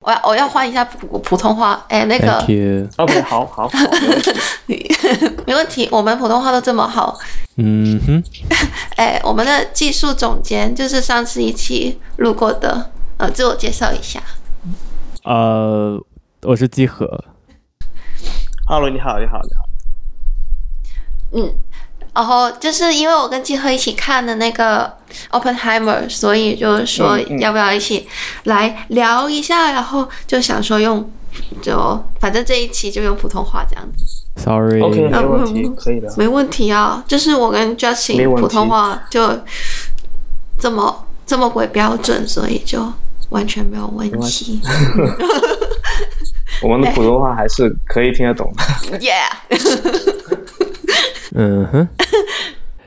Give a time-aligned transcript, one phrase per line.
[0.00, 2.38] 我要我要换一下普普通话，哎，那个
[2.96, 3.70] OK，好好好，
[5.46, 7.18] 没问题，我们普通话都这么好。
[7.56, 8.22] 嗯哼，
[8.96, 14.22] 哎，我们的技术总监就是上次一起录过的，呃，自我介绍一下。
[15.24, 16.02] 呃，
[16.44, 17.06] 我是季和。
[18.66, 19.68] Hello，你好，你好，你好。
[21.32, 21.54] 嗯。
[22.14, 24.92] 然后就是因为我跟季和一起看的那个
[25.30, 28.08] Oppenheimer，所以就是说要不要一起
[28.44, 31.08] 来聊一下，嗯嗯、然后就想说用
[31.62, 34.04] 就反正这一期就用普通话这样子。
[34.36, 37.04] Sorry，OK，没问题，可以的，没问题啊。
[37.06, 39.38] 就是我跟 Justin 普通话就
[40.58, 42.92] 这么这么鬼标准，所以就
[43.28, 44.60] 完全没有问题。
[46.62, 48.98] 我们的普通话还是可以听得懂的。
[48.98, 49.30] Yeah。
[51.34, 51.88] 嗯哼，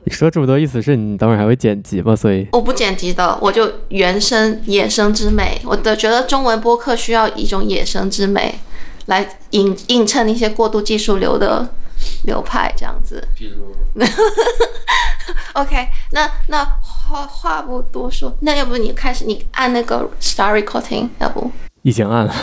[0.03, 2.13] 你说这么多意思是你等会儿还会剪辑吗？
[2.15, 5.61] 所以我不剪辑的，我就原声野生之美。
[5.63, 8.59] 我的觉得中文播客需要一种野生之美
[9.05, 11.69] 来映映衬一些过度技术流的
[12.25, 13.25] 流派，这样子。
[13.37, 13.73] 比如，
[15.53, 21.49] OK，那那话话不多说，那要不你开始，你按那个 Start Recording，要不？
[21.83, 22.35] 已经按了，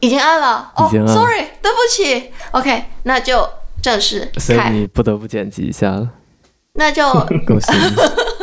[0.00, 0.72] 已经按了。
[0.76, 2.32] 哦、oh，Sorry，对不起。
[2.50, 3.48] OK，那就。
[3.84, 6.08] 正式，所以你不得不剪辑一下了。
[6.72, 7.06] 那就
[7.46, 7.94] 恭喜你，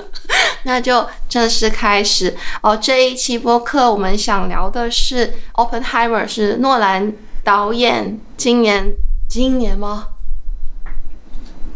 [0.65, 2.77] 那就正式开始哦。
[2.77, 7.11] 这一期播客我们想聊的是 Oppenheimer，是诺兰
[7.43, 8.93] 导演今年
[9.27, 10.09] 今年吗？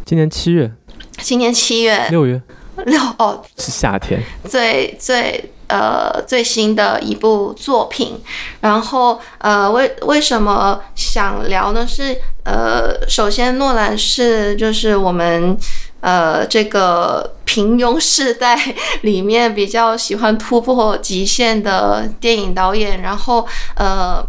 [0.05, 0.71] 今年七月。
[1.17, 2.07] 今年七月。
[2.11, 2.39] 六月。
[2.85, 4.21] 六哦，是夏天。
[4.43, 5.51] 最最。
[5.67, 8.21] 呃，最新的一部作品，
[8.61, 11.85] 然后呃，为为什么想聊呢？
[11.87, 15.57] 是呃，首先诺兰是就是我们
[16.01, 18.55] 呃这个平庸世代
[19.01, 24.23] 里面比较喜欢突破极限的电影导演，然后呃，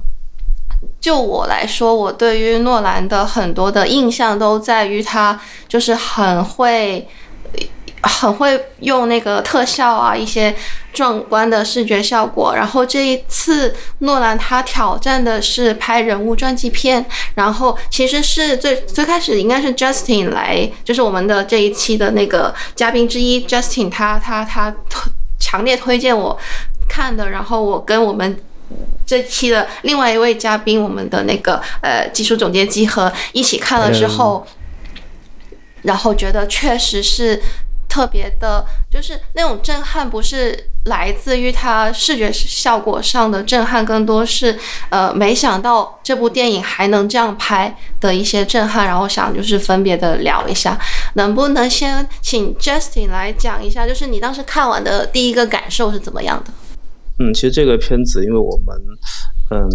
[1.00, 7.06] 就我来说，我对于诺兰的很多的印象都在于他就是很会。
[8.06, 10.54] 很会用那个特效啊，一些
[10.92, 12.54] 壮观的视觉效果。
[12.54, 24.74] 然后这一次诺兰他挑战的是拍人物传记片，然后其实是最最开始应该是 Justin 来，就是我们的这一期的那个嘉宾之一 Justin，他他他
[25.38, 26.38] 强烈推荐我
[26.88, 27.30] 看的。
[27.30, 28.38] 然后我跟我们
[29.06, 34.46] 这期的另外一位嘉宾，我们的那个呃技术总监集合一起看了之后，
[35.82, 37.42] 然后觉得确实是。
[37.96, 44.54] 特别的，就是那种震撼，不是来自于它视觉效果上的震撼，更多是
[44.90, 48.84] 呃，没想到这部电影还能这样拍的一些震撼。
[48.86, 50.78] 然后想就是分别的聊一下，
[51.14, 56.52] 能不能先请 Justin 来讲一下，就是你当时看完的第一个感受是怎么样的？
[57.18, 58.76] 嗯，其实这个片子，因为我们，
[59.52, 59.66] 嗯，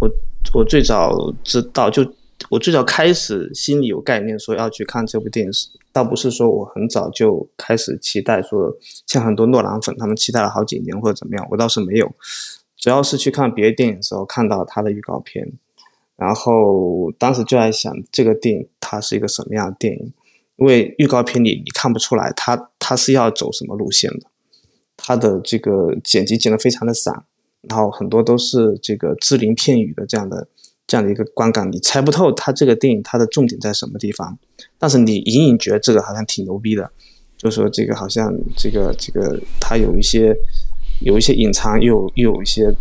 [0.00, 0.08] 我
[0.54, 1.12] 我最早
[1.44, 2.02] 知道就。
[2.48, 5.52] 我最早开始心里有概念说要去看这部电影，
[5.92, 8.72] 倒不是说我很早就开始期待说，
[9.06, 12.14] 像很多诺兰粉他们期待了好几年或者怎么样，我倒是没有。
[12.76, 15.50] 主要是去看别的电影的时候看到他的预告片，
[16.16, 20.12] 然后当时就在想这个电影它是一个什么样的电影，
[20.56, 24.26] 因为预告片里你看不出来他他是要走什么路线的，
[24.96, 27.24] 他的这个剪辑剪得非常的散，
[27.62, 30.46] 然后很多都是这个只字片语的这样的。
[30.86, 34.38] 这样的一个观感，你猜不透它这个电影它的重点在什么地方，
[34.78, 36.88] 但是你隐隐觉得这个好像挺牛逼的，
[37.36, 40.36] 就说这个好像这个这个它有一些
[41.00, 42.72] 有一些隐藏，又有又有一些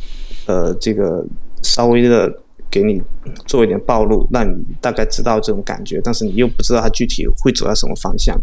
[0.45, 1.25] 呃这个
[1.63, 2.31] 稍微的
[2.69, 3.01] 给你
[3.47, 8.39] 做一点暴露，让你大概知道这种感觉，但是你又不知道它具体会走到什么方向，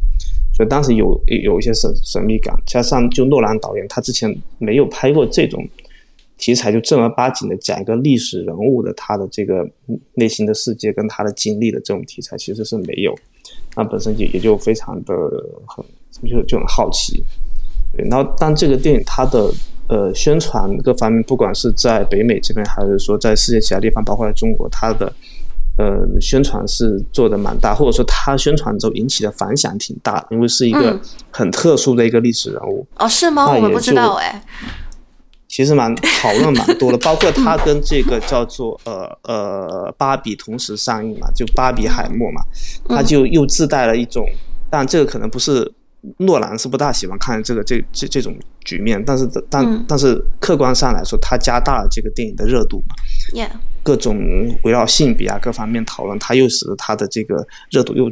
[0.57, 5.65] 所以当时有有一些神神秘感，加上就诺兰导演他之前没有拍过这种。
[6.43, 9.65] 题材就正儿八经的讲一个历史人物的他的这个
[10.15, 13.15] 内心的世界跟他的经历的这种题材其实是没有，
[13.77, 15.15] 那本身就也就非常的
[15.69, 15.85] 很
[16.29, 17.23] 就就很好奇，
[17.97, 19.53] 对，然后但这个电影它的
[19.89, 25.13] 呃宣传各方面，不管是在北美这边还是说在世界其他地方，包括在中国，它的
[25.79, 31.01] 呃宣传是做的蛮大，或者说它宣传之后引起的反响挺大，因为是一个
[31.31, 32.85] 很特殊的一个历史人物。
[32.95, 33.49] 嗯、哦，是吗？
[33.49, 34.45] 我们不知道哎。
[35.53, 42.41] 其实蛮讨论蛮多的， 包括他跟这个叫做呃呃芭比同时上映嘛，就芭比海默嘛，
[42.89, 44.27] 他就又自带了一种，
[44.71, 45.71] 但这个可能不是
[46.17, 48.35] 诺兰是不大喜欢看这个这这这种
[48.65, 52.97] 局面，但是但但是客观上来说，他加大了这个电影的热度嘛，
[53.83, 54.17] 各种
[54.63, 58.11] 围绕性别啊各方面讨论，他又使得他的这个热度又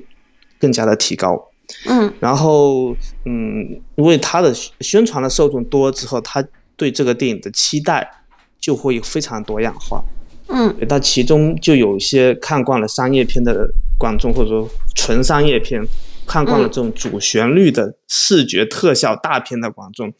[0.58, 1.42] 更加的提高，
[1.86, 2.94] 嗯，然后
[3.24, 6.44] 嗯，因为他的宣传的受众多之后，他。
[6.80, 8.10] 对这个电影的期待
[8.58, 10.02] 就会非常多样化。
[10.48, 13.68] 嗯，但其中就有一些看惯了商业片的
[13.98, 14.66] 观众，或者说
[14.96, 15.82] 纯商业片，
[16.26, 20.10] 看惯了这种主旋律的视觉特效大片的观众，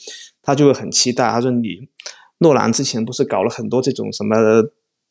[0.43, 1.31] 他就会很期待。
[1.31, 1.89] 他说：“你
[2.39, 4.37] 诺兰之前不是搞了很多这种什么，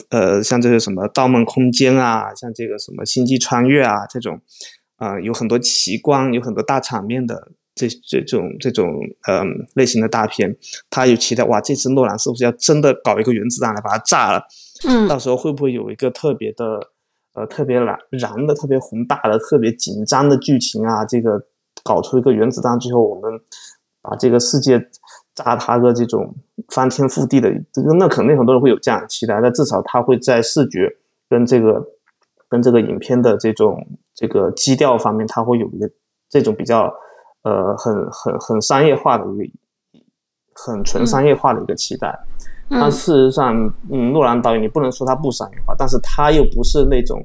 [0.09, 4.39] 呃，像这个什么《盗梦空间》啊，像这个什么《星际穿越》啊这种，
[4.97, 7.49] 啊、呃，有很多奇观，有很多大场面的
[7.87, 8.87] 这这种这种
[9.27, 9.45] 嗯、呃、
[9.75, 10.53] 类型的大片，
[10.89, 14.43] 他有期待哇，这次诺兰是不是要真的搞一个原子弹来把它炸了？”
[14.87, 16.79] 嗯，到时候会不会有一个特别的，
[17.33, 21.05] 呃，特别燃燃的、特别宏大的、特别紧张的剧情啊？
[21.05, 21.41] 这个
[21.83, 23.39] 搞出一个原子弹，最后我们
[24.01, 24.79] 把这个世界
[25.35, 26.35] 炸塌个这种
[26.69, 29.39] 翻天覆地的，这个那肯定很多人会有这样的期待。
[29.41, 30.89] 但至少他会在视觉
[31.29, 31.85] 跟这个
[32.49, 33.85] 跟这个影片的这种
[34.15, 35.89] 这个基调方面，他会有一个
[36.29, 36.93] 这种比较
[37.43, 39.43] 呃很很很商业化的一个
[40.53, 42.07] 很纯商业化的一个期待。
[42.71, 43.55] 嗯但事实上，
[43.91, 47.19] 嗯，诺兰导演你不能说他不商业化，但是他又不是那种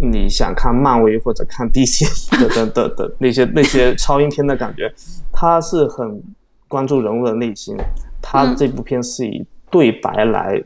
[0.00, 4.92] 你想看漫威或者看 DC 的的的的那些那些超英片的感觉，
[5.30, 6.20] 他是很
[6.66, 7.76] 关注人物的内心。
[8.20, 10.60] 他这部片是以对白来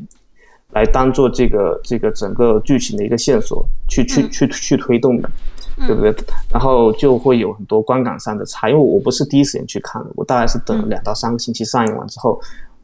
[0.70, 5.28] 来当做这个这个整个剧情的一个线索去去去去推动的，
[5.86, 6.14] 对不对？
[6.50, 12.40] 然后就会有很多观感上的差，因为我不是第一时间去看的，我大概是等两到三个星期上映完之后。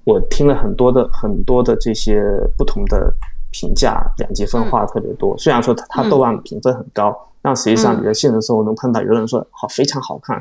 [0.07, 2.23] 我听了很多的很多的这些
[2.59, 3.11] 不同的
[3.51, 5.35] 评价，两极分化特别多。
[5.39, 10.39] 虽然说它它豆瓣评分很高，但实际上你在现实生活中碰到有的人说好非常好看，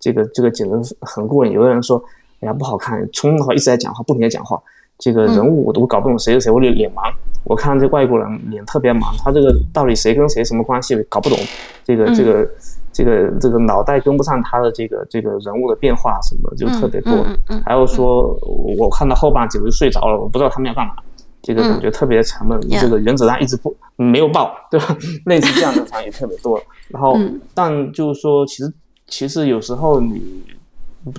[0.00, 1.52] 这个这个简直很过瘾。
[1.52, 2.02] 有的人说
[2.40, 4.60] 哎呀不好看，冲的话一直在讲话，不停的讲话，
[4.98, 7.14] 这个人物我都搞不懂谁是谁，我脸盲。
[7.44, 11.38] 我看这外国人脸特别忙，他这个到底谁跟谁什么关系搞不懂，
[11.84, 12.48] 这个这个。
[12.96, 17.26] 这个这个脑袋跟不上他的这个这个人物的变化什么的就特别多，
[17.66, 18.38] 还有说
[18.78, 20.94] 我看到后半集我就睡着了，我不知道他们要干嘛，
[21.42, 22.56] 这个感觉特别沉闷。
[22.60, 24.96] 嗯、这个原子弹一直不没有爆，对吧？
[25.26, 26.56] 类似这样的场也特别多。
[26.86, 28.72] 然后，嗯、但就是说，其实
[29.08, 30.22] 其实有时候你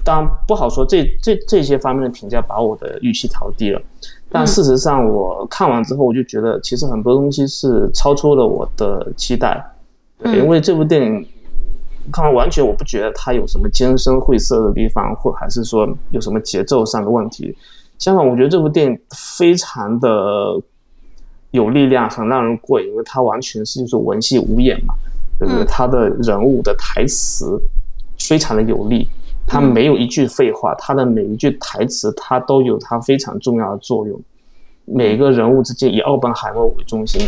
[0.01, 3.81] 当然不好说这这这些方面的评价把我的预期调低了，
[4.35, 9.65] 但事实上我看完之后我就觉得其实很多东西是超出了我的期待，
[10.19, 11.25] 对，因为这部电影。
[12.13, 17.57] 看完完全我不觉得它有什么艰深晦涩的地方，或还是说有什么节奏上的问题。
[17.97, 18.99] 相反，我觉得这部电影
[19.39, 20.07] 非常的
[21.49, 24.93] 有力量，很让人过瘾，因为它完全是就是文戏无演嘛，
[25.39, 25.65] 对不对？
[25.65, 27.59] 它的人物的台词
[28.19, 29.07] 非常的有力，
[29.47, 34.19] 它没有一句废话，他的每一句台词他都有他非常重要的作用。
[34.85, 37.21] 每个人物之间以奥本海默为中心，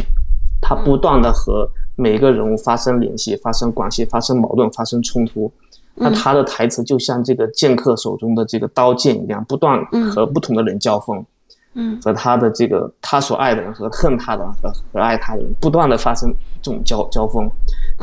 [0.62, 5.52] 他不断的和每一个人物发生联系、发生关系、发生矛盾、发生冲突，
[5.96, 11.26] 那他的台词就像这个剑客手中的这个刀剑一样，不断和不同的人交锋，
[11.74, 16.32] 嗯，和他的这个他所爱的人和恨他的人和和爱他的人不断的发生
[16.68, 17.50] 这种交交锋，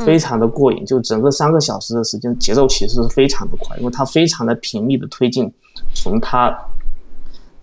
[0.05, 0.85] 非常的过瘾。
[0.85, 5.51] 就整个三个小时的时间节奏其实是非常的快，因为他非常的频密的推进，
[5.93, 6.55] 从他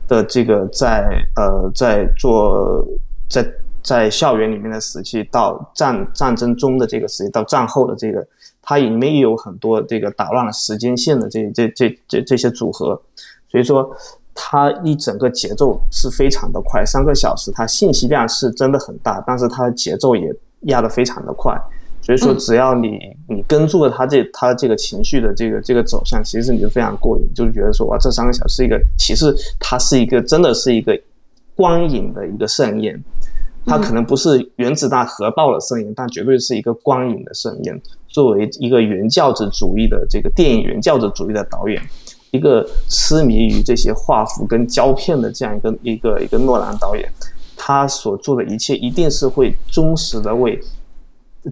[0.06, 2.86] 的这个在呃在做
[3.28, 3.46] 在。
[3.84, 8.24] 在校园里面的时期，到战战争中的这个时期，到战后的这个，
[8.62, 13.02] 它里面也有很多这个打乱了时间线的这这这这这些组合，
[13.50, 13.90] 所以说
[14.36, 20.32] 它一整个节奏是非常的快，三个小时它信息量是真的很大，但是它的节奏也
[20.62, 21.56] 压得非常的快，
[22.00, 30.98] 所以说只要你你跟住了他这他这个情绪的这个这个走向，其实你就非常过瘾，就是觉得说哇，这三个小时是一个，其实它是一个真的是一个
[31.54, 33.02] 光影的一个盛宴。
[33.64, 37.80] 它可能不是原子弹核爆的盛宴，但绝对是一个光影的盛宴。
[38.08, 41.80] 作为一个原教旨主义的这个电影原教旨主义的导演，
[42.32, 47.08] 一个痴迷于这些画幅跟胶片的这样一个一个一个诺兰导演，
[47.64, 50.60] 他所做的一切一定是会忠实的为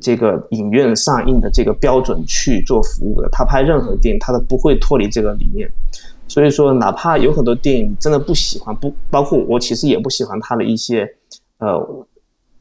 [0.00, 3.28] 这个影院上映的这个标准去做服务的。
[3.30, 5.70] 他拍任何电影，他都不会脱离这个理念。
[6.26, 11.08] 所以说，哪怕有很多电影真的不喜欢，不包括我，其实也不喜欢他的一些。
[11.58, 11.78] 呃，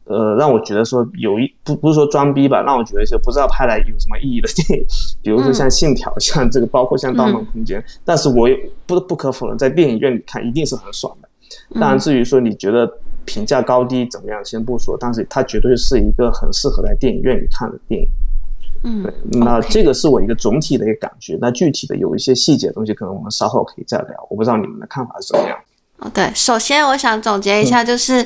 [0.04, 4.86] 呃，让我觉得说有一不不是说装逼吧，让我觉得说不知道拍来有什么意义的电影，
[5.24, 11.30] 比如说像《信条》，像这个，包括像《盗梦空间》，但是我也不不可否认，在电影院里看一定是很爽的。
[11.80, 12.92] 当然，至于说你觉得
[13.30, 18.08] 评价高低怎么样，先不说，但是它绝对是一个很适合在电影院里看的电影。
[18.82, 21.38] 嗯，对，那这个是我一个总体的一个感觉。
[21.40, 24.28] 那具体的有一些细节的东西，可能我们稍后可以再聊。
[24.30, 25.56] 我不知道你们的看法是怎么样。
[26.00, 28.26] 哦，对，首先我想总结一下，就是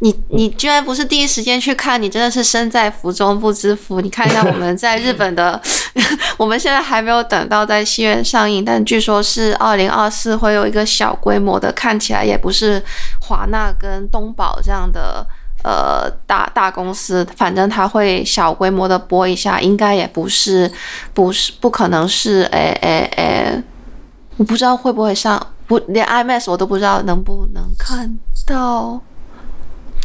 [0.00, 4.02] 你你居然不是第一时间去看，你真的是身在福中不知福。
[4.02, 5.58] 你看一下我们在日本的，
[6.36, 12.82] 我们现在还没有等到在戏院上映，但据说是二零二四会有一个小规模的，看起来也不是
[13.22, 15.26] 华纳跟东宝这样的
[15.62, 20.70] 呃大大公司，反正他会小规模的播一下，应该也不是
[21.14, 23.62] 不是不可能是诶诶诶，
[24.36, 25.40] 我不知道会不会上。
[25.66, 29.00] 不，连 IMAX 我都不知道能不能看到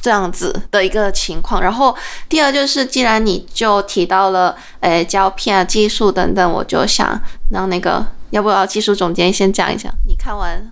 [0.02, 1.62] 这样子的一个情况。
[1.62, 1.96] 然后
[2.30, 7.20] 第二就是，既然你就提到了诶胶片啊、技术等等，我就想
[7.52, 10.72] 让那个要不要技术总监先讲一讲，你看完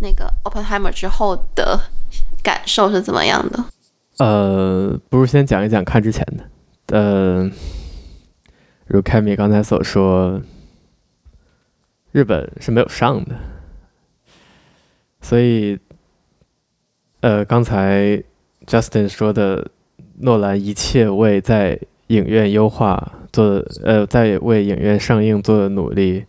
[0.00, 1.80] 那个 Oppenheimer 之后的
[2.42, 3.64] 感受是怎么样的？
[4.18, 6.96] 呃，不如先讲一讲看之前的。
[6.96, 7.50] 呃，
[8.86, 10.40] 如凯米刚才所说，
[12.12, 13.34] 日本是没有上的。
[15.20, 15.78] 所以，
[17.20, 18.22] 呃，刚才
[18.66, 19.70] Justin 说的，
[20.20, 26.24] 诺兰一切为在影院优化做，呃，在为影院上映做的努力，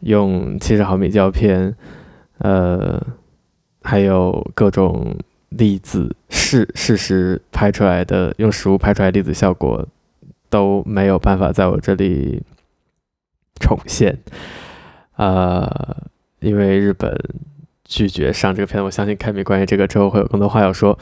[0.00, 1.74] 用七十毫米胶片，
[2.38, 3.00] 呃，
[3.82, 5.16] 还有各种
[5.50, 9.86] 粒子事事实拍出来的，用实物拍出来粒子效果，
[10.50, 12.42] 都没有办法在我这里
[13.60, 14.18] 重现，
[15.16, 15.96] 呃，
[16.40, 17.16] 因为日本。
[17.92, 20.98] 拒绝上这个片，我相信凯米关于这个之后会有更多话要说。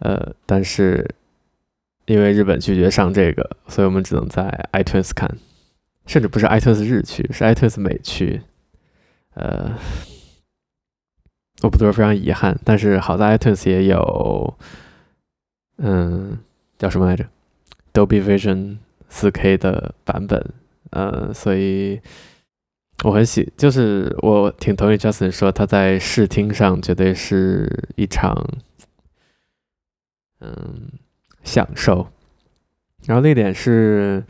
[0.00, 1.08] 呃，但是
[2.06, 5.30] 因为日本拒绝上这个，所以我们只能在 iTunes 看，
[6.06, 8.40] 甚至不是 iTunes 日区，是 iTunes 美区。
[9.34, 9.70] 呃，
[11.62, 14.58] 我不多说非常遗憾，但是好在 iTunes 也有，
[15.78, 16.36] 嗯，
[16.76, 17.24] 叫什么来着
[17.92, 20.44] ？Dolby Vision 4K 的版本。
[20.90, 22.00] 呃，所以。
[23.02, 28.48] 我很喜，就是我挺同意 Justin 说他在视听上绝对是一场，
[30.40, 30.88] 嗯，
[31.42, 32.06] 享受。
[33.04, 34.24] 然后那点是，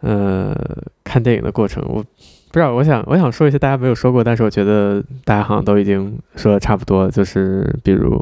[0.00, 0.56] 呃，
[1.04, 8.18] 看电影的过程，我不知道，我想我想说一些大家没有说过，但是我觉得大家好像都已经说的差不多，就是比如，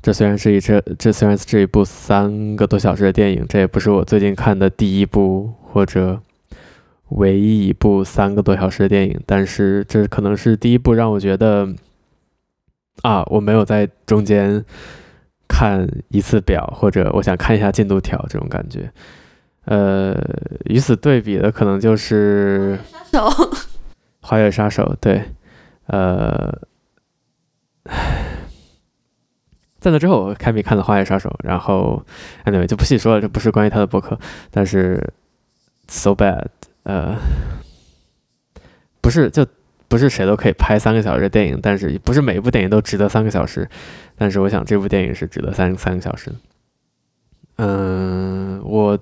[0.00, 6.20] 这虽然是一这这虽然是一部三个多小时的电影，这也不是我最近看的第一部或者。
[7.10, 11.68] 唯一一部三个多小时的电影，但是这可能是第一部让我觉得
[13.02, 14.64] 啊，我没有在中间
[15.48, 18.92] 看一次表，或者我想看一下进度条这种感觉。
[19.64, 20.14] 呃，
[20.64, 22.78] 与此对比的可能就是
[24.20, 24.84] 《花月杀手》。
[25.00, 25.22] 对，
[25.86, 26.58] 呃，
[29.78, 32.04] 在那之后，我开始看了《花月杀手》，然后
[32.44, 34.18] anyway 就不细说了，这不是关于他的博客，
[34.50, 35.12] 但是
[35.88, 36.46] so bad。
[36.88, 37.14] 呃，
[39.02, 39.46] 不是，就
[39.88, 43.68] 不是谁都可以拍三个小时的电影，但是不是每一部电影都值得三个小时，
[44.16, 46.32] 但是我想这部电影是值得三三个小时。
[47.56, 48.98] 嗯、我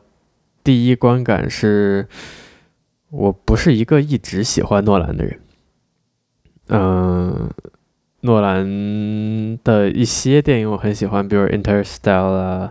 [0.64, 2.08] 第一观感是，
[3.10, 5.38] 我不是一个一直喜欢诺兰的人。
[6.68, 7.48] 嗯、
[8.22, 8.66] 诺兰
[9.62, 12.68] 的一些电影我很喜欢，比如《Interstellar》，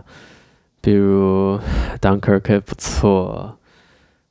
[0.82, 1.58] 比如
[2.02, 3.58] 《Dunkirk》不错。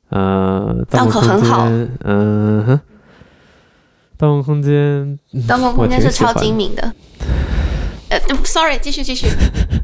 [0.09, 2.79] 呃，盗梦空间，嗯哼，
[4.17, 6.93] 盗梦空间，盗梦空间是超精明的。
[8.09, 9.27] 呃，sorry，继续继续。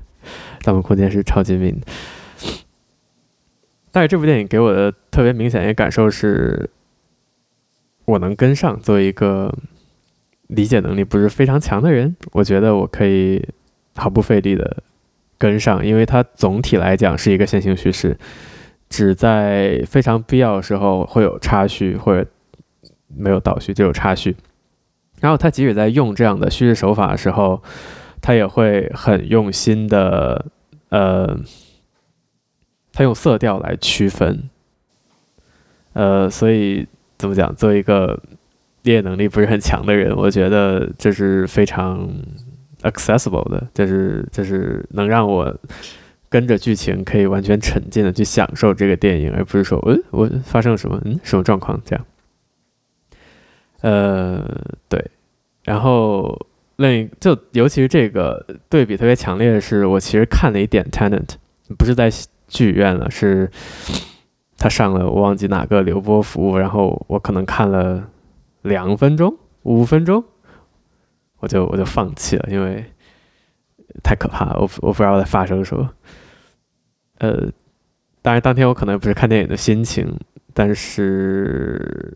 [0.63, 1.87] 盗梦空间是超精明的，
[3.91, 6.69] 但是这部电影给我的特别明显的感受是，
[8.05, 8.79] 我能跟上。
[8.79, 9.51] 作为一个
[10.47, 13.43] 理解能力不是非常强的人，我觉得我可以
[13.95, 14.83] 毫不费力的
[15.39, 18.15] 跟上，因为它总体来讲是一个线性叙事。
[18.91, 22.29] 只在非常必要的时候会有插叙，或者
[23.07, 24.35] 没有倒叙就有插叙。
[25.21, 27.63] 然后他即使在用这样的叙事手法的时候，
[28.21, 30.45] 他也会很用心的，
[30.89, 31.39] 呃，
[32.91, 34.49] 他用色调来区分。
[35.93, 36.85] 呃，所以
[37.17, 37.55] 怎么讲？
[37.55, 38.21] 作为一个
[38.83, 42.09] 理解能力不是很强的人，我觉得这是非常
[42.81, 45.55] accessible 的，就是就是能让我。
[46.31, 52.05] 跟着剧情可以完全沉浸的去享受这个电影，而不是说，嗯，我发生了什么，嗯，什么状况这样。
[53.81, 54.41] 呃，
[54.87, 55.11] 对。
[55.65, 56.47] 然后
[56.77, 61.25] 另一就尤其是这个对比特别强烈的是，我其实看了一点《Tenant》，
[61.77, 62.09] 不是在
[62.47, 63.51] 剧院了，是
[64.57, 68.07] 他上了我忘记哪个流播服务，然后我可能看了
[68.61, 70.23] 两分钟、五分钟，
[71.39, 72.85] 我就我就放弃了，因为
[74.01, 75.91] 太可怕了，我我不知道在发生什么。
[77.21, 77.47] 呃，
[78.23, 80.11] 当然，当天我可能不是看电影的心情，
[80.55, 82.11] 但是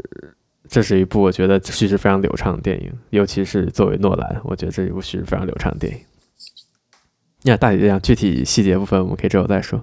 [0.67, 5.99] 这是一部我觉得叙事非常流畅的电影，尤其是作为诺兰，我觉得这一部叙事非常流畅的电影。
[7.43, 9.79] 呀，大体这样，具体细节部分我们可以之后再说。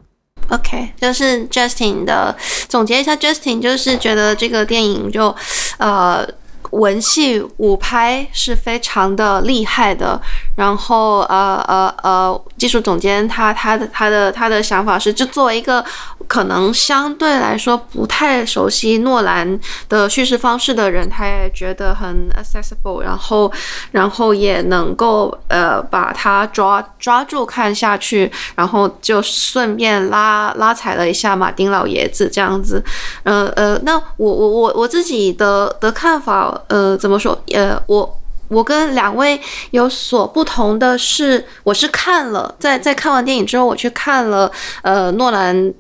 [0.50, 2.36] OK，就是 Justin 的
[2.68, 5.34] 总结一下，Justin 就是觉得这个电影就
[5.78, 6.28] 呃。
[6.72, 10.20] 文戏武拍是非常的厉害的，
[10.56, 15.84] 然后呃呃呃，技术总监他他的他的他的想法是，就作为一个
[16.26, 19.60] 可能相对来说不太熟悉诺兰
[19.90, 23.52] 的叙事方式的人，他也觉得很 accessible，然后
[23.90, 32.82] 然后也能够呃把他抓抓住看下去，然后就顺便拉拉踩了一下马丁老爷子这样子，
[33.24, 36.60] 呃呃，那我我我我自己的的看法。
[36.69, 37.40] 呃，怎么说？
[37.52, 39.40] 呃，我我跟两位
[39.71, 44.52] 有所不同的是，我是看了，在在看完电影之后，我去看了
[44.83, 45.73] 呃诺兰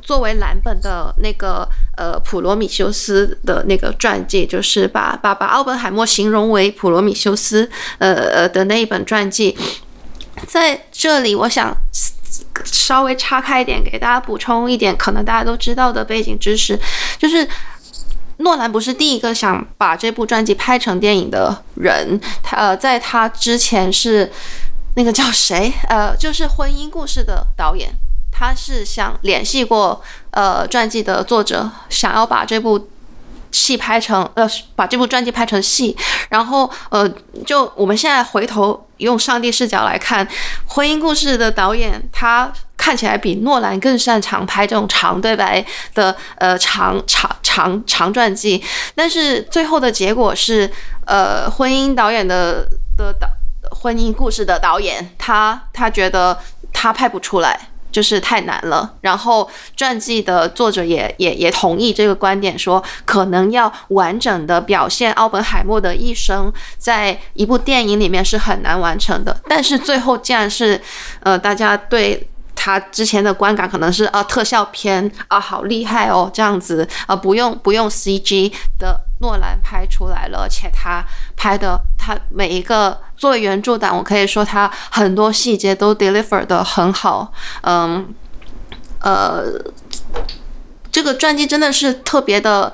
[0.00, 9.58] 作为蓝本的那个呃普罗米修斯的那个传记，就是把把把奥本海默形容为普罗米修斯呃呃的那一本传记，
[10.46, 11.76] 在这里我想
[12.64, 16.78] 稍微岔开一点，给大家补充一点可能大家都知道的背景知识，
[17.18, 17.48] 就是。
[18.40, 24.32] 诺兰不是第一个想把这部传记拍成电影的人，他呃，在他之前是
[24.96, 25.72] 那个叫谁？
[25.88, 27.92] 呃，就是《婚姻故事》的导演，
[28.32, 32.88] 他是想联系过呃传记的作者，想要把这部
[33.50, 35.96] 戏拍成呃把这部传记拍成戏，
[36.30, 37.08] 然后呃，
[37.44, 40.26] 就我们现在回头用上帝视角来看
[40.66, 42.52] 《婚姻故事》的导演，他。
[42.80, 50.70] 看起来比诺兰更擅长拍这种长对白的呃长长长长传记，但是最后的结果是，
[51.04, 53.28] 呃，婚姻导演的的导
[53.70, 56.38] 婚姻故事的导演，他他觉得
[56.72, 58.94] 他拍不出来，就是太难了。
[59.02, 69.38] 然后传记的作者也也也同意这个观点，说可能要完整的表现奥本海默的一生，在一部电影里面是很难完成的。
[69.46, 70.80] 但是最后竟然是，
[71.22, 72.26] 呃，大家对。
[72.62, 81.02] 他之前的观感可能是啊，特效片啊，好厉害哦，这样子啊，不用不用 CG 的诺兰拍出来了，而且他
[81.34, 88.14] 拍的他每一个作为原著党，我可以说他很多细节都 deliver 得很好，嗯
[89.00, 89.44] 呃，
[90.92, 92.70] 这个传记真的是特别的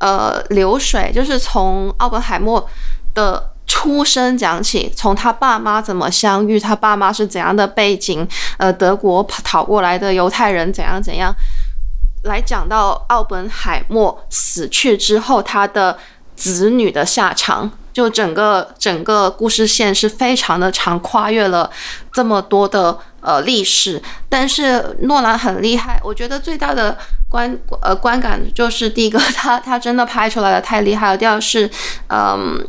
[0.00, 2.68] 呃流水，就是从奥本海默
[3.14, 3.48] 的。
[3.70, 8.26] 出生讲起，从他爸妈怎么相遇，他爸妈是怎样的背景，
[8.58, 11.32] 呃，德国逃过来的犹太人怎样怎样，
[12.24, 15.96] 来讲到奥本海默死去之后，他的
[16.34, 21.70] 子女的下场，就整个整个故事线是非常的长，跨越了
[22.12, 24.02] 这么多的呃历史。
[24.28, 31.16] 但是诺兰很厉害，我觉得最大的观呃观感就是第一个，他他真的拍出来的太厉害了。
[31.16, 31.70] 第二是，
[32.08, 32.66] 嗯。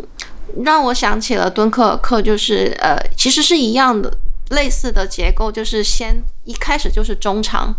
[0.63, 4.11] 让我想起了敦刻尔克，就是呃，其实是一样的
[4.49, 7.73] 类似的结构，就是先一开始就是中场，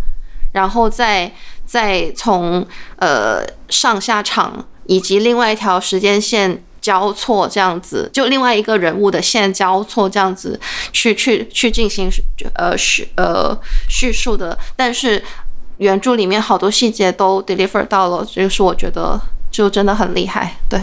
[0.52, 1.32] 然后再
[1.64, 10.58] 再从呃上下场以及另外一条时间线交错这样子，就另外一个人物的线交错这样子
[10.92, 12.10] 去去去进行
[12.54, 13.56] 呃叙呃
[13.88, 15.22] 叙述的，但是
[15.78, 20.80] 原著里面好多细节都 deliver 到了，就是我觉得就真的很厉害，对。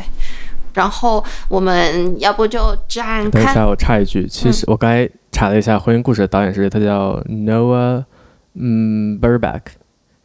[0.80, 3.32] 然后我们要不就展开。
[3.32, 8.06] 等一下，我插一句，其实我刚才查了一下《婚姻故事》的导演是，他叫 Noah
[8.54, 9.62] 嗯 Baumbach。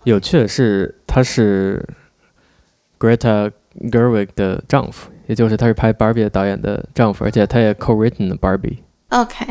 [0.05, 1.85] 有趣的是，他是
[3.01, 3.51] Greta
[3.91, 8.77] Gerwig 的丈夫，也就是他是拍《Barbie》的导演的丈夫，而且他也 co-written 了《Barbie》。
[9.09, 9.45] OK，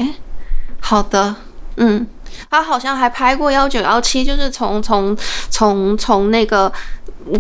[0.80, 1.36] 好的，
[1.76, 2.08] 嗯，
[2.50, 5.18] 他好像还拍过《幺九幺七》，就是从从
[5.50, 6.72] 从从那个。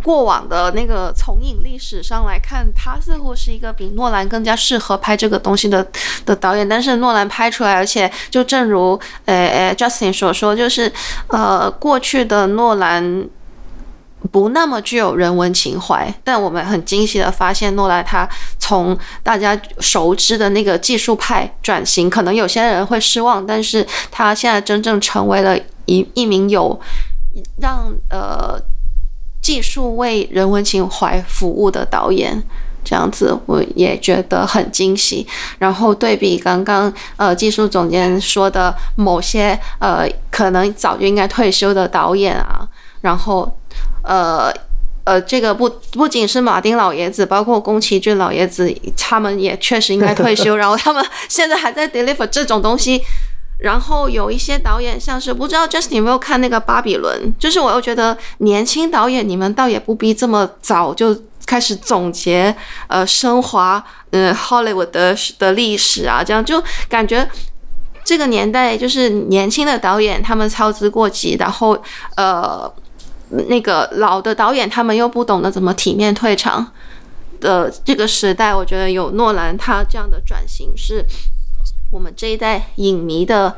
[0.02, 5.86] 过往的那个从影历史上来看，他似乎是一个比诺兰更加适合拍这个东西的
[6.26, 6.68] 的导演。
[6.68, 10.90] 但是诺兰拍出来，而且就正如呃呃 Justin 所说，就是
[11.28, 13.28] 呃过去的诺兰
[14.32, 16.14] 不那么具有人文情怀。
[16.24, 26.80] 但我们很惊喜的发现，诺兰他从大家熟知的那个技术派转型，可能有些人会失望，但是他现在真正成为了一一名有
[27.62, 28.60] 让呃。
[29.44, 32.42] 技术为人文情怀服务的导演，
[32.82, 35.28] 这样子我也觉得很惊喜。
[35.60, 42.66] 然后对比刚刚呃技术总监说的某些呃可能早就应该退休的导演啊，
[43.02, 43.54] 然后
[44.04, 44.54] 呃
[45.06, 50.56] 呃这个不不仅是马丁老爷子，包括宫崎骏老爷子，他们也确实应该退休。
[50.58, 53.02] 然后他们现在还在 deliver 这种东西。
[53.60, 62.54] 然后有一些导演，像是不知道 Justin 有没有看那个《巴比伦》，就是我又觉得年轻导演你们倒也不必这么早就开开始总结
[62.88, 67.30] 呃升华嗯 Hollywood 的的历史啊，这样就感觉
[68.04, 71.82] 这个年代就是年轻的导演他们操之过急，然后
[72.18, 72.70] 呃
[73.48, 76.72] 那个老的导演他们又不懂得怎么体面退场
[77.40, 81.06] 的这个时代，我觉得有诺兰他这样的转型是
[81.92, 83.56] 我们这一代影迷的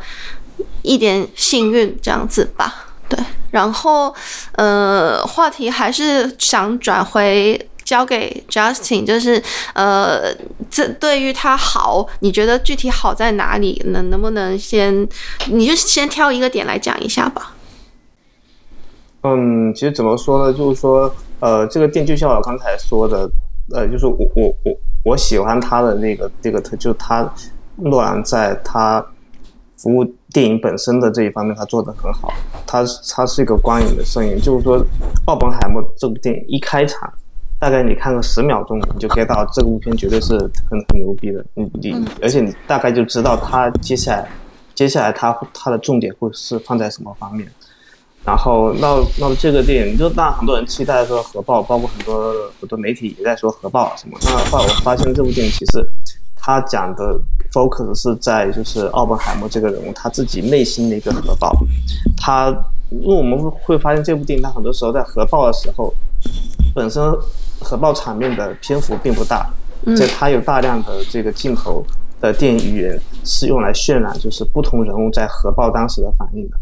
[0.81, 2.87] 一点幸运这样子吧。
[3.07, 3.19] 对，
[3.51, 4.15] 然后，
[4.53, 9.39] 呃，话题还是想转回交给 Justin，就是，
[9.73, 10.33] 呃，
[10.71, 13.79] 这对于他好，你觉得具体好在哪里？
[13.85, 15.07] 能能不能先，
[15.49, 17.53] 你就先挑一个点来讲一下吧。
[19.25, 20.53] 嗯，其实怎么说呢？
[20.53, 23.27] 就是说，呃，这个电影就像我刚才说的，
[23.73, 27.27] 呃，就是我我我我喜欢他的那个这个他，就他
[27.77, 29.03] 诺兰在他
[29.77, 30.05] 服务。
[30.35, 32.33] 电影本身的这一方面，他做得很好。
[32.67, 34.77] 他他是一个光影的摄影，就是说，
[35.27, 37.09] 《奥本海默》这部电影一开场，
[37.57, 40.37] 大概你看个十秒钟，你就 get 到这部片绝对是
[40.69, 41.45] 很很牛逼的。
[41.53, 44.27] 你你，而且你大概就知道他接下来
[44.73, 47.49] 接下来他他的重点会是放在什么方面。
[48.25, 54.17] 然后，那那么这个电影就让很多人期待说核爆，包括很多很多媒体也在说核爆什么。
[54.23, 55.87] 那后来我发现这部电影其实。
[56.47, 57.19] 他讲的
[57.51, 61.51] focus 是在就是奥本海默这个人物他自己内心的一个核爆，
[62.15, 62.55] 他
[62.91, 65.91] 因为我们会发现这部电影他很多时候在核爆的时候，
[66.75, 67.03] 本身
[67.59, 69.49] 核爆场面的篇幅并不大，
[69.97, 71.83] 这他有大量的这个镜头
[72.21, 76.57] 的电影语言是用来渲染就是不同人物在核爆当时的反应的，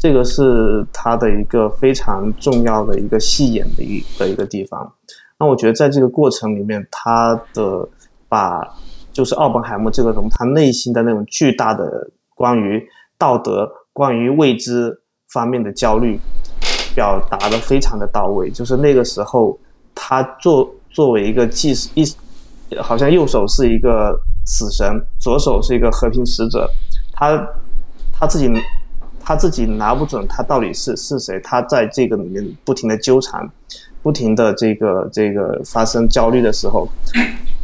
[0.00, 4.90] 这个是他的一个非常重要的一个戏演的一的一个地方。
[5.38, 7.86] 那我觉得在这个过程里面，他的
[8.26, 8.66] 把
[9.12, 12.82] 就是奥本海默这个人，他内心的那种巨大的关于
[13.18, 16.18] 道德、关于未知方面的焦虑，
[16.94, 18.50] 表达的非常的到位。
[18.50, 19.58] 就是那个时候，
[19.94, 22.04] 他作作为一个既是一，
[22.80, 26.66] 好像右手是一个死神，左手是一个和平使者，
[27.12, 27.46] 他
[28.12, 28.48] 他自己
[29.30, 33.48] 他自己拿不准他到底是是谁，他在这个里面不停的纠缠，
[34.02, 36.88] 不停的这个这个发生焦虑的时候，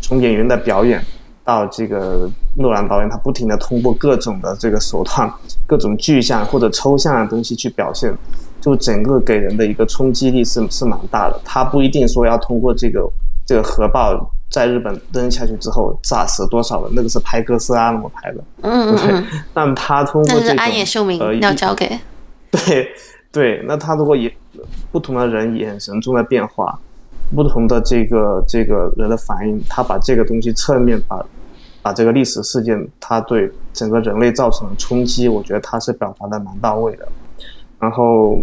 [0.01, 1.05] 从演员的表演。
[1.43, 5.29] 到这个诺兰导演，他不停的通过各种的这个手段，
[5.67, 8.13] 各种具象或者抽象的东西去表现，
[8.61, 11.41] 就整个给人的一个冲击力是是蛮大的。
[11.45, 13.09] 他不一定说要通过这个
[13.45, 14.13] 这个核爆
[14.51, 19.27] 在日本扔下去之后炸死多少人，那个是拍哥斯拉那么拍的，嗯嗯嗯。
[19.53, 21.99] 但他通过这是安野秀明要交给，
[22.51, 22.89] 对
[23.31, 24.33] 对，那他如果也
[24.91, 26.79] 不同的人眼神中的变化，
[27.35, 31.25] 不同的这个这个人的反应，他把这个东西侧面把。
[31.83, 37.07] 把这个历史事件，他对整个人类造成的冲击，我觉得他是表达的蛮到位的。
[37.79, 38.41] 然后，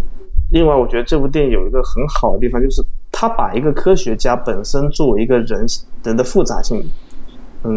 [0.54, 2.82] 另外，我觉得这部电影有一个很好的地方，就是
[3.24, 5.66] 他把一个科学家本身作为一个人
[6.04, 6.84] 人的复杂性，
[7.64, 7.72] 嗯，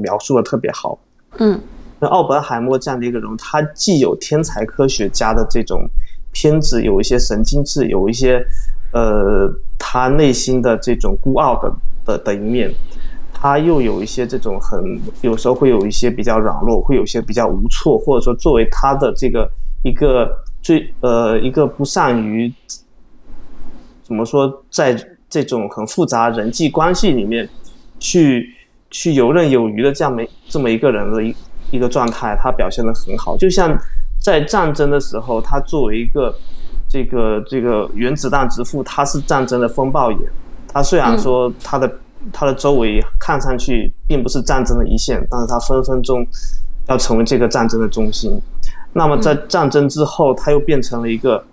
[0.00, 0.98] 描述的特别好。
[1.38, 1.56] 嗯，
[2.00, 5.88] 那奥本海默这样的一个人物，他既有天才科学家的这种
[6.32, 8.44] 偏执，有一些神经质，有一些
[8.92, 11.72] 呃，他内心的这种孤傲的
[12.04, 12.68] 的的一面。
[13.32, 19.48] 他又有一些这种很，有时候会有一些比较软弱，会有一些比较无措，或者说作为他的这个
[19.84, 20.28] 一个
[20.60, 22.52] 最呃一个不善于
[24.12, 24.94] 怎么说，在
[25.30, 27.48] 这种很复杂人际关系里面
[27.98, 28.54] 去
[28.90, 31.34] 去游刃有余的这样没这么一个人的一
[31.70, 33.34] 一个状态，他表现的很好。
[33.38, 33.74] 就像
[34.20, 36.34] 在战争的时候，他作为一个
[36.88, 40.20] 这个这个原子弹之父，他是战争的风暴眼。
[40.68, 41.90] 他虽然说他的。
[42.32, 46.24] 他的周围看上去并不是战争的一线，但是他分分钟
[46.86, 48.40] 要成为这个战争的中心。
[48.92, 51.44] 那么在战争之后，他又变成了一个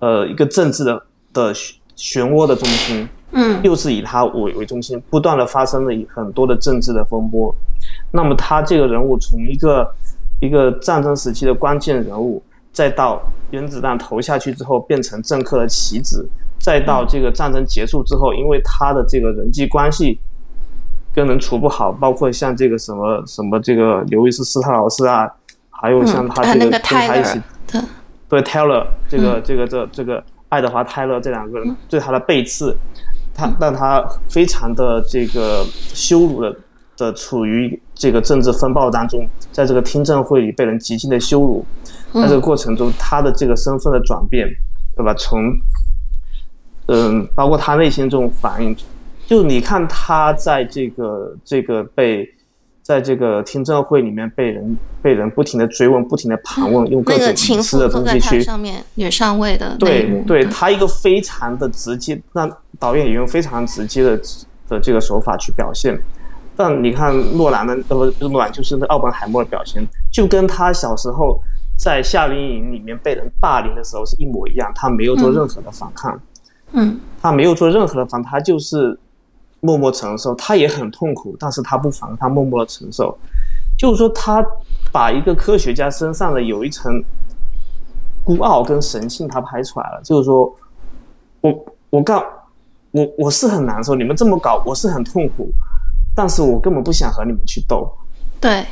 [0.00, 1.00] 呃一个政治的
[1.32, 1.54] 的
[2.00, 3.06] 漩涡的中心。
[3.32, 7.54] 嗯，又是以他为为中心，不断的发生了很多的政治的风波。
[8.10, 9.88] 那么他这个人物从一个
[10.40, 16.28] 一个战争时期的关键人物，再到原子弹投下去之后变成政客的棋子。
[16.58, 20.18] 再到这个战争结束之后，因为他的这个人际关系
[21.14, 25.26] 跟人处不好，包括像这个什么什么这个刘易斯·斯特劳斯啊，
[25.70, 27.40] 还有像他这个跟他一起，
[28.28, 32.76] 对 Taylor 这个这个这这个爱德华·泰勒这两个人对他的背刺，
[33.34, 36.54] 他让他非常的这个羞辱的
[36.96, 41.64] 的处于这个政治风暴当中，在这个听证会里被人极尽的羞辱，
[42.12, 44.46] 在这个过程中他的这个身份的转变，
[44.94, 45.14] 对吧？
[45.14, 45.40] 从
[46.88, 48.76] 嗯，包括他内心这种反应，
[49.26, 52.28] 就你看他在这个这个被
[52.82, 64.20] 在这个听证会里面被人被人不停的追问，不停的盘问，用各种隐私的东西去上面女上位的对对，他一个非常的直接，那导演也用非常直接的
[64.68, 66.00] 的这个手法去表现。
[66.56, 71.40] 但你看诺兰的呃不诺兰就是那奥本海默的表现，就跟他小时候
[71.78, 76.20] 在夏令营里面被人霸凌的时候是一模一样，他没有做任何的反抗，
[76.72, 78.98] 嗯，他没有做任何的反抗，他就是
[79.60, 83.16] 默默承受，他也很痛苦，但是他不妨，他默默的承受，
[83.78, 84.44] 就是说他
[84.92, 87.02] 把一个科学家身上的有一层
[88.24, 90.54] 孤傲跟神性他拍出来了，就是说
[91.40, 92.24] 我我告
[92.90, 95.50] 我我是很难受，你们这么搞我是很痛苦。
[96.12, 97.88] 但是我根本不想和你们去斗，
[98.40, 98.66] 对，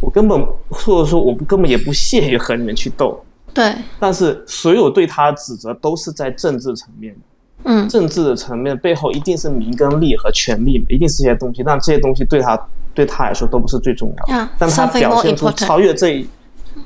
[0.00, 3.18] 我根本或者说我根本也不屑于和你们去斗，
[3.54, 3.72] 对。
[3.98, 7.16] 但是所有对他指责都是在政治层面，
[7.64, 11.62] 嗯，政治的层面背后一定是名跟利和权力，一定是这些东西。
[11.62, 12.58] 但这些东西对他
[12.94, 16.28] 对他来说都不是最重要的，但他表现出超越这一，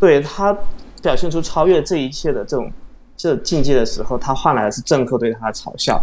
[0.00, 0.56] 对他
[1.02, 2.70] 表现出超越这一切的这种
[3.16, 6.02] 这境界的时候，他换来的是政客对他的嘲笑。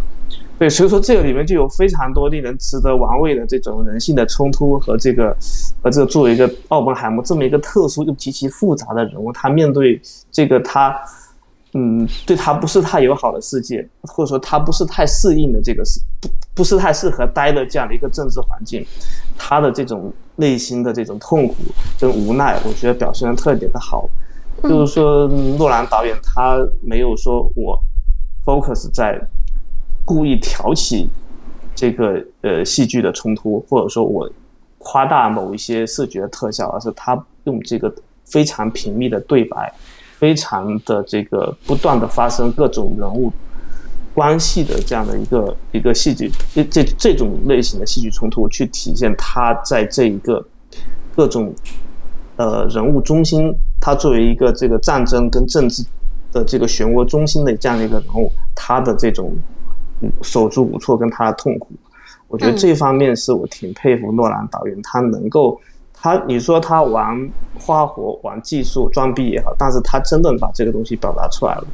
[0.58, 5.36] 对，所以说这个里面就有非常多令人值得玩味的这种人性的冲突和这个，
[5.82, 10.96] 和这个作为一个奥本海默这么一个特殊又极其复杂的人物，他面对这个他，
[11.74, 18.84] 嗯，对他不是太友好的世界，或者说他不是太适应的这个是不不是太适合待的这样的一个政治环境，
[19.38, 21.54] 他的这种内心的这种痛苦
[21.98, 24.08] 跟无奈，我觉得表现的特别的好。
[24.62, 25.26] 就是说，
[25.58, 27.78] 诺兰导演他没有说我
[28.44, 29.20] focus 在。
[30.04, 31.08] 故意挑起
[31.76, 34.28] 这个呃戏剧的冲突，或者说我
[34.78, 37.90] 夸大某一些视觉特效，而是他用这个
[38.24, 39.72] 非常频密的对白，
[40.22, 43.32] 非常的这个不断的发生各种人物
[44.14, 50.46] 关系的这样的一个一个戏剧，这这这种类型的戏剧冲突，去体现他在这一个
[51.16, 51.52] 各种
[52.36, 55.84] 呃人物中心，他作为一个这个战争跟政治
[56.30, 59.36] 的这个漩涡中心的这样的一个人物，他的这种。
[60.20, 61.68] 手足无措跟他的痛苦，
[62.26, 65.56] 我觉得这方面是我挺佩服诺兰导演，他能够，
[66.02, 71.64] 他你说他玩花活、玩技术、装逼也好，但是他真的把这个东西表达出来了。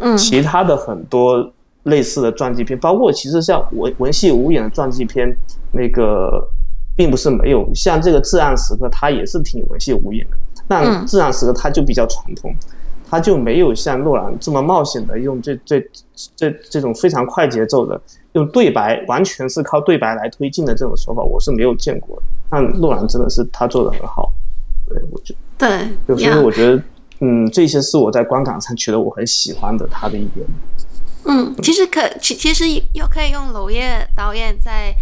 [0.00, 1.48] 嗯，其他的很多
[1.84, 5.32] 类似的传记片，包括其实像文文戏无眼的传记片，
[5.70, 6.28] 那个
[6.96, 12.52] 并不是没有，像这个至暗时刻，它也是挺文戏无眼的，但至暗时刻它就比较传统。
[13.08, 15.80] 他就没有像诺兰这么冒险的用这这
[16.34, 18.00] 这这种非常快节奏的
[18.32, 22.22] 用对白，完全是靠对白来推进的这种手法，我是没有见过的。
[22.50, 24.32] 但诺兰真的是他做的很好，
[24.88, 26.82] 对，我觉得对，所以我觉得，
[27.20, 30.46] 嗯，这些是我在观感上觉得我很喜欢的他的一点。
[31.24, 34.94] 嗯，其实可其其实又可以用娄烨导演在。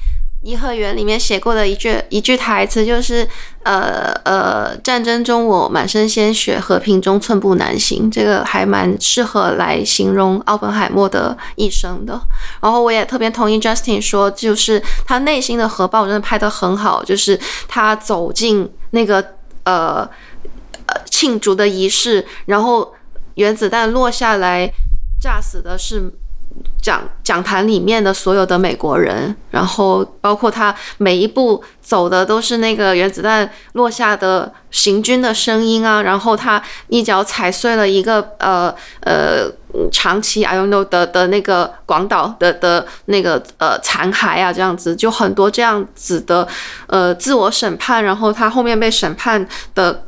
[0.45, 3.27] 颐和园里面写过的一句一句台词就是，
[3.63, 8.11] 呃呃，战争中我满身鲜血，和平中寸步难行。
[8.11, 12.21] 这个还蛮适合来形容奥本海默的一生的。
[12.61, 19.25] 然后我也特别同意 Justin 说，就是他内心的核爆真的拍得很好，就是他走进那个
[19.65, 20.07] 呃
[20.87, 22.93] 呃庆祝的仪式，然后
[23.37, 24.71] 原子弹落下来，
[25.19, 26.13] 炸死的是。
[26.85, 38.69] 讲讲坛里面的所有的美国人，然后包括他每一步走的都是那个原子弹落下的行军的声音啊，然后他一脚踩碎了一个呃
[39.01, 39.51] 呃
[39.91, 46.47] 长崎 I don't know 的的那个广岛的的那个呃残骸啊，这样子就很多这样子的
[46.89, 50.05] 呃自我审判，然后他后面被审判的。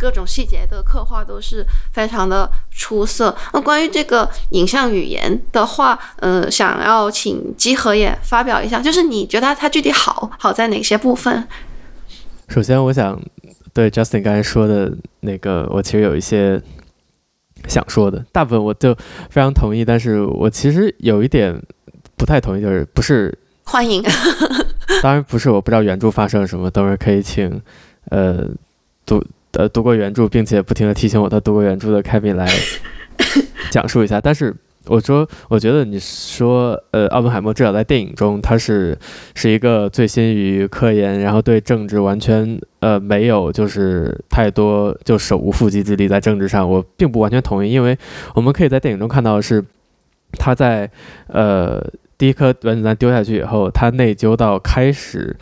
[0.00, 3.36] 各种细节的刻画都是非常的出色。
[3.52, 11.46] 那关于这个影像语言的话，呃，想要请基和也发表一下，就是你觉得它具体好好在哪些部分？
[12.48, 13.20] 首先，我想
[13.74, 16.58] 对 Justin 刚才说的那个，我其实有一些
[17.68, 18.94] 想说的，大部分我就
[19.28, 21.60] 非常同意，但是我其实有一点
[22.16, 24.02] 不太同意，就是不是欢迎，
[25.02, 27.60] 当然不是，我不知道原著发生了什么，等会儿可以请
[28.06, 28.48] 呃
[29.04, 29.22] 读。
[29.52, 32.46] 呃，读过原著并且不停地提醒我他读过原著的凯米来
[33.70, 34.20] 讲述一下。
[34.20, 34.54] 但是
[34.86, 38.96] 我说，我觉得你说，呃，奥本海默至少在电影中，他是
[39.34, 46.68] 是一个醉心于科研，然后对政治完全呃没有就是太多就手无缚鸡之力在政治上。
[46.68, 47.98] 我并不完全同意，因为
[48.34, 49.64] 我们可以在电影中看到是
[50.38, 50.90] 他在
[51.26, 51.84] 呃
[52.16, 55.36] 第一颗原子弹丢下去以后，他内疚到开始。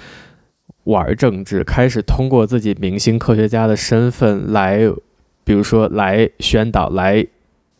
[0.88, 4.80] 玩政治，开始通过自己明星科学家的身份来，
[5.44, 7.26] 比如说来宣导，来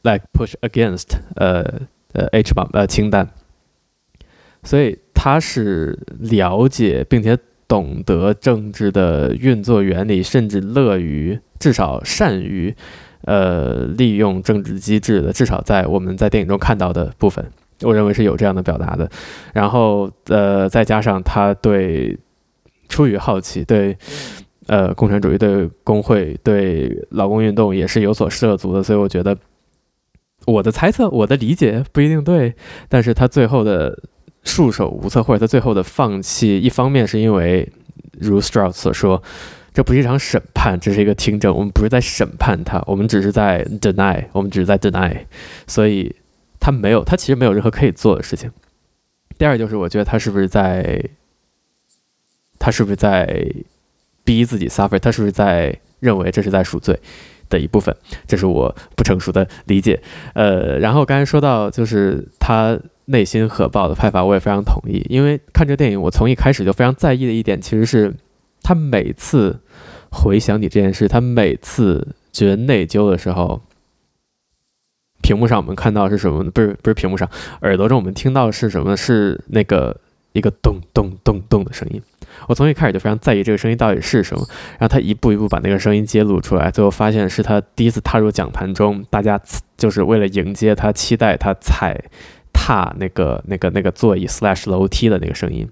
[0.03, 1.65] 来 push against，呃
[2.13, 3.27] 呃 H bomb，呃清单，
[4.63, 12.75] 所以他是了解并且懂得政治的运作原理，甚至乐于至少善于
[13.23, 17.45] 呃利用政治机制的，至少在我们在电影中看到的部分，
[17.83, 19.11] 我认为是有这样的表达的。
[19.55, 22.19] 然后呃，再加上他对
[22.89, 23.97] 出于好奇对。
[24.67, 29.35] 呃，共产主义对工会、对劳工运动也是有所涉足的，所以我觉得
[30.45, 32.55] 我的猜测、我的理解不一定对，
[32.87, 33.99] 但是他最后的
[34.43, 37.67] 束手无策，或者他最后的放弃，一方面是因为
[38.21, 39.23] 如 Strauss 所说，
[39.73, 45.17] 这不是一场审判，这是一个听证，我们不是在审判他，我们只是在 deny，我们只是在 deny，
[45.67, 46.15] 所以
[46.61, 48.51] 他没有，他其实没有任何可以做的事情。
[49.39, 51.03] 第二就是我觉得他是不是在，
[52.69, 53.51] 他是不是在。
[54.25, 57.01] 逼自己 suffer，他是不是在认为这是在赎罪
[57.49, 57.97] 的一部分？
[58.27, 59.99] 这是我不成熟的理解。
[60.35, 65.03] 呃，然后刚才说到就是他内心核爆的拍法，我也非常同意。
[65.09, 68.15] 因为看这电影，我从一开始就非常在意的一点，其实是
[68.63, 69.61] 他每次
[70.11, 73.63] 回想起这件事，他每次觉得内疚的时候，
[75.23, 76.45] 屏幕上我们看到是什么？
[76.51, 77.27] 不是不是屏幕上，
[77.63, 78.95] 耳朵中我们听到是什么？
[78.95, 79.99] 是那个
[80.33, 82.03] 一个咚咚咚咚的声音。
[82.47, 84.45] 我从一开始就非常在意这个声音到底是什么，
[84.79, 89.41] 然后他一步一步把那个声音揭露出来，最后发现是他第一次踏入讲坛中，大家
[89.77, 91.99] 就是为了迎接他，期待他踩
[92.53, 95.67] 踏那个那个那个座椅 slash 楼梯的那个声音，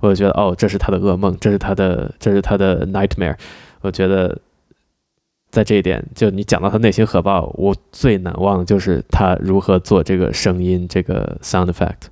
[0.00, 3.36] 我就觉得哦，这是他的噩梦，这是他的这是他的 nightmare。
[3.82, 4.40] 我觉得
[5.50, 12.08] 在这一点，就你讲到他内心核爆，我最难忘的就是他如何做这个声音这个 sound effect。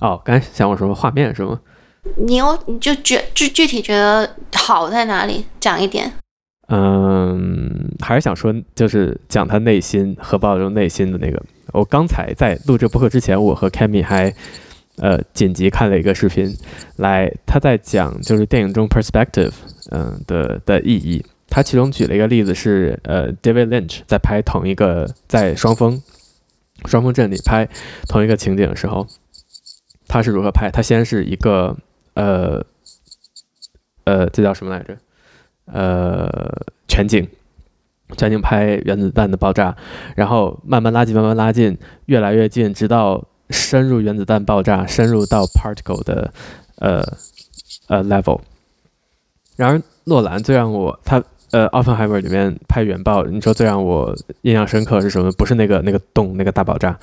[0.00, 1.60] 哦，刚才想我什么画面是吗？
[2.16, 5.44] 你有你就觉具具体觉得好在哪里？
[5.60, 6.10] 讲一点。
[6.68, 11.42] 嗯，还是想说，就是讲他内心核爆中内心的那个。
[11.72, 14.32] 我刚才在录这播客之前，我和 Cammy 还
[14.96, 16.54] 呃紧急看了一个视频，
[16.96, 19.52] 来他在讲就是电影中 perspective
[19.90, 21.24] 嗯、呃、的的意义。
[21.50, 26.02] 他其中举了一个例子是呃 David Lynch 在拍同一个在双峰
[26.84, 27.66] 双峰镇里拍
[28.06, 29.06] 同一个情景的时候，
[30.08, 30.70] 他是如何拍？
[30.70, 31.76] 他先是一个。
[32.14, 32.60] 呃，
[34.02, 34.96] 呃，这叫什么来着？
[35.66, 36.26] 呃，
[36.88, 37.28] 全景，
[38.16, 39.76] 全景拍原子弹的爆炸，
[40.16, 46.32] 然后慢慢拉近，慢慢拉近，越来越近，直到深入原子弹爆炸，深入到 particle 的
[46.78, 47.04] 呃
[47.86, 48.40] 呃 level。
[49.54, 55.30] 然而，诺兰最让我他呃奥本海默里面拍原爆，你说最让我印象深刻是什么？
[55.38, 56.98] 不是那个那个洞那个大爆炸，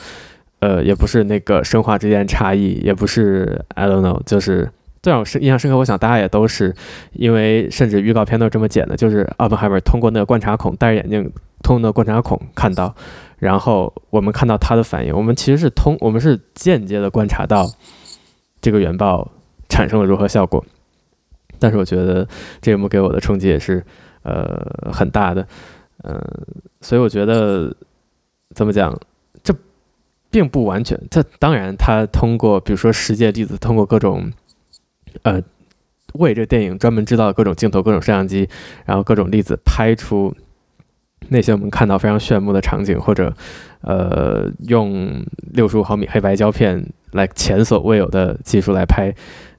[0.59, 4.69] 呃，也不是那个生化之间差异，也不是 I don't know，就是。
[5.03, 6.73] 最让我深印象深刻，我想大家也都是
[7.11, 12.95] 因为，甚至预告片都是这么剪的，就是奥本海默通过那个观察孔，戴着眼镜通过那个观察孔看到，
[13.37, 17.67] 然后我们看到他的反应，我们其实是通，我们是间接的观察到
[18.59, 19.31] 这个原爆
[19.69, 20.65] 产生了如何效果。
[21.59, 22.27] 但是我觉得
[22.59, 23.85] 这一幕给我的冲击也是
[24.23, 25.47] 呃很大的，
[26.03, 26.19] 嗯、
[26.81, 27.71] 所以我觉得
[28.55, 28.91] 怎么讲，
[30.35, 34.33] 并不完全，这当然他通过比如说实际例子，通过各种。
[35.23, 35.41] 呃，
[36.15, 38.49] 为这电影专门制造各种镜头、各种摄像机，
[38.83, 40.35] 然后各种例子拍出
[41.29, 43.33] 那些我们看到非常炫目的场景，或者
[43.79, 49.09] 呃，用六十五毫米黑白胶片来前所未有的技术来拍，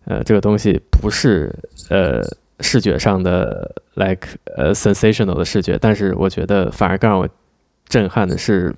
[0.04, 1.50] 呃，这个东西不是
[1.88, 2.20] 呃
[2.60, 7.26] 视觉上的 like 呃 sensational 的视觉，但是我觉得反而更让我
[7.88, 8.74] 震撼的是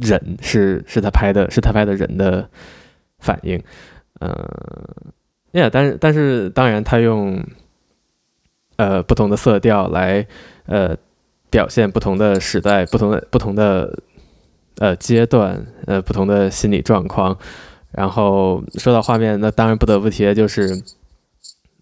[0.00, 2.48] 人，是是他拍的，是他拍的人的
[3.18, 3.62] 反应。
[4.20, 4.30] 嗯，
[5.52, 7.42] 呀、yeah，但是但是当然，他用
[8.76, 10.26] 呃不同的色调来
[10.66, 10.96] 呃
[11.50, 13.98] 表现不同的时代、不同的不同的
[14.78, 17.36] 呃阶段、呃不同的心理状况。
[17.90, 20.82] 然后说到画面，那当然不得不提的就是，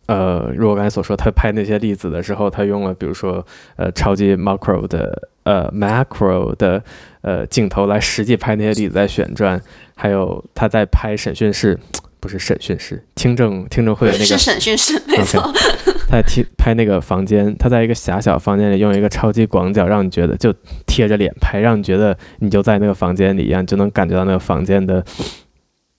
[0.06, 6.84] 呃，如我刚才所说，他拍那些粒子的时候，他用了比如说呃超级 macro 的呃 macro 的
[7.22, 9.58] 呃镜头来实际拍那些粒子在旋转，
[9.94, 11.80] 还有他在拍审讯室。
[12.18, 15.40] 不是审讯室，听证听证会的那个是审讯室，没错。
[15.40, 20.52] Okay, 他在听拍那个房间，他在一个狭小房间里用一个超级广角，让你觉得就
[20.86, 25.04] 贴着脸拍，让你觉得你就在那个房间里一样，就能感觉到那个房间的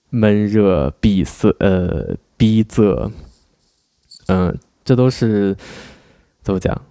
[0.09, 3.09] 闷热、闭塞、呃逼仄。
[4.25, 5.55] 嗯、呃，这都是
[6.41, 6.81] 怎么讲？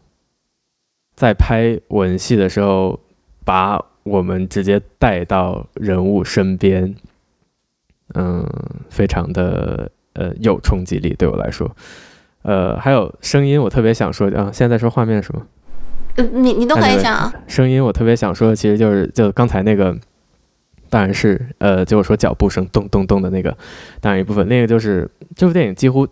[1.16, 3.00] 在拍吻戏的时候，
[3.44, 6.94] 把我们直接带到人物身边。
[8.14, 8.48] 嗯，
[8.88, 11.68] 非常的呃有冲击力，对我来说，
[12.42, 15.42] 呃，还有声音，我特别想说啊，现在在说画面是吗？
[16.32, 17.34] 你你都可以讲啊。
[17.48, 19.92] 声音我特别想说的，其实就是就刚才那个，
[20.88, 23.54] 当当然是呃，就是说脚步声咚咚咚的那个，
[24.00, 24.48] 当然一部分。
[24.48, 26.08] 另一个就是这部电影几乎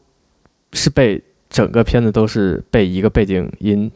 [0.73, 3.91] 是被整个片子都是被一个背景音，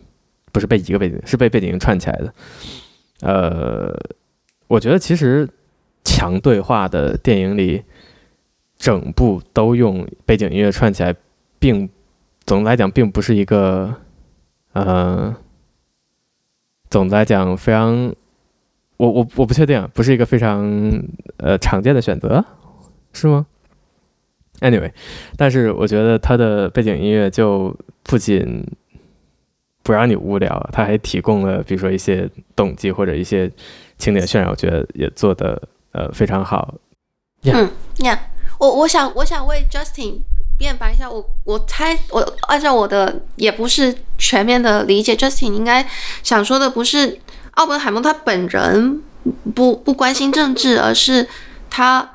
[0.53, 2.34] 不是被一个背景，是被背景音串起来的。
[3.20, 3.99] 呃，
[4.66, 5.49] 我觉得其实
[6.05, 7.82] 强对话的电影里，
[8.76, 11.14] 整部都用背景音乐串起来，
[11.59, 11.88] 并
[12.44, 13.94] 总的来讲并不是一个
[14.72, 15.34] 呃，
[16.90, 18.14] 总的来讲非常。
[18.99, 21.01] 我我我不确定，不是一个非常
[21.36, 22.44] 呃常见的选择，
[23.12, 23.46] 是吗
[24.59, 24.90] ？Anyway，
[25.36, 28.66] 但是我觉得它的背景音乐就不仅
[29.89, 33.51] 不让你无聊，它还提供了比如说一些动机或者一些
[33.97, 35.59] 情节渲染，我觉得也做得
[35.93, 36.74] 呃非常好。
[37.43, 37.55] Yeah.
[37.55, 38.18] 嗯，Yeah，
[38.59, 40.20] 我我想我想为 Justin
[40.59, 45.89] 辩白一下，我我猜我按照我的也不是全面的理解，Justin 应该
[46.22, 47.18] 想说的不是。
[47.59, 49.03] 奥本海默他本人
[49.53, 51.26] 不不关心政治，而是
[51.68, 52.09] 他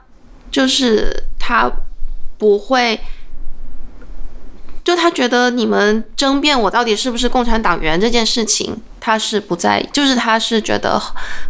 [0.49, 1.69] 就是他
[2.37, 2.97] 不会，
[4.83, 11.01] 就他觉得你们争辩我到底是不是共产党员这件事情，他是不在意，就是他是觉得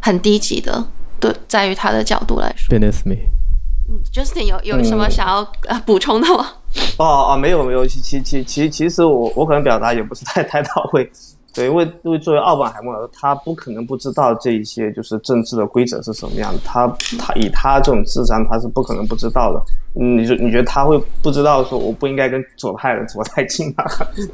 [0.02, 0.86] 很低级的。
[1.20, 2.78] 对，在于他的角度来说。
[3.06, 3.16] Me。
[3.90, 6.48] 嗯，Justin 有有什么想要呃补充的吗？
[6.98, 11.12] 哦哦，没有没有，其其其其其实我我可能表达也不是太太到位。
[11.54, 16.60] 对，因为因为作为奥本海默他不可能不知道这一些就是政治的规则是什么样的。
[16.66, 16.88] 他
[17.20, 19.62] 他以他这种智商，他是不可能不知道的。
[20.02, 23.84] 嗯，你就你觉得他会不知道说我不应该跟左派的走太近吗？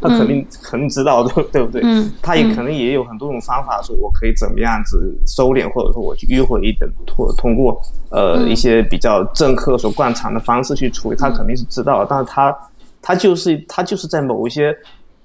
[0.02, 1.82] 他肯定、嗯、 肯定知道的，对不对？
[1.84, 7.78] 嗯，他也可能也有很多种方法，说我可以怎么样子收敛，或者说我去迂回一点，通通过
[8.12, 11.18] 呃一些比较政客所惯常的方式去处理。
[11.18, 12.58] 他肯定是知道的，但是他
[13.02, 14.74] 他就是他就是在某一些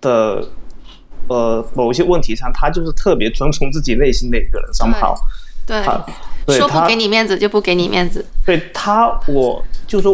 [0.00, 0.44] 的。
[1.28, 5.14] 呃，某一些问题上，他就是特别遵从自己内心的一个人，商号。
[5.66, 5.82] 对，
[6.44, 8.22] 对，说不给你面子就不给你面子。
[8.44, 10.12] 对他，我就说，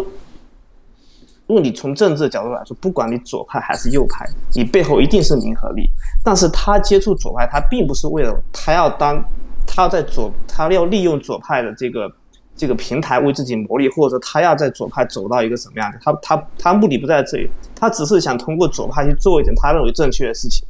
[1.48, 5.90] 如果你从政治的角度来说，不管你左派还是右派，你背后一定是名和利。
[6.22, 9.20] 但是他接触左派，他并不是为了他要当，
[9.66, 12.08] 他要在左，他要利用左派的这个
[12.54, 20.64] 这个平台为自己谋利，或者他要在左派走到一个什么样的，他他他目的不在这里，他只是想通过左派去做一点他认为正确的事情。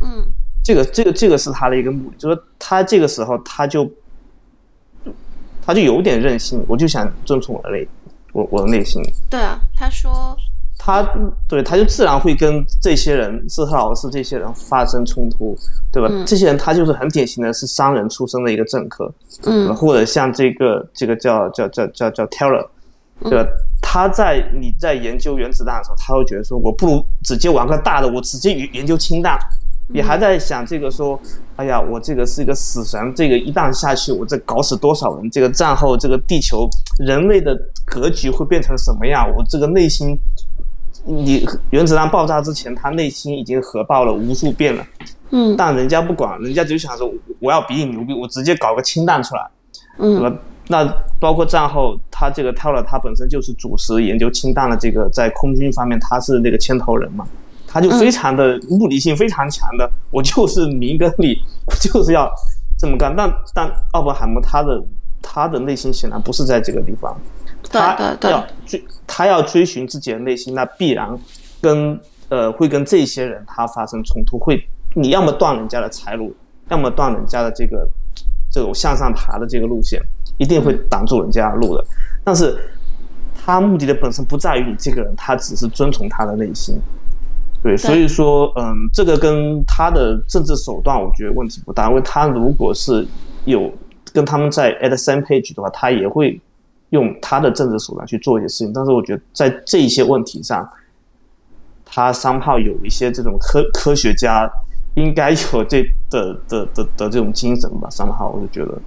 [0.00, 0.26] 嗯，
[0.62, 3.90] 这个这个这个是他的一个目的，就是他这个时候他就
[5.64, 7.86] 他就有点任性，我就想遵从我的内
[8.32, 9.02] 我我的内心。
[9.30, 10.36] 对啊，他说
[10.78, 11.02] 他
[11.48, 15.56] 对他就自然会跟这些人斯特劳斯这些人发生冲突，
[15.90, 16.08] 对吧？
[16.10, 19.12] 嗯、这些人他就是很典型的是商人出身的一个政客，
[19.44, 22.66] 嗯，或者像这个这个叫叫叫叫叫 Teller，
[23.22, 23.42] 对吧？
[23.42, 23.56] 嗯
[23.88, 29.38] 他在你在研究原子弹的时候，他会觉得说，我不如直接玩个大的，我直接研研究氢弹。
[29.88, 31.18] 你还在想这个说，
[31.56, 35.30] 哎呀，我这个是一个死神，这个一旦下去，我这搞死多少人？
[35.30, 36.68] 这个战后这个地球
[36.98, 39.26] 人类的格局会变成什么样？
[39.36, 40.18] 我这个内心，
[41.04, 44.84] 你原子弹爆炸之前，他内心已经核爆了无数遍了。
[45.30, 49.48] 嗯，但人家不管，人家就想说，我要比你牛逼，我直接搞个氢弹出来，
[49.98, 50.36] 嗯，对吧？
[50.68, 50.84] 那
[51.20, 57.24] 包括战后，他这个 Teller 他本身就是主持研究氢弹的这个，在空军方面他是那个牵头人嘛，
[57.76, 61.36] 他就非常的目的性非常强的，我就是明跟你，
[61.68, 62.26] 我就是要
[62.78, 63.14] 这么干。
[63.14, 64.82] 但但奥本海默他的
[65.20, 67.14] 他的内心显然不是在这个地方，
[67.70, 71.06] 他要追他要追寻自己的内心，那必然
[71.60, 72.00] 跟
[72.30, 76.34] 呃会跟这些人他发生冲突，会你要么断人家的财路，
[76.70, 77.86] 要么断人家的这个
[78.50, 80.00] 这种向上爬的这个路线。
[80.38, 81.84] 一定会挡住人家的路的，
[82.22, 82.58] 但是
[83.34, 86.78] 他目的的本身不在于你这个人，他只是遵从他的内心。
[87.62, 91.88] 对，所以说，嗯，这个跟他的政治手段，我觉得问题不大。
[91.88, 93.04] 因为他如果是
[93.44, 93.72] 有
[94.12, 96.40] 跟他们在 at the same page 的话，他也会
[96.90, 98.72] 用他的政治手段去做一些事情。
[98.72, 100.68] 但是我觉得在这一些问题上，
[101.84, 104.48] 他 somehow 有一些这种科科学家
[104.94, 107.88] 应该有这的的的的，的这种精神吧。
[107.90, 108.80] somehow 我就觉得，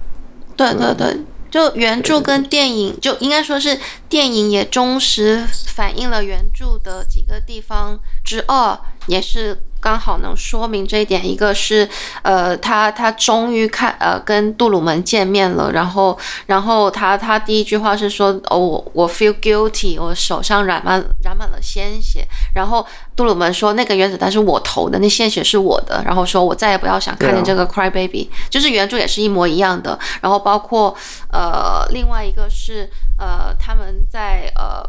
[0.56, 1.20] 对对对。
[1.50, 3.78] 就原著跟电影，就应该说是
[4.08, 9.62] 电影也忠实反映了原著的几个地方之二，也是。
[9.80, 11.88] 刚好能说明这一点，一个是，
[12.22, 16.16] 呃，他他终于看呃跟杜鲁门见面了，然后
[16.46, 30.94] 然后他他第一句话是说，哦，我我 feel guilty，我手上染满染满了鲜血，然后杜鲁门说那个原子弹是我投的，那鲜血是我的，然后说我再也不要想看见这个 cry baby，就是原著也是一模一样的，然后包括
[31.32, 34.84] 呃另外一个是呃他们在呃。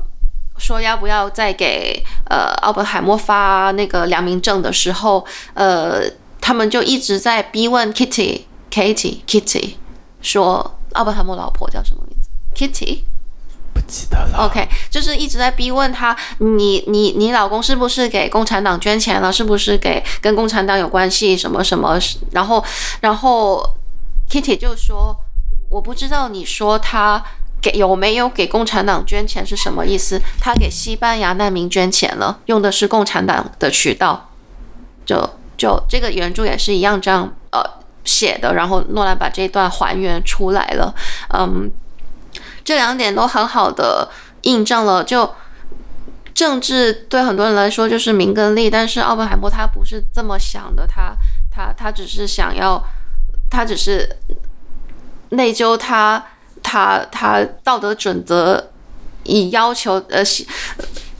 [0.62, 6.04] 说要不要再给呃奥本海默发那个良民证的时候，呃，
[6.40, 9.76] 他们就一直在逼问 Kitty、Kitty、Kitty，
[10.22, 13.04] 说奥本海默老婆叫什么名字？Kitty。
[13.74, 14.46] 不记得了。
[14.46, 19.32] OK，就是一直在逼问他，你你你老公是不是给共产党捐钱了？
[19.32, 21.38] 是不是给跟共产党有关系？
[21.38, 21.98] 什么什么？
[22.32, 22.64] 然后
[23.00, 23.64] 然后
[24.30, 25.16] Kitty 就说，
[25.70, 27.24] 我不知道你说他
[27.62, 30.20] 给有没有给共产党捐钱是什么意思？
[30.40, 34.30] 他给西班牙难民捐钱了，用的是共产党的渠道。
[35.06, 37.62] 就就这个原著也是一样这样呃
[38.04, 40.94] 写的，然后诺兰把这一段还原出来了，
[41.34, 41.72] 嗯。
[42.64, 44.08] 这两点都很好的
[44.44, 45.34] 印证了，就
[46.32, 51.16] 政治对很多人来说就是名跟利，但是奥本海默他不是这么想的，他
[51.50, 52.82] 他他只是想要，
[53.50, 54.16] 他只是
[55.30, 56.24] 内疚他
[56.62, 58.72] 他他道德准则
[59.24, 60.46] 以要求呃心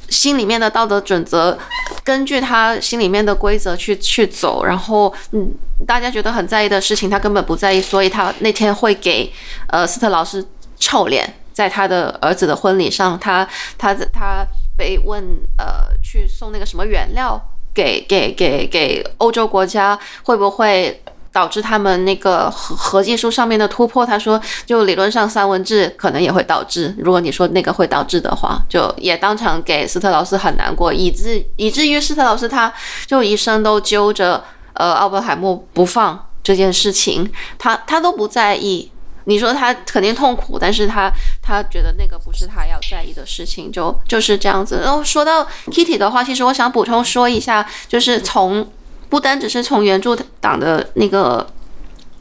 [0.10, 1.58] 心里面的道德准则，
[2.04, 5.54] 根据他心里面的规则去去走，然后嗯
[5.86, 9.32] 大家觉得很在意的事情他根本不在意，所以他那天会给
[9.68, 10.46] 呃斯特老师。
[10.84, 14.44] 臭脸，在他的儿子的婚礼上，他他他
[14.76, 15.24] 被问
[15.60, 17.40] 呃去送那个什么原料
[17.72, 21.00] 给给给给欧洲国家，会不会
[21.32, 24.06] 导致他们那个合合技术上面的突破？
[24.06, 32.74] 他说，就理论上三文治可能也会导致，如果你说那个会导致的话，就也当场给斯特劳斯很难过，以至以至于斯特劳斯他
[33.06, 38.92] 就一生都揪着呃奥本海默不放这件事情，他他都不在意。
[39.26, 41.10] 你说他肯定痛苦，但是他
[41.44, 44.82] 他觉得那个不是他要在意的事情，就就是这样子。
[44.84, 48.68] 然后说到 Kitty 的话，其实我想补充说一下，就是从
[49.12, 51.46] 不单只是从原著党的那个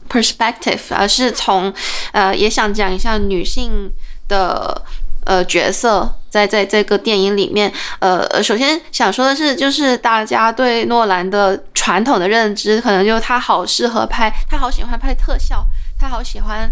[0.09, 1.73] perspective，而是从
[2.11, 3.89] 呃也想讲一下女性
[4.27, 4.81] 的
[5.25, 7.71] 呃角色在在这个电影里面。
[7.99, 15.65] 呃，首先想说的是，就是大家对诺兰的传统的认知，可能就是他好适合拍，他好喜欢拍特效。
[15.97, 16.69] 他好喜欢，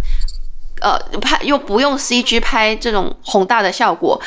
[0.82, 4.20] 呃，拍又不用 CG 拍这种宏大的效果。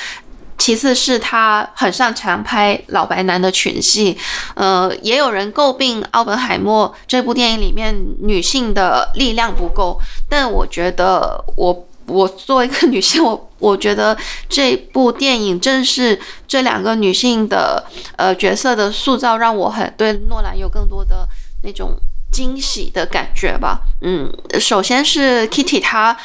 [0.58, 4.16] 其次是他很擅长拍老白男的群戏，
[4.54, 9.98] 呃，也有人诟病奥本海默这部电影里面女性的力量不够。
[10.28, 14.16] 但我觉得我，我作为一个女性， 我我觉得
[14.48, 17.84] 这部电影正是这两个女性的
[18.16, 21.28] 呃角色的塑造，让我很对诺兰有更多的
[21.62, 21.96] 那种。
[22.32, 26.16] 惊喜的感觉吧，嗯，首先是 Kitty，她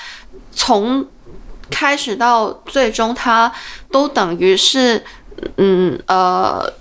[0.53, 1.05] 从
[1.69, 3.51] 开始到最终，他
[3.91, 5.03] 都等于是，
[5.57, 6.73] 嗯呃，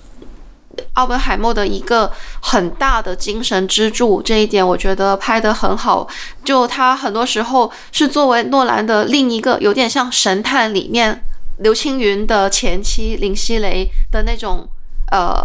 [0.95, 6.07] 奥本海默的一个很大的精神支柱，这一点我觉得拍得很好。
[6.45, 11.24] 就他很多时候是作为诺兰的另一个，有点像神探里面
[11.59, 14.68] 刘青云的前妻林熙蕾的那种，
[15.11, 15.45] 呃。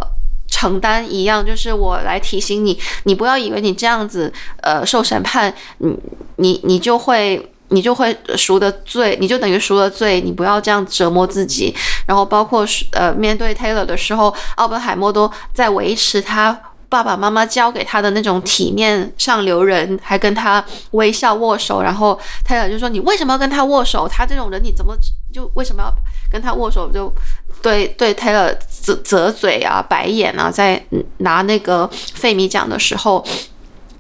[0.54, 4.32] 承担一样，就是我来提醒你，你不要以为你这样子，
[4.62, 5.98] 呃，受审判，你
[6.36, 11.74] 你你就会你就会赎的罪，你就等于赎了罪，你不要这样折磨自己。
[12.06, 16.58] 然后包括呃，面对 Taylor 的时候，奥本海默都在维持他
[16.90, 21.82] 爸爸妈妈教给他的那种体面上流人，还跟他微笑握手。
[21.82, 24.08] 然后 Taylor 就说：“你为什么要跟他握手？
[24.08, 24.96] 他这种人你怎么
[25.34, 25.94] 就为什么要
[26.30, 27.14] 跟他握手？”就
[27.62, 28.56] 对对 Taylor。
[28.84, 30.84] 啧啧嘴啊，白眼啊，在
[31.18, 33.24] 拿那个费米奖的时候，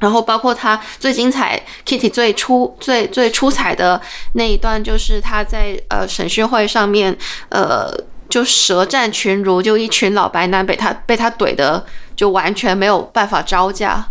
[0.02, 4.02] 然后包括他最精彩，Kitty 最出最最出彩的
[4.34, 7.18] 那一段，就是他在呃审讯会上面，
[7.49, 7.89] 呃
[8.28, 11.86] 就舌战群儒，就一群老白男被他被他怼的，
[12.16, 14.06] 就完全没有办法招架，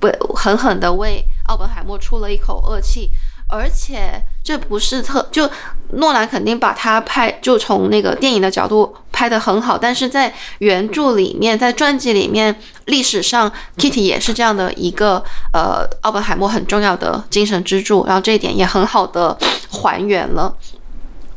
[0.00, 3.10] 不狠狠的为奥本海默出了一口恶气。
[3.50, 5.48] 而且这不是特就
[5.92, 19.36] 诺兰肯定把他拍就从那个电影的角度拍得很好，但是在原著里面，在传记里面，历史上 Kitty 也是这样的一个呃奥本海默很重要的精神支柱，然后这一点也很好的
[19.70, 20.54] 还原了。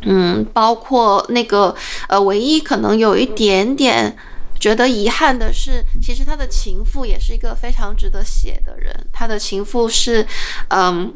[0.01, 1.73] 嗯，包括那个
[2.09, 4.17] 呃，唯一可能有一点点
[4.59, 10.27] 觉得遗憾的是，其实他的情妇也是一个非常值得写的人，他的情妇是
[10.69, 11.13] 嗯。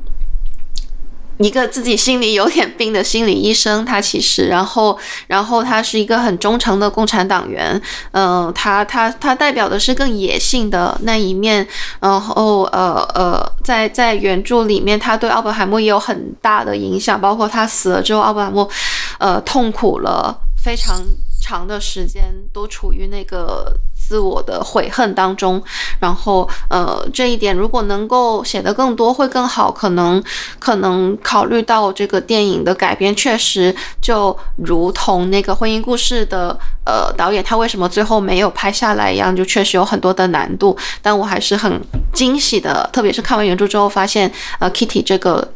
[1.38, 7.82] 一个自己心里有点病的心理医生，他其实，然后，然后他是一个很忠诚的共产党员，
[8.12, 11.68] 嗯、呃，他他他代表的是更野性的那一面，
[12.00, 18.70] 然后，呃呃，在在原著里面，他对奥本海默也有很大的影响，包括他死了之后，奥本海默，
[19.20, 20.34] 呃，痛苦了
[20.64, 21.04] 非常
[21.42, 23.78] 长的时间，都处于那个。
[24.08, 25.62] 自我的悔恨当中，
[26.00, 29.72] 然后呃，这一点如果能够写得更多会更好。
[29.72, 30.24] 可能
[30.60, 40.78] 可能考虑到这个电影的改编，确实就如同那个婚姻故事的呃导演他为什么最后没有拍下来一样，就确实有很多的难度。
[41.02, 41.82] 但我还是很
[42.14, 45.52] 惊喜的，特别是看完原著之后，发现呃 Kitty 这个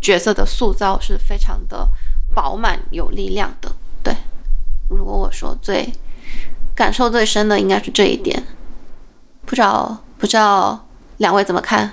[0.00, 1.88] 角色的塑造是非常的
[2.34, 3.72] 饱满有力量的。
[4.02, 4.14] 对，
[4.88, 5.92] 如果我说最
[6.74, 8.42] 感受最深的，应该是这一点。
[9.44, 10.86] 不知道不知道
[11.18, 11.92] 两位怎么看？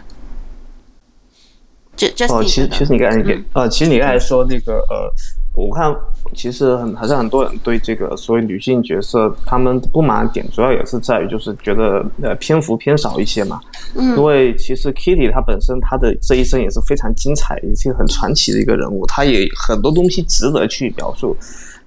[1.96, 5.12] 这这哦，其实其实你刚才给呃，其实你刚才说那个呃。
[5.54, 5.94] 我看
[6.34, 13.60] 其实很还是很多人对这个所谓女性角色他们不满点，主要也是在于就是觉得呃篇幅偏少一些嘛。
[13.96, 14.16] 嗯。
[14.16, 21.36] 因为其实 Kitty 她本身她的这一生也是非常精彩，也是很传奇的一个人物，她也很多东西值得去描述。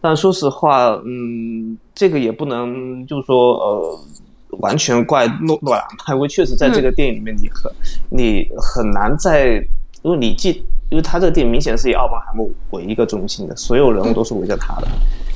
[0.04, 3.98] 但说实话，嗯，这个也不能就是说呃
[4.58, 5.82] 完全怪诺诺兰，
[6.14, 9.54] 因为确实在这个电影里面你很、嗯、你很难在，
[10.02, 10.62] 因为你既。
[10.90, 14.86] 因为他这个电影明显是以奥本海默为一个中心的，所有人物都是围着他的，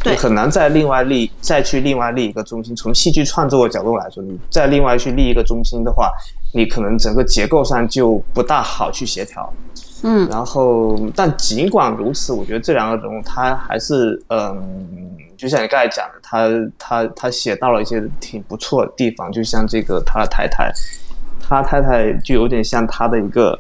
[0.05, 2.77] 对，很难再另外立再去另外立一个中心。
[2.77, 6.13] 从戏剧创作的角度来说，你再另外去立一个中心的话，
[6.55, 9.53] 你可能整个结构上就不大好去协调。
[10.03, 20.73] 嗯，然后但尽管如此，我觉得这两个人物他还是嗯，就像你刚才讲的，他他他写到了一些挺不错的地方，就像这个他的太太，
[21.41, 23.59] 他太太就有点像他的一个。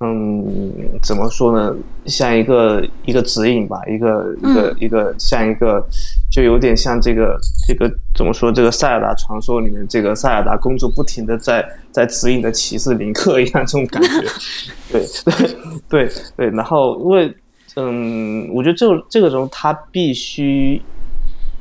[0.00, 1.74] 嗯，怎么说呢？
[2.04, 5.82] 像一个一个指引吧，一个一个、嗯、一个像一个，
[6.30, 7.34] 就有点像这个
[7.66, 8.52] 这个怎么说？
[8.52, 14.28] 这个塞尔达传说里面，这个塞尔达公主不停的在在指引的骑士林克一样，这种感觉。
[14.92, 15.06] 对
[15.88, 17.34] 对对对，然后因为
[17.76, 20.82] 嗯，我觉得这个这个时候他必须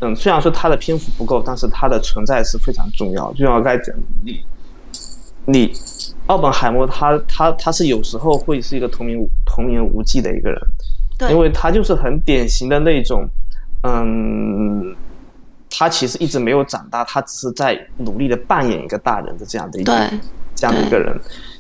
[0.01, 3.31] 嗯，虽然说他的篇幅不够，但是他的存在是非常重要。
[3.31, 4.41] 就像我刚才讲，你
[5.45, 5.71] 你。
[6.28, 10.59] 奥本海默他他他是有时候会是一个童言童言无忌的一个人，
[11.19, 13.28] 对，因为他就是很典型的那种，
[13.84, 14.95] 嗯，
[15.69, 19.93] 他其实一直没有长大，他只是在努力的扮演一个大人的这样的一个
[20.55, 21.15] 这样的一个人，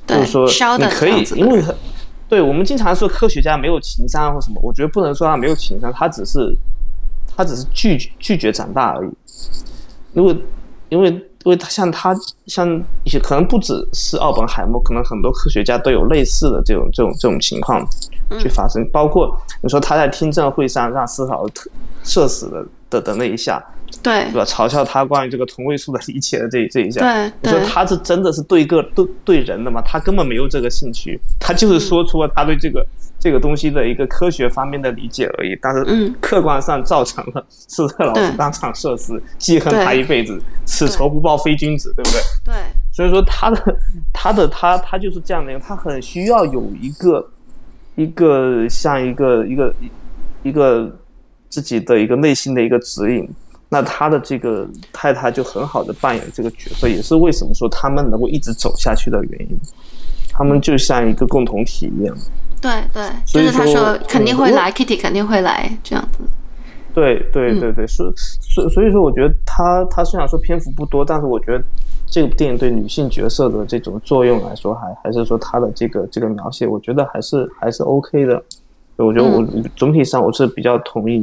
[0.07, 0.47] 就是说
[0.77, 1.75] 你可以，因为很，
[2.27, 6.55] 对我们经常说科学家没有情商或什么，我觉得不能说他没有情商，他只是
[7.37, 9.11] 他只是拒拒绝长大而已，
[10.13, 10.35] 因为
[10.89, 11.23] 因为。
[11.45, 12.13] 因为他像他
[12.47, 12.67] 像
[13.03, 17.87] 一些可能不只是奥本海默，可能很多科学家都有类似的这种这种这种情况
[18.39, 18.83] 去发生。
[18.91, 21.69] 包括你说他在听证会上让斯考特
[22.03, 23.63] 射死的的的那一下，
[24.01, 24.43] 对，对吧？
[24.43, 29.79] 嘲笑他关于这个同位素的理解的这这一下，对，你说他是真的是对个对对人的吗？
[29.85, 32.85] 他根本没有这个兴趣，他就是说出了他对这个。
[33.25, 42.21] 这个东西的一个科学方面的理解而已，但是客观上造成了斯特劳斯当场社死，记恨他一辈子，此仇不报非君子，对不对？
[42.43, 42.53] 对，
[42.93, 43.77] 所以说他的
[44.13, 47.27] 他的他他就是这样的，他很需要有一个
[47.95, 49.73] 一个像一个一个
[50.43, 50.95] 一个
[51.49, 53.27] 自己的一个内心的一个指引，
[53.69, 59.57] 那他的这个太太就很好的扮演这个角色，也是为什么说他们能够一直走下去的原因，
[60.31, 62.15] 他们就像一个共同体一样。
[62.61, 66.19] 对对，就是他说肯定会来，Kitty 肯定会来这样子。
[66.93, 71.61] 对对对对，所所所以说，我觉得他他虽然说篇幅不多，但是我觉得
[72.07, 78.41] 这部电影对女性角色的这种作用来说，还还是说他的这个这个描写，我觉得还是还是 OK 的。
[78.97, 79.45] 我觉得我
[79.75, 81.17] 总体上我是比较同意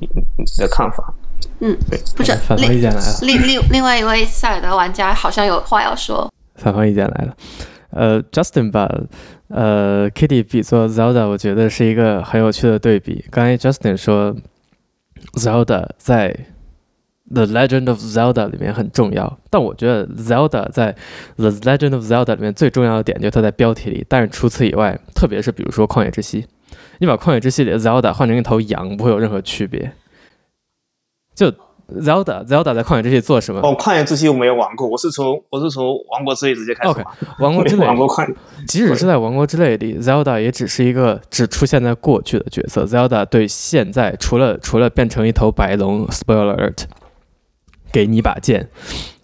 [0.00, 0.08] 你
[0.56, 1.12] 的看法。
[1.60, 3.18] 嗯，对，不是反方意见来了。
[3.20, 6.32] 另另另外一位塞尔达玩家好像有话要说。
[6.54, 7.36] 反方意见来了。
[7.90, 8.86] 呃，Justin 把
[9.48, 13.24] 呃 Kitty 比作 Zelda，我觉得是一个很有趣的对比。
[13.30, 14.36] 刚才 Justin 说
[15.34, 16.34] Zelda 在
[17.32, 20.94] The Legend of Zelda 里面很重要，但我觉得 Zelda 在
[21.36, 24.04] The Legend of Zelda 里面最重要的点就是它在标题里。
[24.08, 26.46] 但是除此以外，特别是比如说旷野之息，
[26.98, 29.92] 你把旷野之息里的 Zelda 换成一头羊，不会有任何区别。
[31.34, 31.52] 就
[31.94, 33.60] Zelda Zelda 在旷野之息做什么？
[33.62, 37.00] 哦，旷野之息我没有玩过，我是从我是从王国之泪直接开始玩。
[37.00, 37.04] OK，
[37.38, 38.34] 王国之泪， 王国旷野，
[38.66, 42.84] 即使是在王国之泪里，Zelda 也只是一个只出现在过去的角色。
[42.84, 46.84] Zelda 对现在除了除了变成一头白龙，Spoiler alert，
[47.90, 48.68] 给你把剑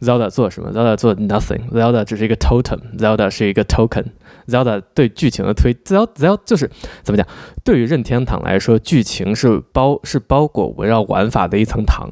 [0.01, 6.71] ，Zelda 做什么？Zelda 做 nothing，Zelda 只是一个 totem，Zelda 是一个 token，Zelda 对剧情的推，Zelda Zelda 就是
[7.03, 7.27] 怎么讲？
[7.62, 12.09] 对于任天堂来说，剧情是包是包裹围绕玩法的一层糖。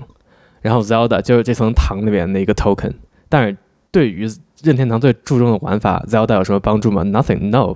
[0.62, 2.92] 然后 Zelda 就是这层糖里面的一个 token，
[3.28, 3.56] 但是
[3.90, 4.26] 对于
[4.62, 7.74] 任天堂最注重的玩法，Zelda 有什么帮助吗？Nothing，no。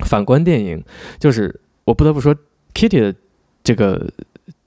[0.00, 0.82] 反观电影，
[1.18, 2.34] 就是我不得不说
[2.74, 3.14] ，Kitty 的
[3.62, 4.10] 这个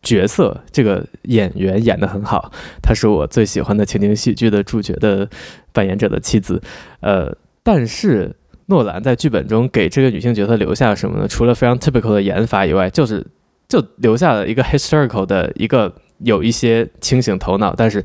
[0.01, 5.29] 角色，这个演员演得很好，她是我最喜欢的情景喜剧的主角的
[5.73, 6.61] 扮演者的妻子。
[7.01, 8.35] 呃，但是
[8.67, 11.27] 诺兰在剧本中给这个女性角色留下了什么呢？
[11.27, 13.25] 除了非常 typical 的演法以外，就是
[13.67, 15.93] 就留下了一个 historical 的一个。
[16.19, 18.03] 有一些清醒头脑，但是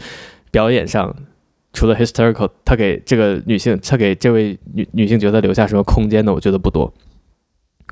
[0.50, 1.14] 表演上
[1.72, 6.32] 除了 hysterical，他给这个女性，他给这位女女性角色留下什么空间呢？
[6.32, 6.92] 我觉得不多。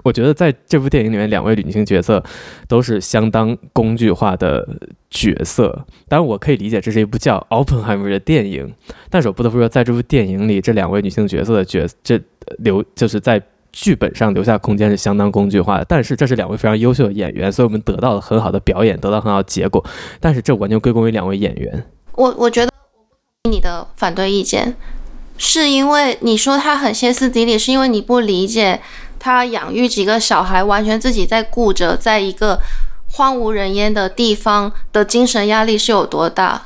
[0.04, 2.22] 我觉得在这部电影里面，两位女性角色
[2.68, 4.68] 都是相当工具化的
[5.08, 5.86] 角色。
[6.06, 8.72] 当然，我可以理解这是一部叫《Oppenheimer》的电影，
[9.08, 12.20] 但是我不得不说，在这部电影里，这两位女性角色的角这
[12.58, 13.42] 留就是在
[13.78, 15.84] 剧本上留下空间是相当工具化的。
[15.86, 19.84] 但是，这是两位非常优秀的演员，所以我们得到了很好的表演，得到很好的结果。
[20.18, 21.84] 但是，这完全归功于两位演员。
[22.14, 22.72] 我我觉得
[23.50, 24.74] 你的反对意见，
[25.36, 28.80] 是因为你说他很歇斯底里，是因为你不理解。
[29.18, 32.60] 他养育几个小孩，完全自己在顾着，在一个
[33.12, 36.62] 荒无人烟的地方的精神压力是有多大？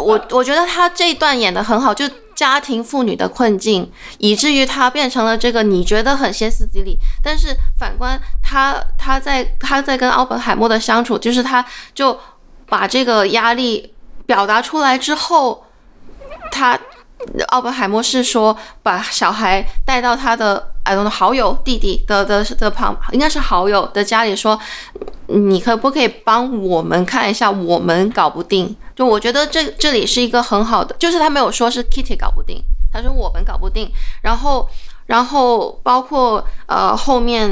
[0.00, 2.08] 我我觉得他这一段演得很好，就
[2.38, 7.48] 家庭妇女的困境，以至于他变成了这个你觉得很歇斯底里，但是
[7.80, 12.16] 反观他他在他在跟奥本海默的相处，就是他就
[12.68, 13.92] 把这个压力
[14.24, 15.64] 表达出来之后，
[16.52, 16.78] 他。
[17.48, 24.56] 奥本海默是说把小孩带到他的哎，好友弟弟的的的旁，应该是好友的家里说，
[25.26, 27.50] 你可不可以帮我们看一下？
[27.50, 28.74] 我们搞不定。
[28.98, 32.60] 就我觉得这这里是一个很好的，就是他没有说是 Kitty 搞不定，
[32.92, 33.88] 他说我们搞不定。
[34.22, 34.68] 然后
[35.06, 37.48] 然后包括呃后面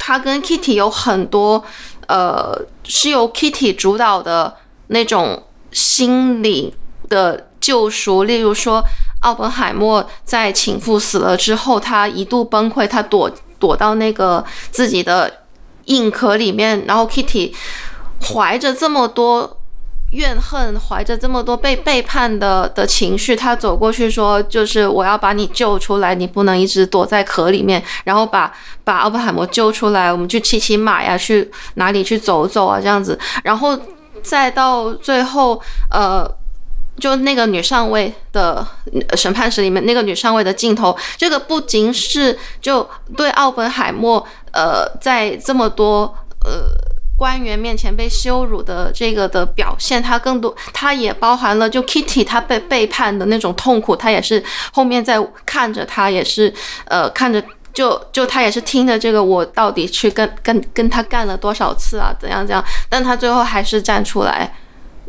[0.00, 1.64] 他跟 Kitty 有很多
[2.08, 4.56] 呃是由 Kitty 主导的
[4.88, 6.74] 那种心理
[7.08, 7.46] 的。
[7.60, 8.82] 救赎，例如说，
[9.20, 13.28] 奥本海默在情妇死了之后，他一度崩溃，他躲
[13.58, 15.40] 躲到那个自己的
[15.86, 17.52] 硬壳里面，然后 Kitty
[18.22, 19.57] 怀着这么多
[20.10, 28.52] 怨恨，怀着这么多被背叛的的情绪，他走过去说，就是我要把你救出来，你不能一直躲在壳里面，然后把
[28.84, 33.78] 把奥本海默救出来，我们去骑骑马呀，去哪里去走走啊，这样子，然后
[34.22, 36.30] 再到最后，呃。
[37.00, 38.66] 就那个女上尉的
[39.16, 42.84] 审判室里面，那个女上尉的镜头，这个不仅是就
[43.16, 46.12] 对奥本海默，呃，在这么多
[46.44, 46.64] 呃
[47.18, 54.42] 官员面前被羞辱的这个的表现，它更多，它也包含了就 Kitty 她被背叛的那种痛苦，她也是
[54.72, 56.54] 后面在看着他，也是
[56.86, 57.42] 呃看着
[57.74, 64.54] 就就他也是听着这个我到底去跟跟跟他干了多少次啊，怎样怎样，但他最后还是站出来，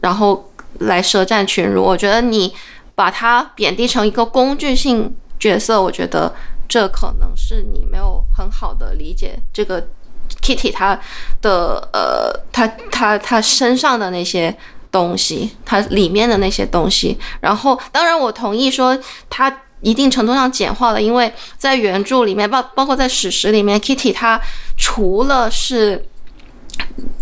[0.02, 0.46] 然后。
[0.82, 2.54] 来舌战群儒，我觉得你
[2.94, 6.32] 把他贬低成一个工具性角色，我觉得
[6.70, 9.86] 这可能是你没有很好的理解这个
[10.56, 11.00] Kitty 他
[11.42, 14.56] 的呃，他他他身上的那些
[14.92, 17.18] 东西，他里面的那些东西。
[17.42, 18.98] 然后，当然我同意说，
[19.30, 24.42] 他一定程度上简化了，因为在原著里面，包包括在史实里面，Kitty 他
[24.78, 26.06] 除了是。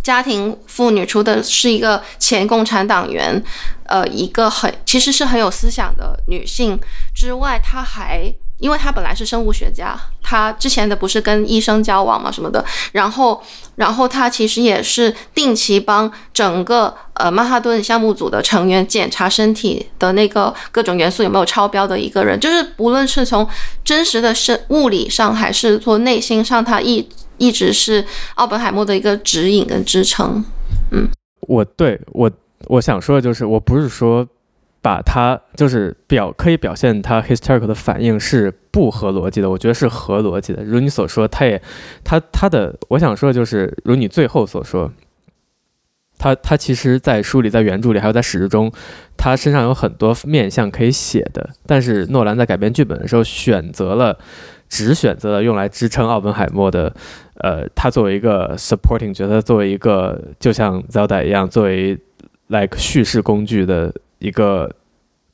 [0.03, 3.43] 家庭妇女除的是一个前共产党员，
[3.85, 6.79] 呃，一个很其实是很有思想的女性
[7.13, 13.41] 之外，她还因为他本来是生物学家，他之前的不是跟医生交往嘛什么的，然后
[13.75, 23.47] 然后他其实也是定期帮整个呃曼哈顿项目组的成员检查身体的那个各种元素有没有超标的一个人，就是不论是从
[23.83, 27.07] 真实的生物理上还是从内心上，他一。
[27.39, 28.03] 一直是
[28.33, 30.43] 奥本海默的一个指引跟支撑，
[30.89, 31.07] 嗯，
[31.41, 32.31] 我对我
[32.65, 34.27] 我想说的就是，我不是说
[34.87, 40.63] 把他就是表可以表现他 hysterical 的反应是不合逻辑的，我觉得是合逻辑的。
[40.63, 41.61] 如你所说，他也
[42.05, 44.89] 他他的我想说的就是，如你最后所说，
[46.17, 48.71] 他他其实，在书里，在原著里，还有在史实中，
[49.17, 54.17] 他身上有很多面向可以写的，但是诺兰在改编剧本的时候选择了。
[54.69, 56.93] 只选择了用来支撑奥本海默的，
[57.35, 61.97] 呃，他作为一个 supporting 角色，作为一个就像 Zelda 一样，作为
[62.47, 64.73] like 叙事工具的一个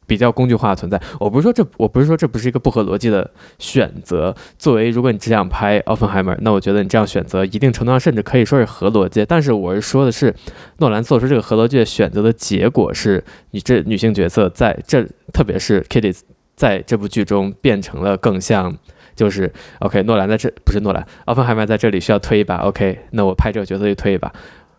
[0.05, 1.01] 比较工具化的存在。
[1.19, 3.29] 我不是说这，我不是说这不是一个不合逻辑的
[3.59, 4.35] 选择。
[4.57, 9.25] 作为如果你只想拍奥本海默，那我觉得你这样选择一定程度上甚至可以说是合逻辑。
[9.25, 10.33] 但是我是说的是，
[10.77, 16.15] 诺兰做出这个合逻辑的选择的结果是，你这女性角色在这，特别是 Kitty
[16.55, 18.77] 在这部剧中变成了更像。
[19.15, 22.55] 就是 OK，诺兰在这不是诺兰，奥本海默在这里需要推一把。
[22.55, 24.33] OK，那我拍这个角色就推一把，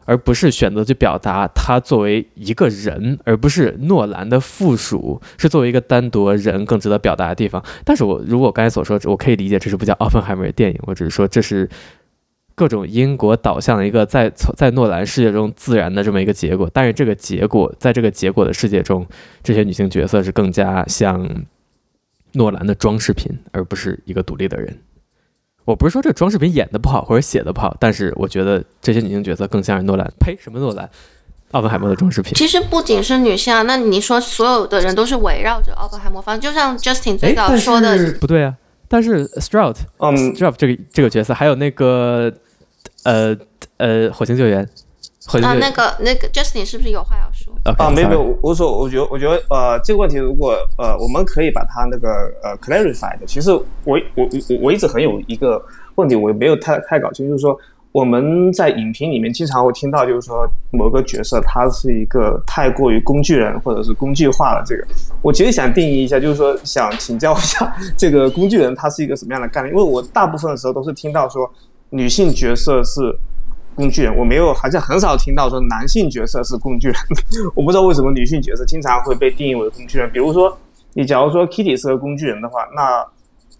[0.04, 7.64] 而不是选择去表达他作为一个人，而不是诺兰的附属，是作为一个单独人更值得表达的地方。
[7.84, 11.68] 但是我如果我刚才所说，我可以理解这是不叫奥本海默的电影，我只是说这是
[12.54, 16.70] 各种因果导向的一个在 在诺兰世界中自然的这么一个结果。
[16.72, 19.06] 但是这个结果在这个结果的世界中，
[19.42, 21.44] 这些女性角色是更加像。
[22.36, 24.76] 诺兰的装饰品，而不是一个独立的人。
[25.64, 30.06] 我不是说这装饰品演的不好或者写的不好，但是我觉得这些女性角色更像是诺兰。
[30.20, 30.88] 呸，什么诺兰？
[31.52, 32.34] 奥本海默的装饰品。
[32.34, 38.54] 其实不仅是女性啊，那你说所有的人都是围绕着奥本海默，反正就像 Justin 最早说的，不对啊。
[38.88, 42.32] 但是 Strout，嗯，Strout 这个这个角色，还有那个
[43.04, 43.36] 呃
[43.76, 44.68] 呃火星救援，
[45.26, 52.08] 火星救援啊，那个那个 Justin 是不是有话要说啊，没有没有，我说我觉得我觉得呃这个问题如果呃我们可以把它那个
[52.42, 54.28] 呃 clarify 的，其实我我我
[54.62, 55.60] 我一直很有一个
[55.94, 57.58] 问题，我也没有太太搞清，就是说。
[57.94, 64.64] 我们在影评里面经常会听到，就是说某个角色他是一个太过于工具人或者是工具化了。
[64.66, 64.84] 这个，
[65.22, 69.72] 我其实想定义一下，就是说想请教一下，这个工具人他是一个什么样的概念？
[69.72, 71.48] 因为我大部分的时候都是听到说
[71.90, 73.16] 女性角色是
[73.74, 76.96] 工具人，我没有好像很少听到说男性角色是工具人。
[77.54, 80.10] 我不知道为什么女性角色经常会被定义为工具人。
[80.12, 80.56] 比如说，
[80.94, 83.04] 你假如说 Kitty 是个工具人的话，那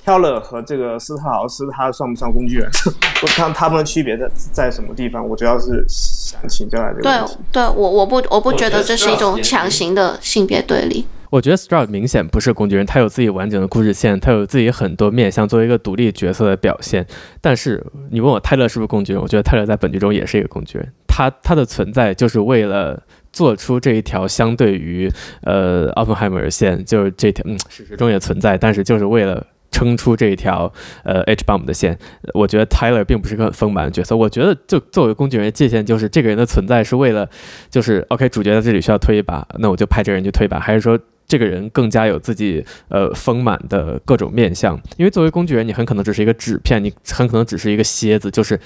[0.05, 2.69] Teller 和这个斯特劳斯，他算不算工具人？
[3.23, 5.27] 我看他们的区别在在什么地方？
[5.27, 7.37] 我主要是想请教来这个问题。
[7.51, 11.07] 对，对我我不我不觉得这是一种强行的性别对立。
[11.31, 17.05] 我觉得 Stroud 明显不是工具人，他有自己完整的故事线，他有自己很多面向作为一个独立角色的表现。
[17.41, 19.23] 但是你问我泰勒是不是工具人？
[19.23, 20.93] 我觉得泰勒在本剧中也是一个工具人。
[21.09, 23.03] 他他的存在就是为了
[23.33, 25.11] 做出这一条相对于
[25.43, 29.45] 呃奥本海默线，就是这条嗯事实中也存在，但是就是为了。
[29.75, 30.73] 撑出这一条
[31.03, 31.99] 呃 H bomb 的线，
[32.33, 34.15] 我觉得 Tyler 并不是个很丰满的角色。
[34.17, 37.29] 我觉得就作为工具人界限，就是这个人的存在是为了，
[37.69, 40.97] 就是 OK 主角在这里需要推一把，那我就派这个人去推一把，还是说
[41.27, 44.81] 这个人更加有自己呃丰满的各种面相？
[44.97, 48.61] 因为作为工具人，你很可能只是一个纸片，你很可能只是一个楔子，就是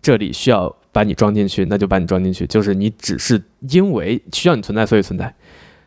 [0.00, 5.34] 这里需要把你装进去，那就把你装进去，就是你只是因为需要你存在，所以存在。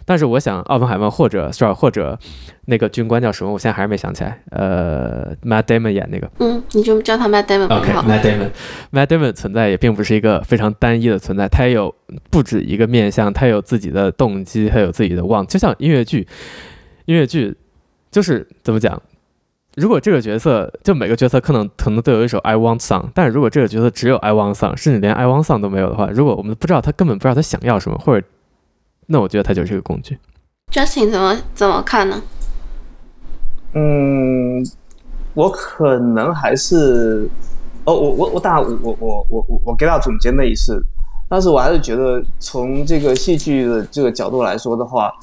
[0.06, 2.18] 但是我想，奥本海默或者 Stroud 或者
[2.66, 3.51] 那个军官叫什么？
[3.51, 4.39] 我现在还是没想起来。
[4.51, 6.30] 呃，Matt Damon 演那个。
[6.39, 7.66] 嗯，你就叫他 Matt Damon。
[7.66, 11.93] OK，Matt Damon，Matt Damon 存在也并不是一个非常单一的存在，他也有
[12.30, 15.45] 不止一个面向，他有自己的动机，他有自己的望。
[15.47, 16.28] 就像音乐剧，
[17.06, 17.58] 音乐剧
[18.12, 19.01] 就是怎么讲？
[19.76, 28.26] 如果这个角色就每个角色可能可能都有一首 I Want Song，但是如果这个角色只有 I Want Song，甚至连 I Want Song 都没有的话，如果我们不知道他根本不知道他想要什么，或者
[29.08, 30.18] 那我觉得它就是一个工具。
[30.72, 32.22] Justin 怎么怎么看呢？
[33.74, 34.66] 嗯，
[35.34, 37.30] 我可能还是，
[37.86, 40.82] 哦，我我我当然我我我我我我给他总结那一次，
[41.30, 45.14] 但是我还是觉得从这个戏剧的这个角度来说的话，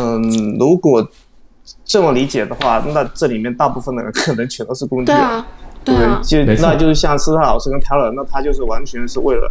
[0.00, 0.22] 嗯，
[0.58, 1.06] 如果
[1.84, 5.06] 这么理解的话，那这里面大部分的人可能全都是工具。
[5.06, 5.46] 对啊，
[5.84, 9.50] 对啊，就那就是像斯特老师跟泰勒，那他就是完全是为了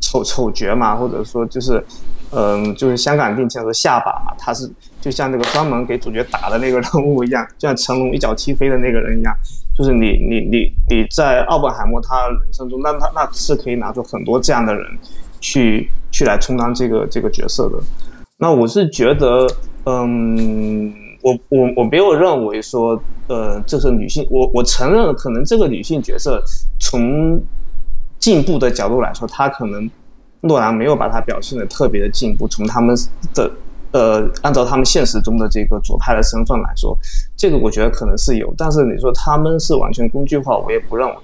[0.00, 1.82] 丑丑角嘛，或者说就是。
[2.30, 4.70] 嗯，就是香港电影说下巴，他是
[5.00, 9.34] 就像那个专门给主角打的那个人物一样，就像成龙一脚踢飞的那个人一样，
[9.74, 14.84] 就是你你你你在奥本海默他人生中，那他那是可以拿出很多这样的人
[15.40, 17.78] 去去来充当这个这个角色的。
[18.36, 19.46] 那我是觉得，
[19.86, 26.42] 嗯，我我我没有认为说，呃，这是女性，我我承认可能这个女性角色
[26.78, 27.40] 从
[28.18, 29.90] 进步的角度来说，她可能。
[30.42, 32.96] 诺兰没有把他表现的特别的进步，从他们
[33.34, 33.50] 的
[33.90, 36.96] 呃，按照他们现实中的这个左派的身份来说，
[37.36, 41.16] 这个我觉得可能是有，但是你说他们是完全工具化，我也不认为。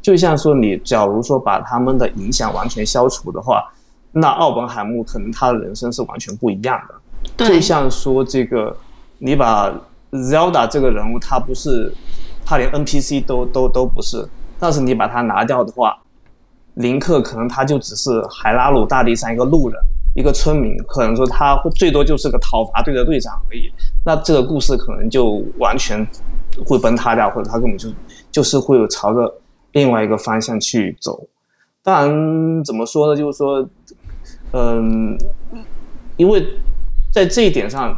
[0.00, 3.64] 就像说你假如说把他们的影响完全消除的话，
[4.12, 6.94] 那奥本海默可能他的人生是完全不一样的。
[7.36, 7.48] 对。
[7.48, 8.76] 就像说这个，
[9.18, 9.72] 你把
[10.10, 11.92] Zelda 这个人物，他不是，
[12.44, 15.98] 他连 NPC 都都都不是，但是你把他拿掉的话。
[16.74, 19.78] 林克可能他就只是海拉鲁大地上一个路人，
[20.14, 23.70] 一个村民，可能说他最多就是个讨伐队的队长而已。
[24.04, 26.06] 那这个故事可能就完全
[26.66, 27.88] 会崩塌掉，或者他根本就
[28.30, 29.34] 就是会有朝着
[29.72, 31.26] 另外一个方向去走。
[31.82, 33.16] 当然，怎么说呢？
[33.16, 33.68] 就是说，
[34.52, 35.16] 嗯，
[36.16, 36.46] 因为
[37.12, 37.94] 在这一点上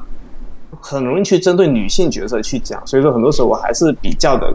[0.81, 4.53] 很容易去针对女性角色去讲，所以说很多时候我还是比较的。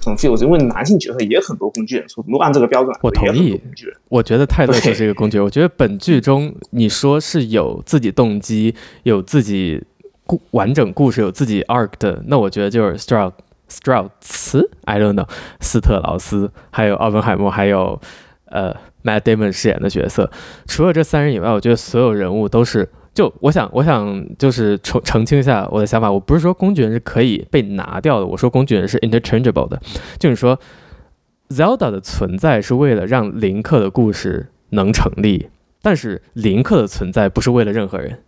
[0.00, 3.60] confuse，因为男性角色也很多工具人，如果按这个标准，我同意。
[4.08, 5.44] 我觉得泰勒就是一个工具人。
[5.44, 8.74] 我觉得本剧中你说是有自己动机、
[9.04, 9.82] 有自己
[10.26, 13.32] 故完整故事、有自己 arc 的，那我觉得就是 Stroud
[13.68, 15.28] Strouds，I don't know，
[15.60, 18.00] 斯特劳斯，还有奥本海默，还有
[18.46, 18.74] 呃
[19.04, 20.30] Matt Damon 饰演的角色。
[20.66, 22.88] 除了这三人以外，我觉得所有人物都是。
[23.12, 26.10] 就我想，我想就是澄澄清一下我的想法。
[26.10, 29.80] 我不是说工具人是可以被拿掉的，我说工具人是 interchangeable 的。
[30.18, 30.58] 就是说
[31.48, 35.48] ，Zelda 的存在是为了让林克的故事能成立，
[35.82, 38.20] 但是林克的存在不是为了任何人。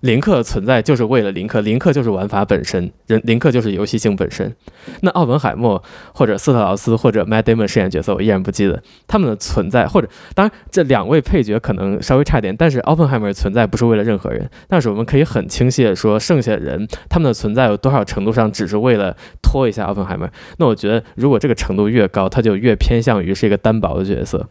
[0.00, 4.54] 林克存在就是为了林克，林克就是玩法本身，人林克就是游戏性本身。
[5.02, 5.82] 那奥本海默
[6.14, 14.48] 或者斯特劳斯或者 Matt Damon 饰演角色，我依然不记得他们的存在，或者当然这两位配角可能稍微差点，但是奥本海默存在不是为了任何人。
[14.68, 20.26] 但是我们可以很清晰的说，剩下的人他们的存在有多少程度上只是为了拖一下奥本海默？
[20.56, 24.48] 那我觉得如果这个程度越高，他就越偏向于是一个单薄的角色。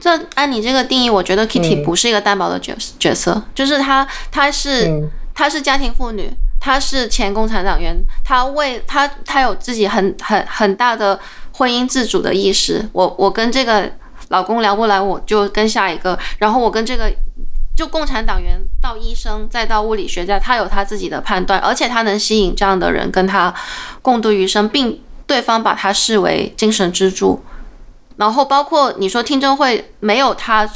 [0.00, 6.30] 这按你这个定义，我觉得 Kitty 不是一个单薄的角角色，嗯、就是她，她是她是家庭妇女，
[6.60, 11.18] 她是前共产党员，她为她她有自己很很很大的
[11.52, 12.88] 婚姻自主的意识。
[12.92, 13.90] 我我跟这个
[14.28, 16.18] 老公聊不来，我就跟下一个。
[16.38, 17.12] 然后我跟这个
[17.76, 23.52] 就共产党员到医生再到物理学家，他有他自己的判断，而且他能吸引这样的人跟他
[24.02, 27.42] 共度余生，并对方把他视为精神支柱。
[28.16, 30.68] 然后包括你说听证会没有他，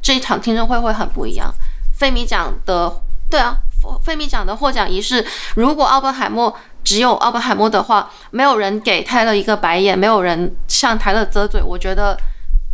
[0.00, 1.52] 这一场听证会会很不一样。
[1.92, 2.92] 费米奖的，
[3.28, 3.56] 对啊，
[4.02, 5.24] 费米奖的获奖仪式，
[5.56, 12.16] 如果奥本海默只有奥本海默的话，没有人给泰勒一个白眼，没有人向泰勒啧嘴，我觉得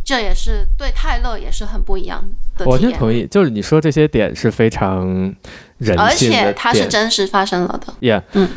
[0.03, 2.23] 这也是对泰勒也是很不一样
[2.57, 2.65] 的。
[2.65, 5.07] 我就同意，就是你说这些点是非常
[5.79, 7.93] 人性的，而且它是真实发生了的。
[7.99, 8.49] Yeah，嗯。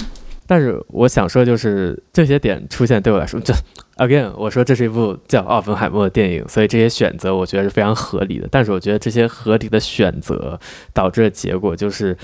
[0.46, 3.52] 但是我想说，就是这些点出现对我来说，就
[3.98, 8.48] again，我说这是一部叫《奥本海默》的电影，所以这些选择我觉得是非常合理的。
[8.50, 10.58] 但是我觉得这些合理的选择
[10.94, 12.16] 导致的结果就是，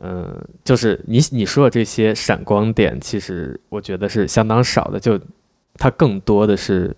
[0.00, 4.98] 嗯、就是你你说的这些闪光点，其实我觉得是相当少的。
[4.98, 5.20] 就
[5.74, 6.96] 它更多的是，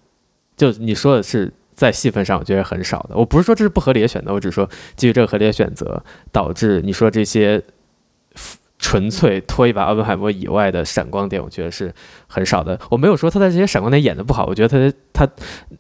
[0.56, 3.16] 就你说的是在戏份上，我觉得很少的。
[3.16, 7.62] 我不是说这是不合理的选择，我只是说基于这个合理的选择，导致你说这些。
[8.78, 11.92] 纯粹拖一把奥本海默以外的闪光点，我觉得是
[12.28, 12.78] 很少的。
[12.90, 14.68] 我没有说他在这些闪光点演的不好，我觉得
[15.12, 15.32] 他他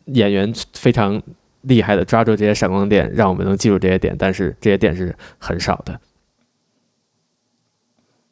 [0.06, 1.22] 演员非常
[1.62, 4.16] 厉害的抓住这些闪光点，让我们能记住这些点。
[4.18, 6.00] 但是这些点是很少的。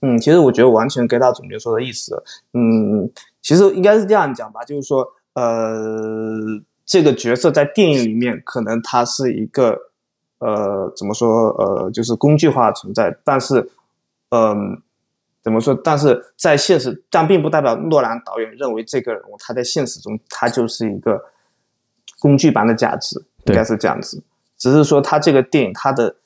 [0.03, 2.21] 嗯，其实我觉得完全 get 到总结说的意思。
[2.53, 3.09] 嗯，
[3.41, 9.79] 其实应该是这样讲吧，就是说，呃，这个角色在电影里面可能他是一个
[10.41, 13.71] 呃，怎么说呃，就是工具化存在，但是。
[14.31, 14.83] 嗯，
[15.43, 15.73] 怎么说？
[15.75, 21.23] 但是在现实，但并不代表诺兰导演认为这个人物他在现实中他就是一个
[22.19, 24.21] 工具般的价值，应该是这样子。
[24.59, 26.17] 只是说他这个电影他的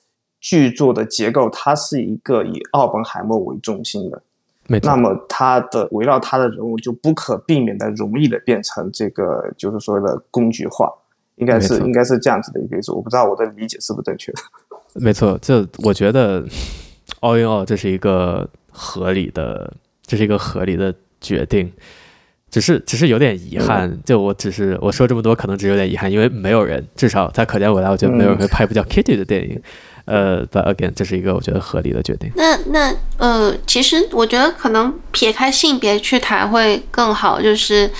[0.41, 4.23] 剧作的结构，它是一个以奥本海默为中心的，
[4.67, 4.89] 没错。
[4.89, 10.91] 那么他的围绕他的人物就不可避免的容易的变成这个就是所谓的工具化，
[11.37, 12.91] 应该是应该是这样子的一个意思。
[12.93, 14.39] 我不知道我的理解是不是正确的。
[14.95, 16.43] 没错，这我觉得。
[17.21, 19.73] All in all，这是一个合理的，
[20.07, 21.71] 这是一个合理的决定，
[22.51, 23.99] 只是只是有点遗憾。
[24.05, 29.61] 就我只是我说这么多，可能只有点遗憾，因为没有人，至少在可见未来，我觉得没有人会拍一部叫 Kitty 的电影。
[30.07, 32.33] 呃，But again，这是一个我觉得合理的决定。
[32.37, 37.91] 那那呃，其实我觉得可能撇开性别去谈会更好，就是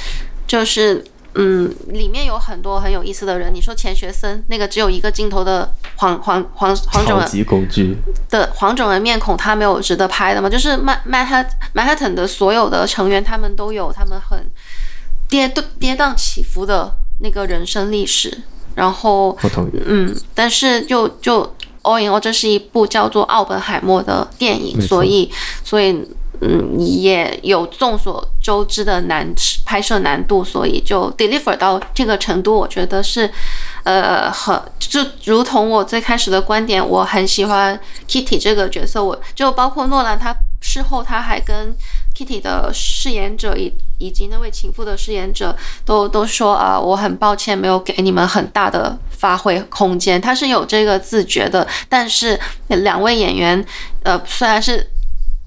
[0.47, 1.05] 就是。
[1.35, 3.55] 嗯，里面有很多很有意思的人。
[3.55, 7.97] 你说钱学森那个只有一个镜头的黄黄黄黄种人工具
[8.29, 10.51] 的黄种人面孔，他没有值得拍的吗？
[10.51, 14.51] 就是曼曼哈曼哈顿的所有的成员，他们都有他们很
[15.29, 18.43] 跌跌宕起伏的那个人生历史。
[18.75, 19.37] 然后，
[19.87, 21.43] 嗯，但是就就
[21.83, 25.31] all in all，这是一部叫做《奥本海默》的电影，所以
[25.63, 26.05] 所以。
[26.43, 29.31] 嗯，也有众所周知的难
[29.67, 33.31] 拍摄难度，所以就 deliver 到这个程度，我觉得是，
[33.85, 37.79] 呃，很就如同我最开始的观点，我很喜欢
[38.09, 41.77] Kitty 这个角色，我就包括诺兰他事后他还跟
[42.17, 53.63] Kitty 的饰演者以以及那位情妇的饰演者都都说啊、我很抱歉没有给你们很大的发挥空间，他是有这个自觉的，但是两位演员，
[54.05, 54.89] 呃，虽然是。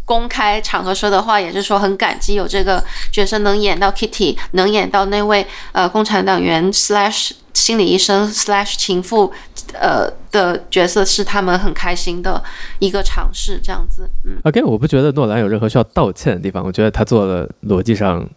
[0.06, 9.32] 公开场合说的话，也是说很感激有这个角色能演到 Kitty，能演到那位呃共产党员 slash 心理医生 slash 情妇
[9.74, 12.43] 呃的角色，是他们很开心的
[12.80, 14.10] 一个尝试，这样子。
[14.26, 18.28] 嗯，OK，我不觉得诺兰有任何需要道歉的地方，我觉得他做了逻辑上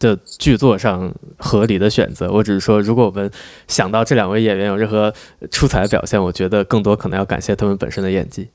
[0.00, 2.30] 的剧作上合理的选择。
[2.30, 3.30] 我只是说，如果我们
[3.68, 5.12] 想到这两位演员有任何
[5.50, 8.48] 出彩的表现，我觉得更多可能要感谢他们本身的演技。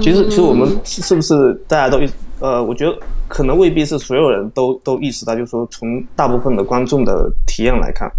[0.00, 2.08] 其实，其实我们是是不是大家都意
[2.40, 8.10] 呃，我觉得可能未必是所有人都都意识到，就是说从大部分的观众的体验来看，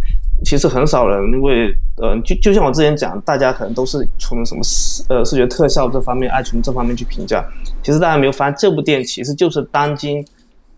[0.43, 7.43] 其实很少人因为呃，就就像我之前讲，大家可能都是从什么视呃视觉特效这方面，爱情这方面去评价。
[7.81, 10.23] 其实大家没有发现，这部电影其实就是当今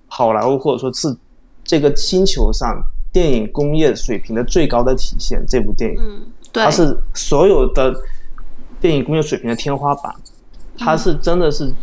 [0.07, 1.13] 好莱坞或者说是
[1.65, 2.81] 这个星球上
[3.11, 5.43] 电影工业水平的最高的体现。
[5.47, 6.21] 这部电影，嗯，
[6.53, 7.93] 对，它是所有的。
[8.79, 10.13] 电影工业水平的天花板，
[10.77, 11.73] 它是真的是。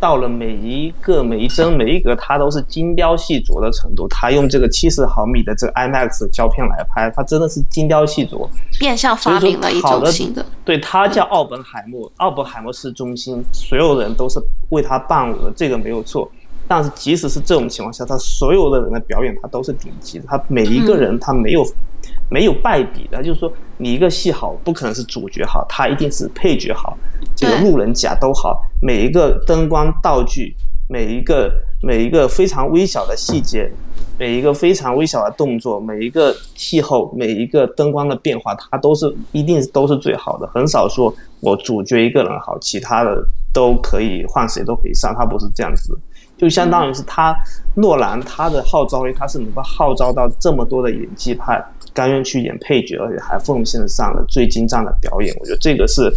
[0.00, 4.08] 到了每一个每一帧每一格，它都是精雕细琢的程度。
[4.08, 8.48] 他用这个七十毫米的这个 IMAX 胶片来拍，它真的是精雕细琢，
[8.80, 10.44] 变相发明了一种新的。
[10.64, 14.40] 对，它叫奥本海默，奥本海默是中心，所有人都是
[14.70, 16.28] 为他伴舞的，这个没有错。
[16.66, 20.24] 但是即使是这种情况下，他所有的人的表演，他都是顶级的。
[20.26, 23.22] 他每一个人，他没有、嗯、没有败笔的。
[23.22, 26.96] 就是说，你一个戏好，不可能是主角好，他一定是配角好，
[27.36, 28.62] 这个路人甲都好。
[28.80, 30.54] 每一个灯光道具，
[30.88, 31.52] 每一个
[31.82, 33.70] 每一个非常微小的细节，
[34.18, 40.46] 每一个非常微小的动作，每一个气候，每一个灯光的变化，它都是一定都是最好的。
[40.54, 43.22] 很少说我主角一个人好，其他的
[43.52, 45.98] 都可以换谁都可以上，他不是这样子。
[46.36, 47.32] 就相当于是他
[47.76, 55.34] 诺兰他的号召力，他是能够号召到这么多的演技派，甘愿去演配角，而且还奉献上了最精湛的表演。
[55.40, 56.12] 我觉得这个是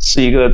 [0.00, 0.50] 是一个，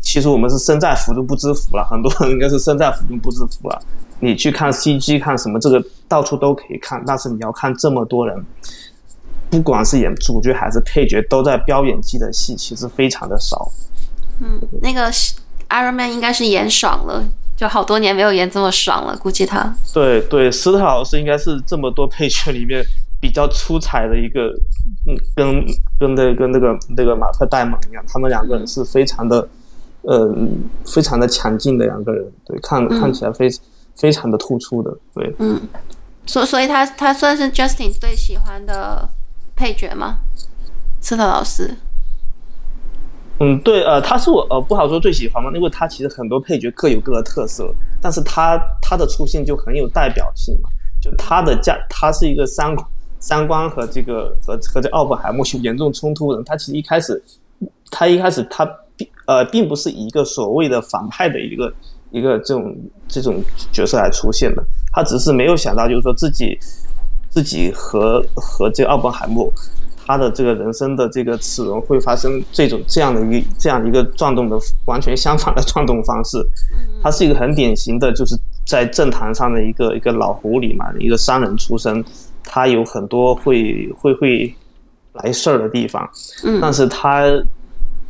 [0.00, 1.84] 其实我们是身在福中不知福了。
[1.90, 3.82] 很多人应该是身在福中不知福了。
[4.20, 8.44] 你去看 CG 看什么，这个到处都可以看，但是你要看这么多人，
[9.50, 13.70] 不管是演主角还是配角，都在飙演技的戏，其实非常的少。
[14.40, 15.10] 嗯，那个
[15.68, 17.24] Iron Man 应该是演爽了。
[17.56, 19.72] 就好多年没有演这么爽了，估计他。
[19.92, 22.84] 对对，斯特老师应该是这么多配角里面
[23.24, 24.52] 比较出彩的一个，
[25.06, 25.64] 嗯，跟
[25.98, 29.48] 跟那跟那个那个马特戴蒙一样，他们两个人是非常的，
[30.02, 30.30] 呃，
[30.84, 33.48] 非常的强劲的两个人，对，看看起来非
[33.96, 35.34] 非常的突出的，对。
[35.38, 35.58] 嗯，
[36.26, 39.08] 所所以他他算是 Justin 最喜欢的
[39.56, 40.18] 配角吗？
[41.00, 41.74] 斯特老师。
[43.40, 50.68] 嗯，对，呃，他是我呃不好说最喜欢嘛，因为他其实很多配角各有各的特色，但是他他的出现就很有代表性嘛，
[51.00, 52.76] 就他的价，他是一个三
[53.24, 57.24] 三观和这个和和这奥本海默有严重冲突的，他其实一开始
[57.90, 58.66] 他一开始他
[58.96, 61.72] 并呃并不是以一个所谓的反派的一个
[62.10, 62.76] 一个这种
[63.08, 64.62] 这种角色来出现的，
[64.92, 66.58] 他只是没有想到就是说自己
[67.30, 69.50] 自己和和这奥本海默。
[70.06, 76.36] 他的这个人生的这个齿轮会发生这种这样的一这样一个转动的完全相反的转动方式，
[77.02, 82.04] 他是一个很典型的就是在政坛上的一个一个老狐狸嘛，一个商人出身，
[82.54, 84.54] 他有很多会会会
[85.14, 86.08] 来事儿的地方，
[86.60, 87.24] 但是他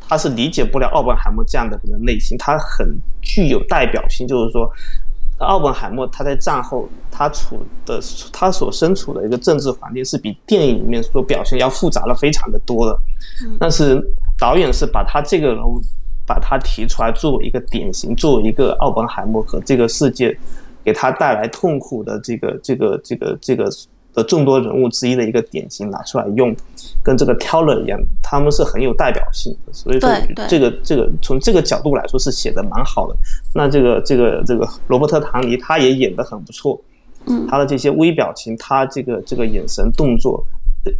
[0.06, 2.86] 他是理解不了奥本海默这样的人的内心，他很
[3.22, 4.70] 具有代表性，就是说。
[5.38, 8.00] 奥本海默他在战后他处的
[8.32, 12.96] 他所身处的一个政治环境是比电影里面所表现要复杂了非常的多的，
[13.58, 14.00] 但是
[14.38, 15.80] 导演是把他这个人物
[16.24, 20.34] 把他提出来作为一个典型，作为一个奥本海默和这个世界
[20.84, 23.68] 给他带来痛苦的这个这个这个这个。
[24.14, 26.54] 的众多人物之一的一个典型拿出来用，
[27.02, 30.08] 跟这个 Teller 一样，他们是很有代表性的，所以说
[30.48, 33.16] 这个这个从这个角度来说是写的蛮好的。
[33.52, 36.80] 那这个这个这个罗伯特唐尼他也演得很不错，
[37.26, 40.42] 嗯，他的这些微表情，他这个这个眼神动作、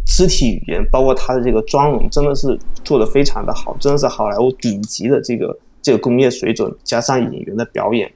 [0.05, 8.13] 肢体语言，包括他的这个妆容，真的是做得非常的好，真的是好莱坞顶级的这个这个工业水准，加上演员的表演，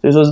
[0.00, 0.24] 所以说。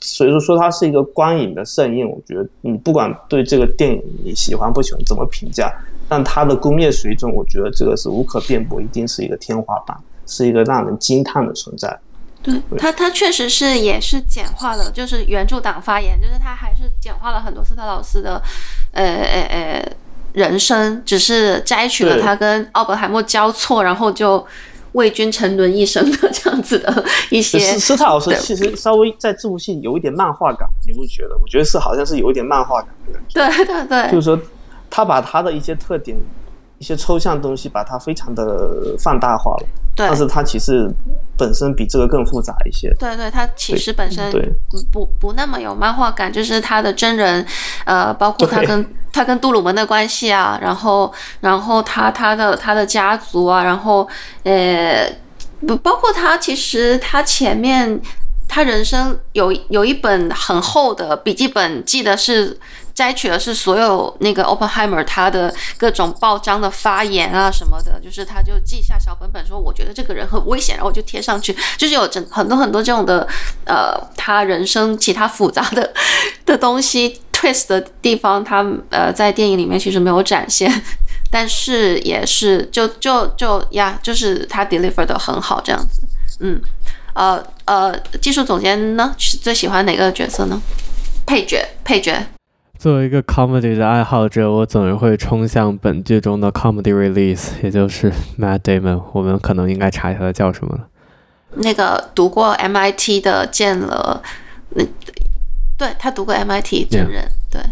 [0.00, 2.08] 所以说，说它是一个观影的盛宴。
[2.08, 5.72] 我觉得你不管对这个电影你喜欢不喜欢，怎么评价，
[6.08, 11.98] 但它的工业水准，我觉得这个是无可辩驳，一定是一个天花板，是一个让人惊叹的存在。
[12.42, 18.42] 对，对它，它确实是也是简化了，就是原著党发言，就是他还是简化了很多斯特劳斯的，
[18.92, 19.92] 呃呃呃
[20.32, 24.46] 人生，只是摘取了他跟奥本海默交错，然后就。
[24.98, 31.38] 为君沉沦一生的这样子的一些，斯斯特老师其实稍微在这部戏有一点漫画感，你不觉得？
[31.40, 33.64] 我觉得是好像是有一点漫画感的感觉。
[33.64, 34.38] 对对对，就是说
[34.90, 36.16] 他把他的一些特点、
[36.78, 39.66] 一些抽象东西，把它非常的放大化了。
[39.94, 40.88] 对，但是它其实
[41.36, 42.92] 本身比这个更复杂一些。
[42.98, 44.30] 对对，它其实本身
[44.68, 47.46] 不不不那么有漫画感，就是他的真人，
[47.84, 48.84] 呃，包括他跟。
[49.12, 54.06] 他跟杜鲁门的关系啊，然后，然后他他的他的家族啊，然后，
[54.44, 55.10] 呃，
[55.66, 58.00] 不包括他，其实他前面
[58.46, 62.58] 他人生有有一本很厚的笔记本，记得是
[62.94, 73.26] 摘取的是所有那个 Oppenheimer 他的各种报章的发言啊什么的，就是他就记下小本本说，我觉得这个人很危险，然后我就贴上去，就是有整很多很多这种的，
[73.64, 75.92] 呃，他人生其他复杂的
[76.44, 77.20] 的东西。
[77.38, 80.68] Twist 的地方，他呃在电影里面其实没有展现，
[81.30, 86.02] 但是也是就就就呀，就是他 deliver 的很好这样子，
[86.40, 86.60] 嗯，
[87.14, 90.60] 呃呃，技术总监呢最喜欢哪个角色呢？
[91.24, 92.26] 配角，配角。
[92.76, 99.02] 作为一个 comedy 的爱好者，我总是会冲向本剧中的 comedy release，也就是 Matt Damon。
[99.12, 100.86] 我们可能应该查一下他叫什么了。
[101.54, 104.22] 那个读过 MIT 的见了，
[104.70, 104.84] 那
[105.78, 107.62] 对他读过 MIT 真人.对。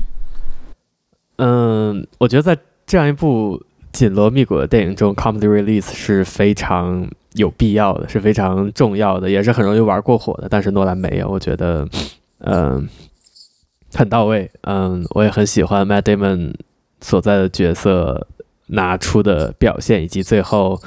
[1.38, 2.56] 嗯，我觉得在
[2.86, 3.62] 这样一部
[3.92, 10.48] 紧锣密鼓的电影中，comedy release 是非常有必要的，是非常重要的，也是很容易玩过火的。
[10.48, 11.86] 但是诺兰没有，我觉得，
[12.38, 12.88] 嗯。
[13.94, 16.52] 很到位，嗯，我也很喜欢 Matt Damon
[17.00, 18.26] 所在的角色
[18.66, 20.78] 拿出的表现，以及最后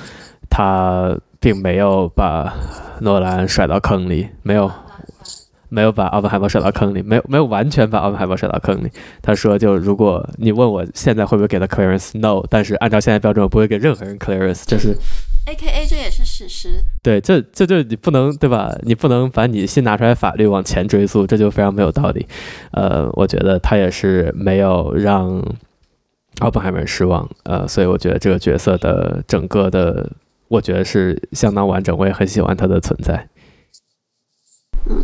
[0.48, 2.54] 他并没有把
[3.00, 4.70] 诺兰甩到坑里，没有，
[5.70, 8.92] 没有把奥本海默甩到坑里，没有，没有完全把奥本海默甩到坑里。
[9.22, 14.96] 他说，就如果你问我现在会不会给他 clearance，no，但是按照现在标准，我不会给任何人 clearance，就是。
[15.46, 16.84] A K A 这也是事实。
[17.02, 18.78] 对，这这就你不能对吧？
[18.84, 22.28] 你不能把你新拿出来法律往前追溯，这就非常没有道理。
[22.72, 25.44] 呃，我觉得他也是没有让
[26.42, 27.28] 奥本海默失望。
[27.46, 30.12] 呃，所以我觉得这个角色的整个的，
[30.50, 31.98] 我觉得是相当完整。
[31.98, 33.28] 我也很喜欢他的存在。
[34.88, 35.04] 嗯，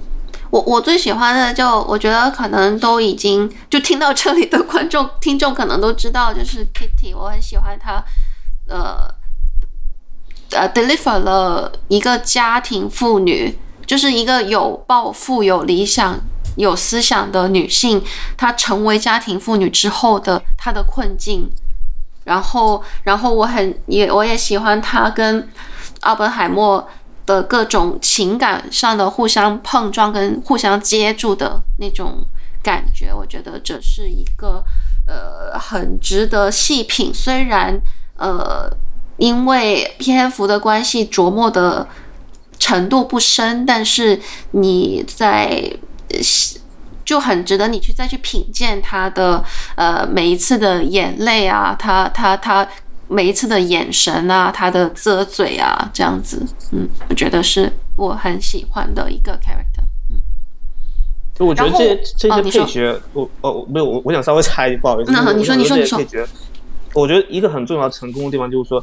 [0.50, 8.04] 我我最喜欢的就我觉得可能都已经就听到这里的观众听众可能都知道，就是 Kitty，我很喜欢他。
[8.68, 9.14] 呃。
[10.52, 16.18] 呃、，deliver 了一个家庭妇女，就是一个有抱负、有理想、
[16.56, 18.02] 有思想的女性，
[18.38, 21.50] 她成为家庭妇女之后的她的困境。
[22.24, 25.50] 然后，然后我很也我也喜欢她跟
[26.02, 26.88] 奥本海默
[27.26, 32.26] 的各种情感上的互相碰撞跟互相接住的那种
[32.64, 33.14] 感觉。
[33.14, 34.64] 我觉得这是一个
[35.08, 37.80] 呃很值得细品，虽然
[38.18, 38.70] 呃。
[39.18, 41.88] 因为篇幅的关系，琢磨的
[42.60, 44.20] 程度不深，但是
[44.52, 45.74] 你在
[47.06, 49.42] 就很值得你去再去品鉴他的
[49.78, 52.68] 呃每一次的眼泪啊，他他他
[53.08, 59.84] 每一次的眼神啊，他的遮嘴啊，这样子，嗯，我觉得是我很喜欢的一个 character。
[60.10, 66.00] 嗯，我觉得这这些配角，我哦没有我我想稍微插一句，不好意思，那你说你说你说。
[66.94, 68.82] 我觉得一个很重要成功的地方就是说，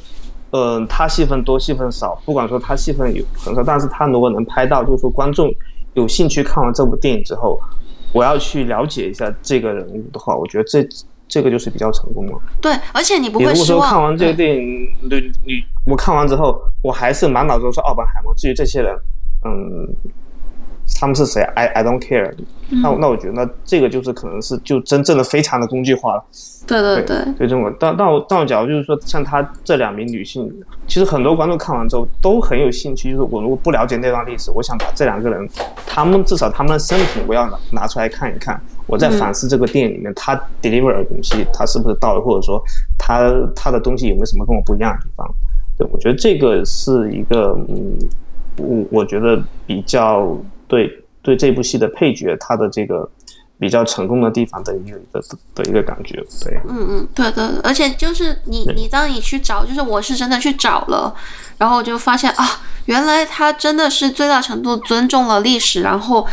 [0.50, 5.50] 嗯、呃，他戏份多戏份少，不管说他戏份有很少，但是他如果能拍到，就是说观众
[5.94, 7.58] 有兴趣看完这部电影之后，
[8.12, 10.86] 我要去了解一下这个人物的话，我觉得这
[11.32, 12.38] 这个就是比较成功了。
[12.60, 13.76] 对，而且你不会失望。
[13.76, 18.34] 如果说看完这个电影，你你我看完之后，我还是满脑子都是奥本海默。
[18.34, 18.94] 至于这些人，
[19.46, 19.88] 嗯。
[21.00, 22.30] 他们是谁？I I don't care。
[22.82, 26.24] 那那我觉得，那这个就是可能是就真正的非常的工具化了。
[26.66, 27.72] 对对对，对这种。
[27.78, 30.52] 但但我但我假如就是说，像他这两名女性，
[30.88, 33.12] 其实很多观众看完之后都很有兴趣。
[33.12, 35.48] 就是我如果不了解那段历史，我想把这两个人，
[35.86, 38.60] 他们至少他们的生平我要拿拿出来看一看。
[38.86, 42.62] 我在反思这个电影里面他 deliver 的东西，他是不是到位，或者说
[42.98, 45.28] 他他的东西有没有什么跟我不一样的地方？
[45.78, 47.98] 对，我觉得这个是一个嗯，
[48.58, 50.36] 我我觉得比较。
[50.68, 50.90] 对
[51.20, 53.06] 对，这部戏的配角，他的这个
[53.58, 55.22] 比较成功的地方的一个的
[55.54, 61.14] 的一个感觉，对，嗯嗯，对对，而且就是你你当你去找，就是我是真的去找了，
[61.58, 66.26] 然后就发现啊，原来他真的是最大程度尊重了历史，然后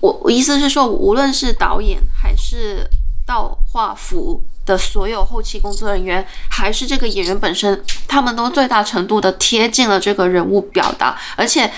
[0.00, 2.88] 我我意思是说，无论是导演还是
[3.26, 11.72] 到画幅的所有后期工作人员，还是这个演员本身，他们都最大程度的贴近了这个人物表达，而且。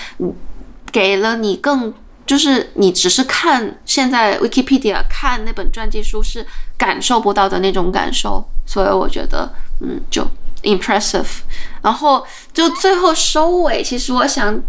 [0.91, 1.93] 给了你更，
[2.25, 6.43] 就是你只是看现在 Wikipedia 看那本传记书是
[6.79, 10.27] 感受不到的那种感受，所以我觉得，嗯，就
[10.63, 11.41] impressive。
[11.83, 14.59] 然后就最后收尾，其实我想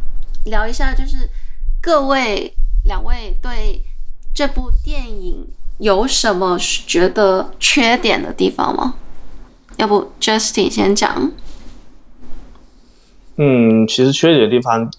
[0.44, 1.27] 聊一下，就是
[1.81, 2.55] 各位
[2.85, 3.82] 两位对
[4.35, 5.47] 这部电影
[5.78, 8.94] 有什么觉得缺点的地方吗？
[9.77, 11.32] 要不 Justin 先讲。
[13.36, 14.90] 嗯，其实缺点的地方。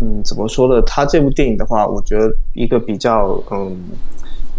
[0.00, 0.80] 嗯，怎么说呢？
[0.82, 3.76] 他这部电影的话，我觉得一个比较嗯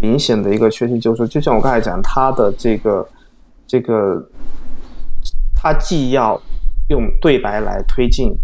[0.02, 3.08] 明显的一个缺陷就是，就像我刚才讲，他的这个
[3.66, 4.22] 这个，
[5.56, 6.40] 他既要
[6.90, 8.36] 用对白来推进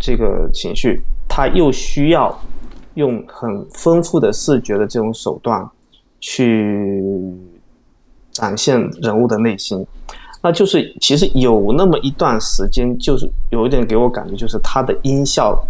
[0.00, 1.00] 这个情绪，
[1.36, 2.34] 他又需要
[2.94, 5.68] 用很丰富的视觉的这种手段
[6.18, 7.04] 去
[8.32, 9.86] 展现人物的内心。
[10.40, 15.62] 那就是其实有那么一段时间，就是有一点给我感觉，就是他的音效。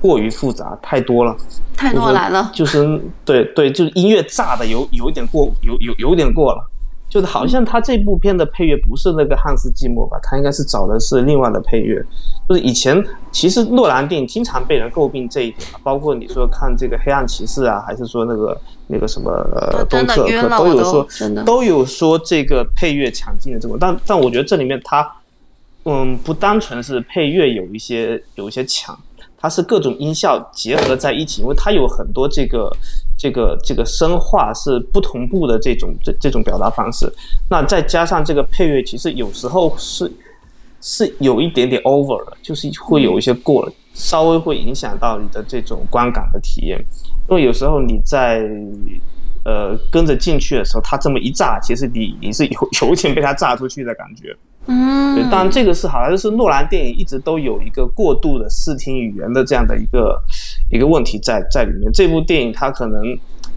[0.00, 1.36] 过于复杂，太多了，
[1.74, 2.50] 太多来了。
[2.54, 6.70] 就是对对，就是音乐炸的有有一点过，有有有点过了。
[7.16, 10.18] 就是好像他这部片的配乐不是那个汉斯季默吧？
[10.22, 12.04] 他应该是找的是另外的配乐。
[12.46, 13.02] 就是以前
[13.32, 21.08] 其实诺兰电影经常被人诟病这一点，包括你说看这个黑暗骑士啊，还是说那个那个什么呃敦刻尔克都有说
[21.46, 25.10] 都有说这个配乐抢镜的这种，但但我觉得这里面他
[25.84, 28.94] 嗯不单纯是配乐有一些有一些强。
[29.46, 32.68] 它是各种音效结合在一起，因为它有很多这个
[33.16, 37.08] 这个这个声画是不同步的这种这这种表达方式。
[37.48, 40.10] 那再加上这个配乐，其实有时候是
[40.80, 46.84] 是有一点点 over 的，就是会有一些过了，稍微会影响到你的这种观感的体验。
[47.28, 48.50] 因为有时候你在
[49.44, 54.36] 呃跟着进去的时候，它这么一炸，其实你你是有 有点被它炸出去的感觉。
[54.66, 60.20] 嗯，但，这个是好像就是诺兰电影一直都有一个过度的视听语言的这样的一个
[60.70, 61.90] 一个问题在在里面。
[61.92, 63.02] 这部电影它可能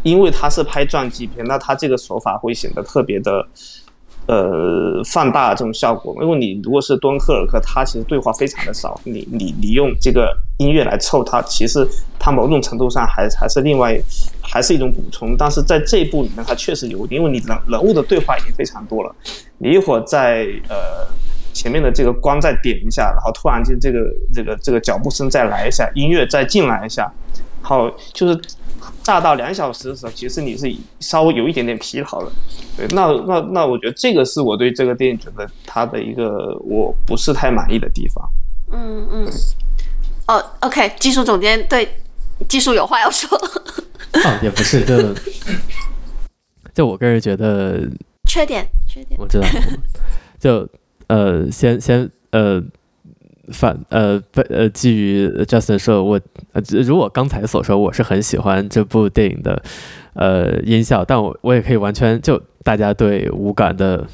[0.03, 3.48] 因为它是拍传记片，那它这个手法会显得特别的。
[4.30, 11.84] 呃，放大这种效果，因为你如果是敦刻尔克，它其实对话非常的少，你你你用这个音乐来凑它，其实
[12.19, 13.99] 它某种程度上还还是另外
[14.39, 15.35] 还是一种补充。
[15.35, 19.15] 但是在这一部里面，它确实有，因为你人人物的对话已经非常多了，
[19.57, 21.07] 你一会儿在呃
[21.51, 23.97] 前面的这个光再点一下，然后突然间这个
[24.31, 27.11] 这个这个脚步声再来一下，音乐再进来一下，
[27.64, 28.39] 好就是。
[29.10, 32.31] 炸到两小时的时候，其实你是稍微有一点点疲劳了。
[32.77, 38.30] 对，那那那，我觉得这个是我对这个电影觉得它的一个我不是太满意的地方。
[38.72, 39.27] 嗯嗯。
[40.27, 41.90] 哦，OK，技术总监对
[42.48, 43.36] 技术有话要说。
[43.36, 45.15] 哦，也不是，就
[46.72, 47.81] 就我个人觉得
[48.30, 49.48] 缺点缺点，我知道。
[50.40, 50.69] 就
[51.07, 52.64] 呃，先先呃。
[53.51, 56.19] 反呃不呃，基于 Justin 说，我
[56.53, 59.61] 呃如我刚才所说，我是很喜欢这部电影的
[60.13, 64.05] 呃音效，但我我也可以完全就大家对五感的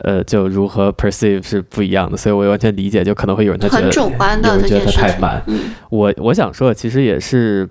[0.00, 5.42] 呃就如何 perceive 是不一样的，所以我也完全理解，就可能会有人他觉得很主观的，有人觉得他太慢。
[5.90, 7.68] 我我想说的其实也是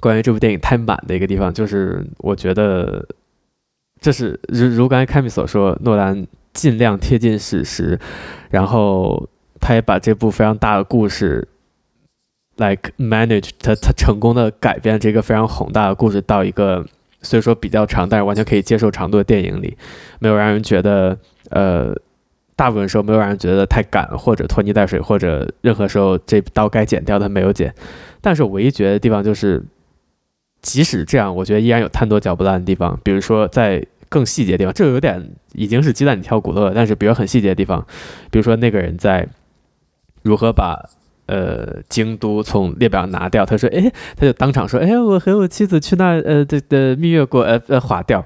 [0.00, 3.06] 关于这部电影太满的一个地方，就是我觉得
[4.00, 7.98] 这是如如刚才 Kami 所说，诺兰尽量贴近史实，
[8.50, 9.28] 然后。
[9.62, 11.46] 他也把这部非常大的故事
[12.56, 16.84] ，like manage 他他成功的改编这个非常宏大的故事到一个
[17.22, 19.78] 虽说比较长，但是完全可以接受长度的电影里，
[20.18, 21.16] 没有让人觉得
[21.50, 21.94] 呃，
[22.56, 27.72] 大部分时候没有让人觉得太赶或者拖泥带水，或者任何时候这刀该剪掉他没有剪。
[28.20, 29.64] 但是我唯一觉得地方就是，
[30.60, 33.86] 即使这样，我觉得依然有贪多嚼不烂的地方，比如说在。
[34.12, 36.72] 更细节地方，这有点已经是鸡蛋里挑骨头了。
[36.74, 37.82] 但是，比如很细节的地方，
[38.30, 39.26] 比如说那个人在。
[40.22, 40.80] 如何把
[41.26, 43.44] 呃京都从列表拿掉？
[43.44, 48.24] 他说：“哎，他就当场说：‘哎，我和我妻子去那呃的的蜜月过，呃呃划掉。’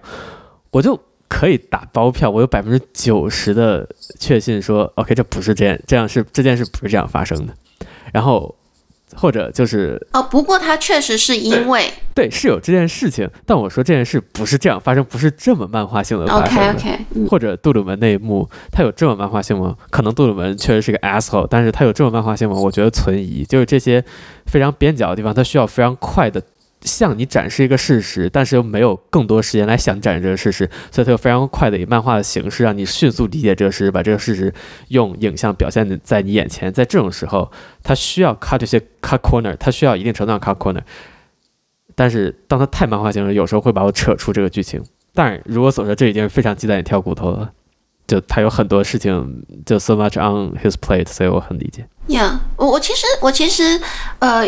[0.71, 0.99] 我就
[1.29, 7.55] 可以打包票，我有百分之九十的确信说，OK，这不是这样，这样是这件事不是这样发生的。
[8.13, 8.55] 然后。”
[9.15, 16.73] 或者就是哦，不过他确实是因为对，对是有这件事情，但我说这件事不是这样发生，不是这么漫画性的发生的。
[16.73, 19.77] OK OK，或者杜鲁门那一幕，他有这么漫画性吗？
[19.91, 22.57] 可能杜鲁门确实是个 asshole，但是他有这么漫画性吗？
[22.57, 23.45] 我觉得存疑。
[23.45, 24.05] 就是这些
[24.47, 26.43] 非常边角的地方，他需要非常快的。
[26.83, 34.53] 向你展示一个事实，但是又没有更多时间来想展示这个事实，所以它有非常快的以漫画的形式，让你迅速理解这个事实，把这个事实
[34.89, 36.73] 用影像表现在你眼前。
[36.73, 37.51] 在这种时候，
[37.83, 40.83] 他需要 cut 这些 cut corner，他需要一定程度上 cut corner。
[41.95, 44.83] 但是当他太漫画性了，有时候会把我扯出这个剧情。
[45.15, 47.51] 但如果所说，这已经是非常鸡蛋里挑骨头了，
[48.07, 51.87] 就他有很多事情就 so much on his plate，所以我很理解。
[52.07, 53.81] yeah，我我其实我其实
[54.19, 54.47] 呃。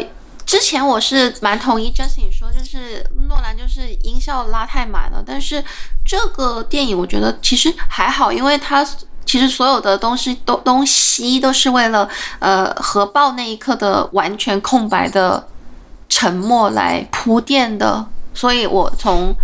[0.49, 5.63] 之前我是蛮同意 Justin 说，就是诺兰就是音效拉太满了，但是
[6.07, 8.83] 这个电影我觉得其实还好，因为它
[9.27, 12.09] 其实所有的东西都东西都是为了
[12.39, 15.47] 呃核爆那一刻的完全空白的
[16.09, 19.37] 沉默来铺垫的，所以我从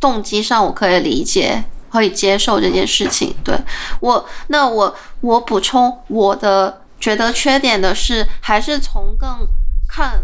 [0.00, 3.32] 动机上我可以理解，可以接受这件事情。
[3.44, 3.56] 对
[4.00, 9.46] 我，那我我补充我的觉得缺点的是，还是从更
[9.88, 10.20] 看。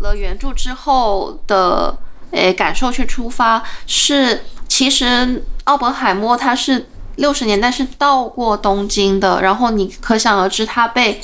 [0.00, 1.96] 了原著之后的
[2.30, 11.20] 诶感受去出发，是其实奥本海默他是六十年代是到过东京的，然后你可想而知他被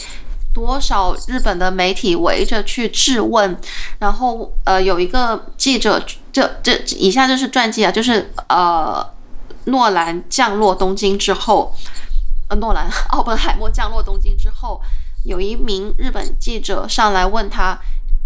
[0.54, 3.56] 多少日本的媒体围着去质问，
[3.98, 9.06] 然后呃有一个记者，这这以下就是传记啊，就是呃
[9.66, 11.74] 诺兰降落东京之后，
[12.48, 14.80] 呃诺兰奥本海默降落东京之后，
[15.24, 17.78] 有一名日本记者上来问他。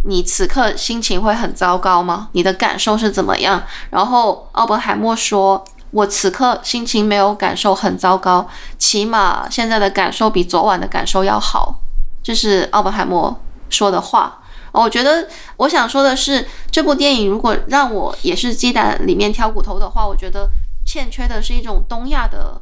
[0.07, 2.29] 你此刻心情会很糟糕吗？
[2.33, 3.63] 你的感受是怎么样？
[3.91, 11.81] 然后奥本海默说：“我此刻心情没有感受很糟糕，起码现在的感受比昨晚的感受要好。
[12.23, 14.41] 这是奥本海默说的话。
[14.73, 15.27] 我觉得
[15.57, 20.51] 我想说的是，这部电影如果让我也是鸡蛋里面挑骨头的话，我觉得
[20.85, 22.61] 欠缺的是一种东亚的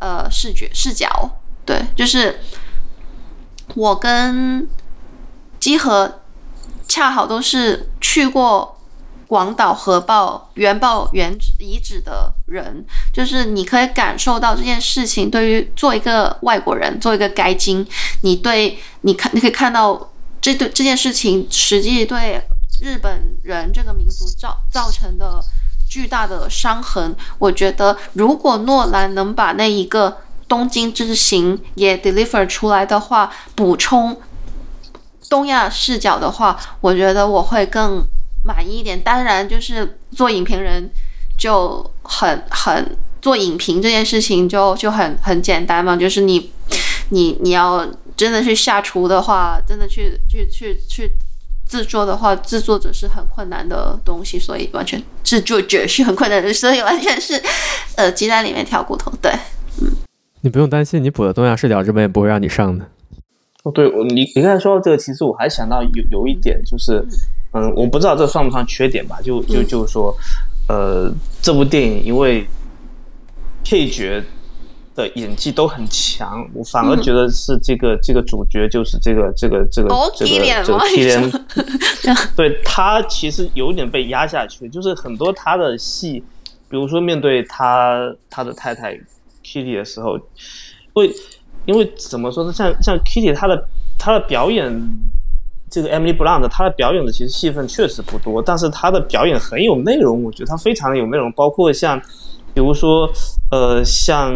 [0.00, 1.08] 呃视觉视角。
[1.64, 2.40] 对，就是
[3.74, 4.66] 我跟
[5.60, 6.20] 基和
[6.88, 8.72] 恰好都是去过。
[9.28, 17.84] 广岛核爆原爆原址遗址的人，就是你可以感受到这件事情对于做一个外国人，做一个该金，
[18.20, 22.40] 你对你看你可以看到这对这件事情实际对
[22.80, 25.42] 日本人这个民族造造成的
[25.90, 27.12] 巨大的伤痕。
[27.40, 34.16] 我觉得如果诺兰能把那一个东京之行也 deliver 出来的话，补充
[35.28, 38.04] 东亚视角的话，我觉得我会更。
[38.44, 40.88] 满意一点，当然就是做影评人
[41.36, 46.52] 就很很做影评这件事情就就很很简单嘛，就是你
[47.08, 47.84] 你你要
[48.16, 51.10] 真的去下厨的话，真的去去去去
[51.68, 57.42] 制作的话，制作者是很困难的东西，所以完全制作者是很困难的，所以完全是
[57.96, 59.12] 呃鸡蛋里面挑骨头。
[59.20, 59.32] 对，
[59.82, 59.90] 嗯，
[60.42, 62.88] 你不用担心，你补的东亚视角这边也不会让你上的。
[63.66, 66.98] 哦，对，我你你刚才说到这个，其实我还想到有有一点就是。
[66.98, 67.08] 嗯
[67.52, 69.18] 嗯，我不知道这算不算缺点吧？
[69.22, 70.14] 就就就是说，
[70.68, 71.10] 呃，
[71.40, 72.46] 这部电影因为
[73.64, 74.22] 配角
[74.94, 80.30] 的演技都很强，我反而觉得是这个、嗯、这个主角就是这个这个这个、哦、这个
[80.64, 81.40] 这个 Killian
[82.36, 86.22] 对他其实有点被压下去，就是很多他的戏，
[86.68, 88.92] 比如说面对他他的太太
[89.42, 90.18] Kitty 的时候，
[90.92, 91.10] 会
[91.66, 92.52] 因为怎么说呢？
[92.52, 93.68] 像像 Kitty 她的
[93.98, 94.72] 她的表演。
[95.68, 101.30] 这个 Emily Blunt 她的表演的其实戏份确实不多，但是她的表演很有内容，我觉得她非常的有内容。
[101.32, 102.00] 包括像，
[102.54, 103.10] 比如说，
[103.50, 104.32] 呃，像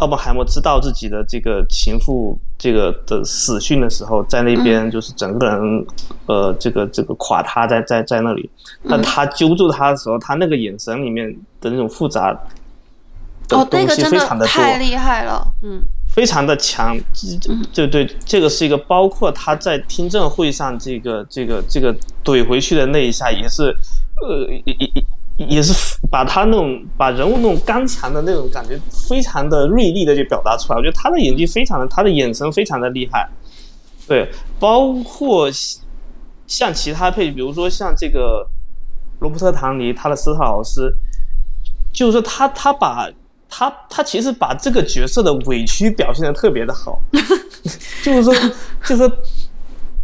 [0.00, 5.86] 奥本海默知道自己的这个情妇这个的死讯的时候，在那边就是整个人，
[6.26, 8.50] 呃，这个这个垮塌在在在那里，
[8.82, 12.36] 那他揪住他的时候，他那个眼神里面的那种复杂
[13.46, 15.80] 的东西非常的多，太厉害了，嗯。
[16.14, 16.96] 非常的强，
[17.72, 21.92] 就对，这个是一个包括他在听证会上这个这个这个
[22.22, 23.64] 怼回去的那一下，也是，
[24.22, 28.78] 呃，也也也是把他那种把人物那种刚强的那种感觉，
[29.08, 30.78] 非常的锐利的就表达出来。
[30.78, 33.28] 我觉得他的演技非常的，他的眼神非常的厉害。
[34.06, 34.30] 对，
[34.60, 35.50] 包括
[36.46, 38.48] 像其他配，比如说像这个
[39.18, 40.96] 罗伯特·唐尼，他的斯特劳斯，
[41.92, 43.10] 就是说他他把。
[43.48, 46.98] 他他其实把这个角色的委屈表现的特别的好，
[48.02, 48.34] 就是说，
[48.82, 49.10] 就是说，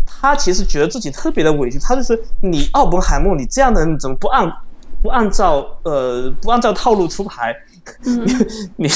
[0.07, 1.79] 他其实觉得自己特别的委屈。
[1.79, 4.51] 他就是你奥本海默，你这样的人怎么不按
[5.03, 7.55] 不按照呃不按照套路出牌？
[8.05, 8.25] 嗯、
[8.77, 8.89] 你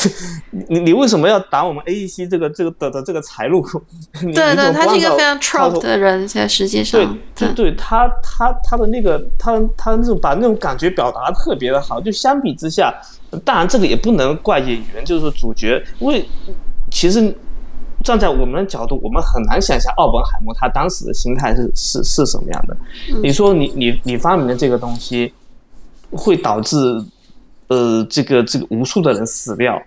[0.51, 3.66] 你你你为什么要打我们 AEC 这个这个的的这个财路？
[4.21, 7.01] 对对，他是一个非常 trope 的人，在实际上，
[7.35, 12.95] 对对，对他他他的那个他他那种把那种感觉表达特别的好，就相比之下。
[13.40, 16.24] 当然，这个也不能怪演员，就是说主角，因为
[16.90, 17.35] 其实
[18.02, 22.77] 站在我们的角度，我们很难想象奥本海默他当时的心态是是是什么样的。
[23.23, 25.32] 你说你你你发明的这个东西，
[26.11, 26.77] 会导致
[27.69, 29.81] 呃这个这个无数的人死掉，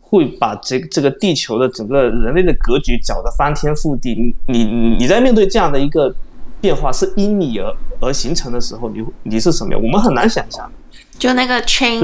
[0.00, 4.34] 会把这这个地球的整个人类的格局搅得翻天覆地。
[4.46, 6.14] 你你你在面对这样的一个
[6.60, 9.82] 变化是因你而而形成的时候，你你是什么样？
[9.82, 10.70] 我们很难想象。
[11.18, 11.98] 就那个 chain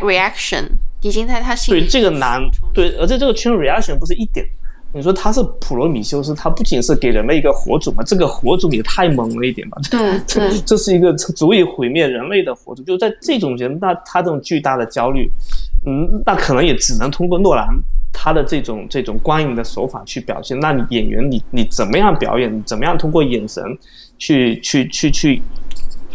[0.00, 0.64] reaction
[1.02, 1.80] 已经在他心里。
[1.80, 2.40] 对这个难，
[2.72, 4.46] 对，而且这个 chain reaction 不是一点。
[4.92, 9.76] 你说他是普罗米修斯，他不仅是给人类一个火种嘛，这个火种也太猛了一点吧？
[9.90, 12.82] 对，对， 这是一个足以毁灭人类的火种。
[12.82, 15.30] 就在这种人，那他这种巨大的焦虑，
[15.84, 17.68] 嗯，那可能也只能通过诺兰
[18.10, 20.58] 他的这种这种光影的手法去表现。
[20.60, 22.56] 那你演员，你你怎么样表演？
[22.56, 23.62] 你怎么样通过眼神
[24.16, 25.42] 去去去去，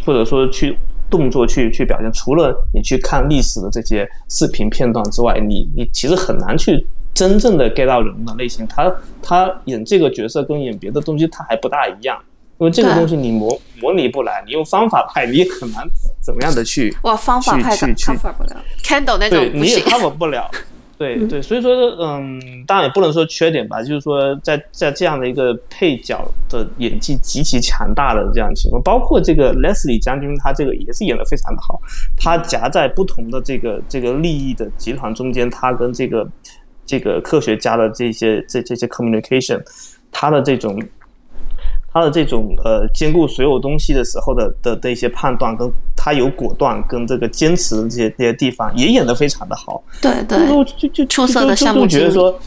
[0.04, 0.76] 或者说去。
[1.12, 8.66] 动作去去表现，除了你去看历史的这些视频片段之外，你你其实很难去真正的 get 到人物的类型。
[8.66, 12.18] 他他演这个角色跟演别的东西他还不大一样，
[12.58, 15.86] 因为这个东西你模模拟不来，你用方法派你也很难
[16.22, 20.50] 怎么样的去哇方法派去去 cover 不了，Candle 那种对你也 cover 不了。
[21.02, 31.82] 对对，所以说，嗯，当然也不能说缺点吧，就是说在，在在这样的一个配角的演技极其强大的这样情况，包括这个 Leslie 将军，他这个也是演的非常的好，
[32.16, 36.28] 他夹在不同的这个这个利益的集团中间，他跟这个
[36.86, 39.60] 这个科学家的这些这这些 communication，
[40.12, 40.80] 他的这种。
[41.94, 49.84] 他的这种呃兼顾所有东西的时候的的的一些判断，跟他有果断跟这个坚持的这些这些地方，也演得非常的好。
[50.02, 50.48] 对对，
[50.78, 52.38] 就就出色的项目觉得说，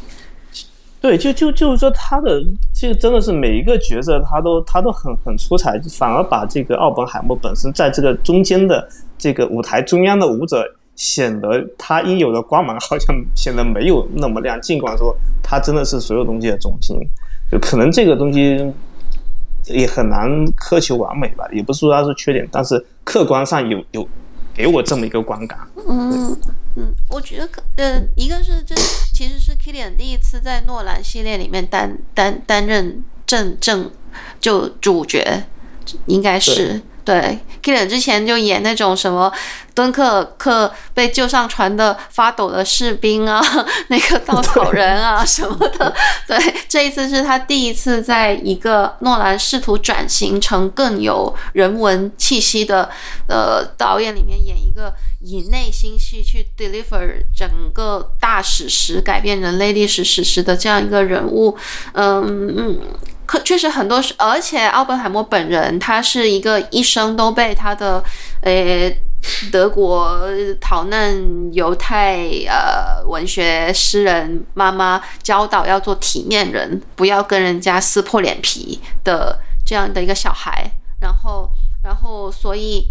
[1.01, 2.43] 对，就就就是说他的
[2.75, 8.89] 这个真的是每一个角色他都他都很很出彩，反而把这个奥本海默本身在这个中间的
[9.19, 10.65] 这个舞台中央的舞者。
[10.97, 15.13] 显得他应有的光芒好像显得没有那么亮，尽管说
[15.43, 16.97] 他真的是所有东西的中心，
[17.51, 18.65] 就可能这个东西
[19.67, 24.09] 也很难苛求完美吧，也不是说它是缺点，但是客观上有有
[24.55, 25.59] 给我这么一个观感。
[25.89, 26.37] 嗯
[26.77, 28.75] 嗯，我觉得呃，一个是这
[29.13, 33.91] 其实是 Killian 第一次在诺兰系列里面担担担任正正
[34.41, 35.45] 就主角，
[36.07, 36.83] 应该是。
[37.05, 39.31] 对，Killian 之前就演那种什么
[39.75, 43.43] 敦刻尔克被救上船的发抖的士兵啊，
[43.89, 45.95] 那个稻草人啊什么的。
[46.27, 52.89] 对，这一次是他第一次在一个诺兰试图转型成更有人文气息的
[53.29, 61.55] 呃导演里面演一个以内心戏去 deliver 整个大史实、改变人类历史史实的这样一个人物。
[61.93, 62.81] 嗯嗯。
[63.27, 68.03] 可确实很多，而且奥本海默本人他是一个一生都被他的，
[68.43, 68.91] 呃，
[69.51, 70.21] 德国
[70.61, 71.15] 逃难
[71.53, 80.71] 犹太呃文学诗人妈妈教导要做体面人，不要跟人家撕破脸皮的这样的一个小孩，
[81.01, 81.51] 然后，
[81.83, 82.85] 然后所以。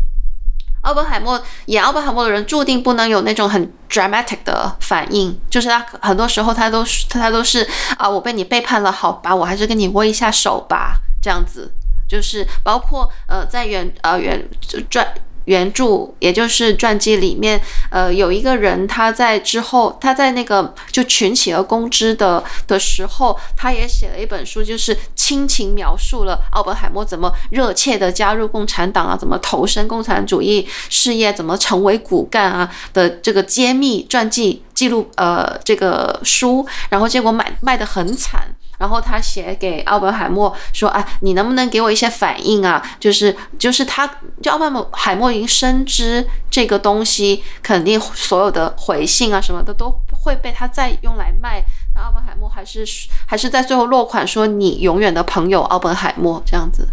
[0.84, 11.74] 奥本海默演奥本海默的人注定不能有那种很 dramatic 的反应，就是他很多时候他都是他都是啊，我被你背叛了，好吧，我还是跟你握一下手吧，这样子，
[12.08, 14.48] 就是包括呃在原呃原
[14.90, 15.08] 传。
[15.46, 17.60] 原著也就是传记里面，
[17.90, 38.56] 呃，有一个人他在之后，他在那个就群起而攻之的的时候，他也写了一本书，就是亲情描述了奥本海默怎么热切地加入共产党啊，怎么投身共产主义事业，怎么成为骨干啊的这个揭秘传记记录呃这个书，然后结果买卖得很惨。
[38.84, 42.86] 然后他写给奥本海默说：“哎，你能不能给我一些反应啊？
[43.00, 44.06] 就是就是他，
[44.42, 51.64] 就奥本海默已经深知这个东西肯定所有的回信啊什么的都会被他再用来卖。
[51.96, 52.86] 那奥本海默还是
[53.26, 56.86] 还是在最后落款说你永远的朋友奥本海默这样子。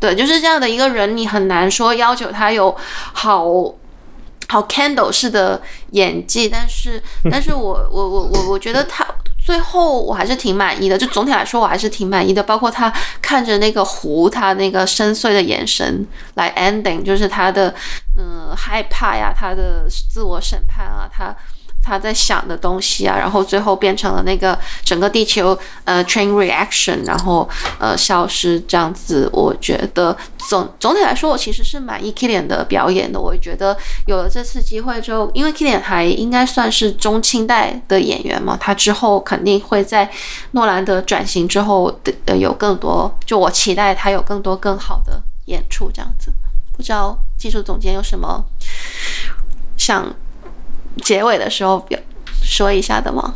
[0.00, 2.74] 对，就是这样的一个人，你很难说要求他有
[3.12, 3.44] 好
[4.48, 5.60] 好 candle 式的
[5.90, 9.06] 演技，但是但是我我我我我觉得他。”
[9.46, 12.92] 最后我还是挺满意的，就总体来说我还是挺满意的，包括他
[13.22, 16.04] 看着那个湖，他那个深邃的眼神
[16.34, 17.72] 来 ending，就是他的
[18.18, 21.32] 嗯害怕呀，他的自我审判啊，他。
[21.86, 27.48] 他在想的东西啊，然后最后变成了那个整个地球呃 chain reaction，然后
[27.78, 29.30] 呃消失这样子。
[29.32, 30.16] 我觉得
[30.48, 33.20] 总总体来说，我其实是满意 Killian 的表演的。
[33.20, 33.76] 我觉得
[34.06, 40.10] 有了这次机会之后，因为 Killian 还应该算是中青代的演员嘛，他之后肯定会在
[40.50, 46.32] 诺兰的转型之后的呃有更多，就我期待他有更多更好的演出这样子。
[46.76, 48.44] 不知道技术总监有什么
[49.76, 50.12] 想？
[51.02, 51.98] 结尾的时候表
[52.42, 53.34] 说一下的吗？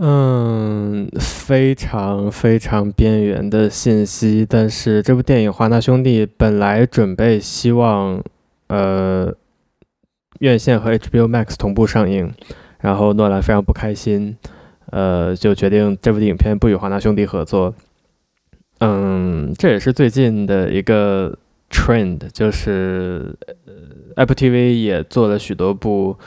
[0.00, 4.46] 嗯，非常非常边缘的信息。
[4.48, 8.22] 但是这部电影华纳兄弟本来准备希望，
[8.68, 9.34] 呃，
[10.38, 12.32] 院线和 HBO Max 同步上映，
[12.78, 14.36] 然后诺兰非常不开心，
[14.90, 17.74] 呃，就决定这部影片不与华纳兄弟合作。
[18.78, 21.36] 嗯，这也是最近的一个
[21.70, 23.36] trend，就是。
[24.16, 26.18] Apple TV 也做了许多部，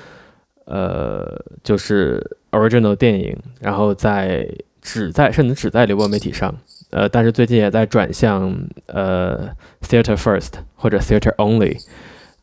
[0.63, 4.47] 呃，就是 original 电影，然后在
[4.81, 6.55] 只在甚至只在流播媒体上，
[6.91, 9.49] 呃，但是最近也在转向呃
[9.81, 11.77] theater first 或者 theater only。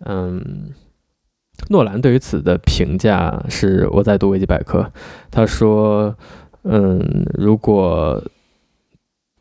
[0.04, 0.74] 嗯，
[1.70, 4.92] 诺兰对于此的评价是我在读维基百科，
[5.30, 6.14] 他说，
[6.64, 8.22] 嗯，如果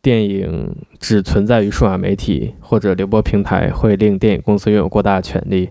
[0.07, 5.69] 电影只存在于数码媒体或者流播平台，会令电影公司拥有过大的权力。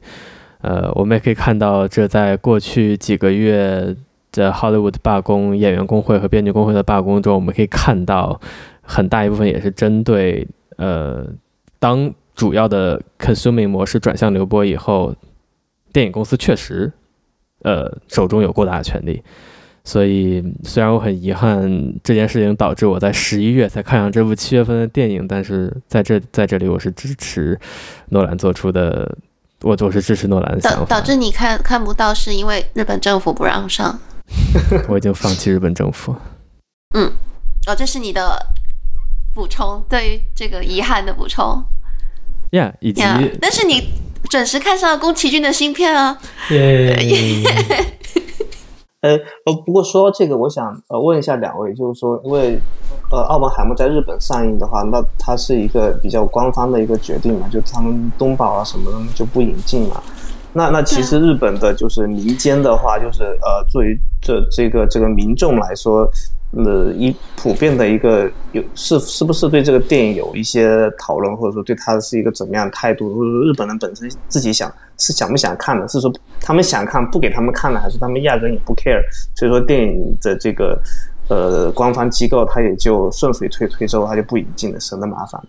[0.61, 3.97] 呃，我们也可以看到，这在过去几个月
[4.33, 8.39] 的 Hollywood 罢工、演员工会和编剧工会的罢工中，我们可以看到
[8.83, 10.47] 很大一部分也是针对
[10.77, 11.27] 呃，
[11.79, 15.15] 当主要的 consuming 模式转向流播以后，
[15.95, 16.93] 电影公司确实
[17.63, 19.23] 呃手中有过大的权力。
[19.89, 27.57] 所以，虽然我很遗憾这件事情导致我在十一月才看上这部七月份的电影，但是在这在这里我是支持
[28.09, 29.17] 诺兰做出的，
[29.63, 30.79] 我就是支持诺兰的想法。
[30.87, 33.97] 导导致你看看不到，是因为日本政府不让上。
[34.91, 36.17] 我已经放弃日本政府。
[36.97, 37.13] 嗯，
[37.69, 38.45] 哦，这是你的
[39.33, 41.63] 补充，对于这个遗憾的补充。
[42.51, 43.91] Yeah，以及，yeah, 但是你
[44.29, 46.19] 准时看上了宫崎骏的新片啊。
[49.03, 49.13] 呃，
[49.45, 52.59] 呃，不过说到这个，我想呃问一下两位，就是说，因为
[53.11, 60.03] 呃，奥本海默在日本上映的话，那它是一个比较官方的一个决定嘛，就他们东宝啊什么的就不引进嘛。
[60.53, 66.09] 那那其实日本的就是民间的话，就是呃，作为这这个这个民众来说。
[66.53, 76.11] 呃，一普遍的一个有是是不是对这个电影有一些讨论，或者说对他是一个怎么样的态度，或者说日本人本身自己想是想不想看的，是说
[76.41, 79.03] 他们想看不给他们看的，还是他们压根也不 care？
[79.35, 80.81] 所以说电影的这个
[81.29, 85.43] 呃官方机构他也就顺水推推之后他就不引进了，省得麻烦。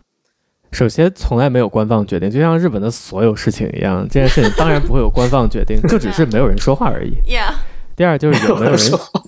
[0.72, 7.14] 首先从来没有官方决定，就像日本的所有事情一样，这件事情当然不会有官方决定，就只是没有人说话而已。
[7.26, 7.54] Yeah.
[7.96, 8.80] 第二就是有没有人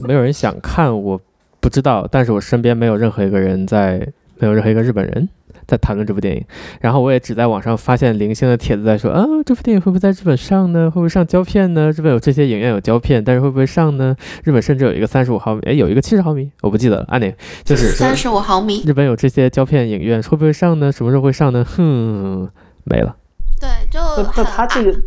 [0.04, 1.22] 没有人想看我。
[1.60, 4.00] 不知道，但是我身边没有任何一个人在，
[4.38, 5.28] 没有任何一个日本人
[5.68, 6.44] 在谈论这部电影。
[6.80, 10.90] 然后我也只在网上发现零星的帖子在说，啊，这部电影会不会在日本上呢？
[10.90, 11.92] 会不会上胶片呢？
[11.92, 14.16] 日本有这些影院有胶片，但是会不会上呢？
[14.44, 17.06] 日本甚至有一个三十五毫米，诶，有一个七十毫米，我不记得了。
[17.10, 17.34] 安妮，
[17.64, 18.82] 就是三十五毫米。
[18.86, 20.92] 日本有这些胶片影院，会不会上呢？
[20.92, 21.64] 什么时候会上呢？
[21.66, 22.50] 哼，
[22.86, 23.16] 没了。
[23.60, 24.00] 对，就
[24.38, 24.98] 那他这个。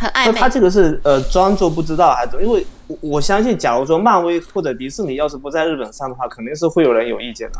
[0.00, 2.42] 那他这个是呃装作不知道还是？
[2.42, 2.66] 因为
[3.00, 7.58] 我相信，假如说漫威或者迪士尼要是不在日本上的话，肯定是会有人有意见的。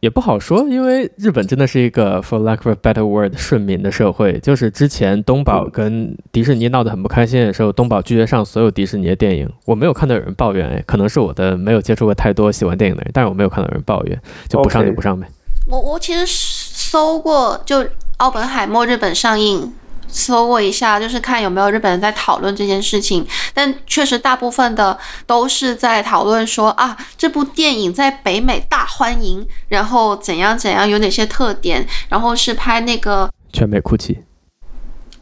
[0.00, 4.38] 也不好说，因为日本真的是一个 for lack of a better word 顺民的社会。
[4.38, 9.50] 就是之前东宝跟迪士尼闹得很不开心的时候，东宝拒绝上所有迪士尼的电影。
[9.66, 14.16] 我没有看到有人抱怨，哎，可能是我的没有接触过太多喜欢电影的人，但是我没有看到有人抱怨，
[14.48, 15.26] 就不上就不上呗。
[15.26, 15.30] Okay.
[15.72, 17.84] 我我其实搜过，就
[18.18, 19.72] 奥本海默日本上映。
[20.08, 34.24] 搜过一下，就是看有没有日本人在讨论这件事情，但确实大部分的都是在讨论说啊，这部电影在北美大欢迎，然后怎样怎样，有哪些特点，然后是拍那个全美哭泣。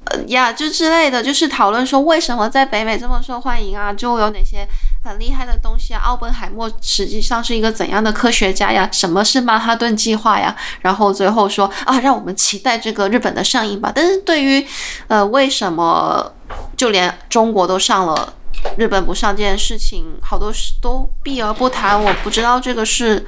[0.09, 4.65] 呃呀，就之类的，就是讨论说为什么在北美这么受欢迎啊，就有哪些
[5.07, 6.01] 很厉害的东西啊。
[6.05, 8.89] 奥本海默实际上是一个怎样的科学家呀？
[8.93, 10.55] 什么是曼哈顿计划呀？
[10.81, 13.93] 然后最后说啊，让我们期待这个日本的上映吧。
[13.95, 14.67] 但是对于
[15.09, 16.33] 呃为什么
[16.77, 18.35] 就连中国都上了，
[18.77, 22.03] 日本不上这件事情，好多事都避而不谈。
[22.03, 23.25] 我不知道这个是。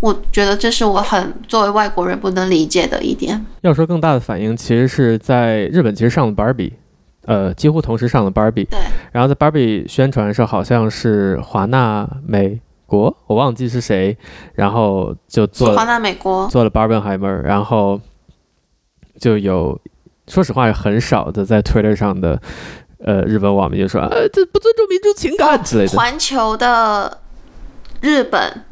[0.00, 3.42] 我觉得这是我很作为外国人不能理解的一点。
[3.62, 6.72] 要说更大的反应，其实是在日本，其实上了 Barbie，
[7.26, 8.68] 呃，几乎同时上了 Barbie。
[8.68, 8.78] 对。
[9.12, 14.16] 然后在 Barbie 宣传的时候，好像是华纳美国，我忘记是谁，
[14.54, 18.00] 然后就做了华纳美国做了 Barbenheimer，然后
[19.18, 19.80] 就有，
[20.26, 22.40] 说实话，很少的在 Twitter 上的
[22.98, 25.96] 呃日本网民就说，呃，这不尊重民族情感之类的。
[25.96, 27.18] 环球的
[28.00, 28.64] 日本。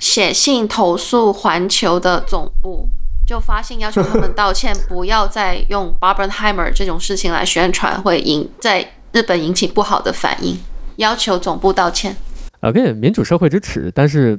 [0.00, 2.88] 写信投诉环球的总部，
[3.30, 10.58] 就发信要求他们道歉，不要再用 Barbenheimer 这种事情来宣传，会引在日本引起不好的反应，
[10.96, 12.16] 要求总部道歉。
[12.62, 14.36] OK，民主社会支持，但是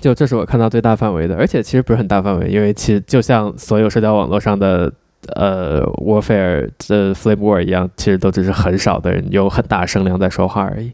[0.00, 4.92] 就这是我看到最大范围的，而且其实不是很大范围，因为其实就像所有社交网络上的
[5.34, 10.92] 呃 warfare 这 flame war 一样，其实都只是很少的人有很大声量在说话而已。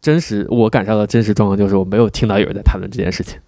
[0.00, 3.40] 真实，我感受到的真实状况就是我没有听到有人在谈论这件事情。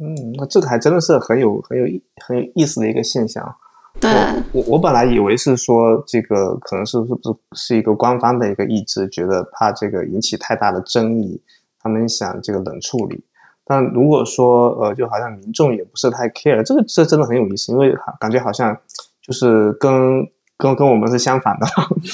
[0.00, 3.44] 嗯，那这个还真的是很有很有意很有意思的一个现象。
[4.00, 4.10] 对，
[4.52, 11.40] 我我本来以为是说这个可能是是不是是一个官方的一个意志，觉得怕这个引起太大的争议，
[11.78, 13.22] 他们想这个冷处理。
[13.64, 18.76] 但如果说呃，就好像民众也不是太 care，这个这真的很有意思，因为感觉好像
[19.22, 20.26] 就是跟。
[20.60, 21.66] 跟跟我们是相反的，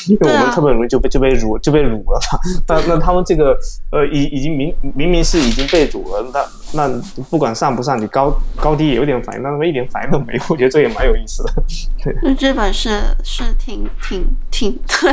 [0.09, 2.39] 因为我们特别容易就被就被辱就被辱了嘛。
[2.69, 3.59] 那那他们这个
[3.91, 11.53] 呃已已经明明明是已经被辱了，那那不管上不上，你高高低也有点反应，但他们一点反应都没有，我觉得这也蛮有意思的。
[12.05, 15.13] 对日本是是挺挺挺 对，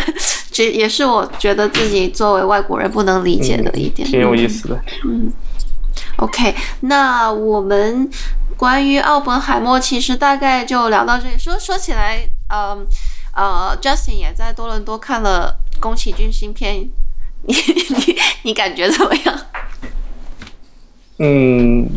[0.51, 4.79] 这也是我觉得自己作为外国人不能理解的一点，嗯、挺有意思的。
[5.05, 5.31] 嗯
[6.17, 8.07] ，OK，那我们
[8.55, 11.37] 关于奥本海默其实大概就聊到这里。
[11.37, 12.19] 说说起来，
[12.53, 12.85] 嗯。
[13.33, 16.75] 呃、uh，Justin 也在多伦多看了宫崎骏新片，
[17.43, 19.39] 你你你感觉怎么样？
[21.19, 21.87] 嗯，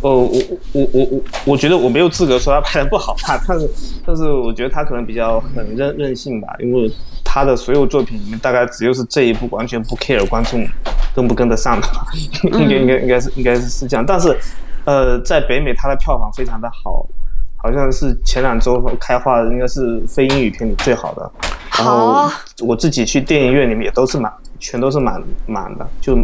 [0.00, 0.40] 哦，我
[0.72, 3.70] 我我我我觉得我没有资格说他拍的不好吧，但是
[4.04, 6.90] 但是我觉得他可能比较很任任性吧，因为
[7.24, 10.66] 他的所有作品里面大概只有是这一部完全不 care 观众
[11.14, 11.88] 跟不跟得上的，
[12.42, 14.36] 应该应该应该是应该是是这样，但是
[14.84, 17.06] 呃，在北美他的票房非常的好。
[17.64, 21.32] 好像是前两周开画的，应该是非英语片里最好的。
[21.78, 22.30] 然后
[22.60, 24.30] 我自己去电影院里面也都是满，
[24.60, 26.14] 全都是满满的，就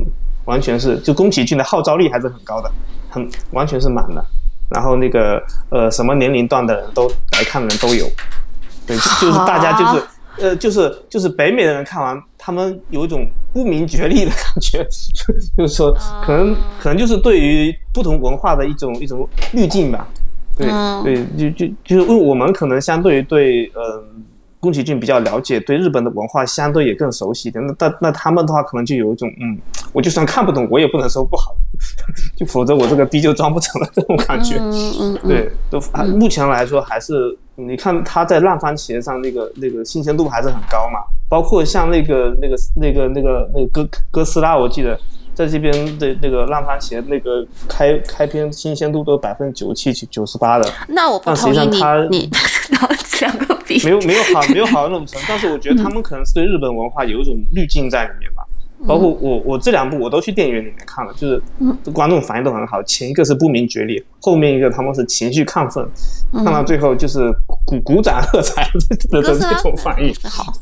[0.44, 2.70] 完全是就宫崎骏的号召力还是很高的，
[3.08, 4.22] 很完全是满的。
[4.68, 8.06] 然后那个呃什么年龄段的人都来看的人都有，
[8.86, 10.06] 对，就是大家就是
[10.44, 14.86] 呃就是就是北美的人看完，他们有一种不明觉厉的感觉，
[15.56, 15.90] 就是说
[16.22, 20.06] 可能可能就是对于不同文化的一种一种滤镜吧，
[20.60, 24.04] 对对，就就就是因为我们可能相对于对呃。
[24.62, 27.66] 宫崎骏比较了解，对日本的文化相对也更熟悉一点。
[27.66, 29.58] 那那那他们的话，可能就有一种嗯，
[29.94, 31.56] 我就算看不懂，我也不能说不好，
[32.36, 34.58] 就否则我这个逼就装不成了这种感觉。
[34.58, 35.28] 嗯嗯嗯。
[35.28, 35.80] 对，都
[36.18, 40.98] 目前来说还是你看他在烂番茄上那个那个新鲜度还是很高嘛。
[41.26, 45.00] 包括像那个那个那个那个那个哥哥斯拉，我记得
[45.40, 50.70] 在这边的那个烂番茄那个开开篇新鲜度都百分之九十七九十八的。
[50.88, 51.58] 那我不同意
[52.10, 52.30] 你你
[53.20, 53.58] 两个。
[53.84, 58.42] 没有没有好没有好到那么深，但是我觉得他们可能是对日本文化有一种滤镜在里面吧。
[58.82, 61.40] 嗯、包括我我这两部我都去电影院里面看了，就是
[61.92, 62.82] 观众反应都很好。
[62.82, 65.86] 前一个是不明觉厉，后面一个他们是情绪亢奋，
[66.32, 67.30] 看到最后就是
[67.64, 68.68] 鼓鼓掌喝彩
[69.10, 70.12] 的这种反应。
[70.24, 70.52] 好，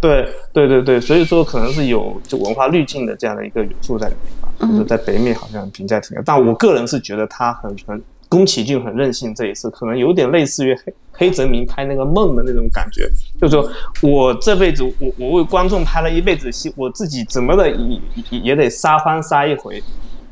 [0.00, 4.48] 对对对对，所以说可能是有就文化滤镜的这样的一个元素在里面吧。
[4.60, 8.02] 就是在北美好像评价挺高，但我个人是觉得他很很。
[8.28, 13.10] 宫崎骏很任性，这一次可能有点类似于黑黑泽明拍那个梦的那种感觉，
[13.40, 13.68] 就是说
[14.08, 19.82] 我这辈子我我为观众拍了一辈子戏，我自己怎么的也也也得撒欢撒一回，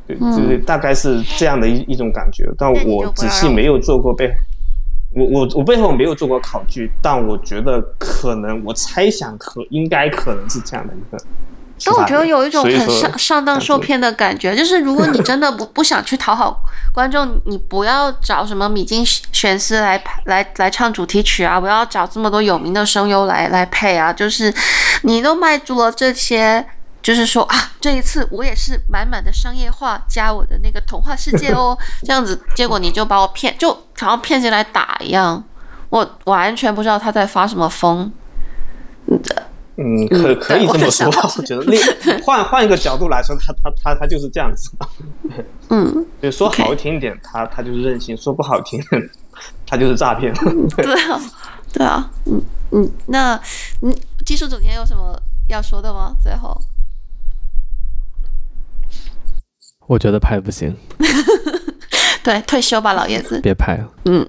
[0.06, 2.48] 对，就是大概是这样的一一种感觉。
[2.56, 4.32] 但我仔细没有做过背，
[5.10, 11.22] 我我我背后没有做过考据，但我觉得可能我猜想可应该可能是这样的一个。
[11.85, 16.60] 但我觉得有一种很上上当受骗的感觉，就是如果你真的不不想去讨好
[16.93, 24.52] 观众，你不要找什么米津玄师来来来唱主题曲啊，不要找这么多有名的声优来来配啊，就是
[25.02, 26.66] 你都卖足了这些，
[27.09, 35.43] 就是说啊，这一次我也是满满的商业化加我的那个童话世界哦，这样子，结果你就把我骗，就好像骗进来打一样，
[35.89, 38.12] 我完全不知道他在发什么疯，
[39.76, 41.80] 嗯，可可以这么说，我，我觉得另
[42.22, 44.86] 换换一个角度来说，他他他他就是这样子嘛。
[45.70, 48.78] 嗯， 就说好听一点，他他就是任性；说不好听，
[49.66, 50.30] 他就是诈骗。
[50.76, 51.20] 对啊，
[51.72, 52.39] 对啊，嗯
[52.72, 53.40] 嗯，那
[53.80, 55.18] 嗯，技术总监有什么
[55.48, 56.14] 要说的吗？
[56.22, 56.55] 最后，
[59.89, 60.73] 我觉得拍不行。
[62.23, 63.89] 对，退休吧，老爷子，别拍了。
[64.05, 64.24] 嗯。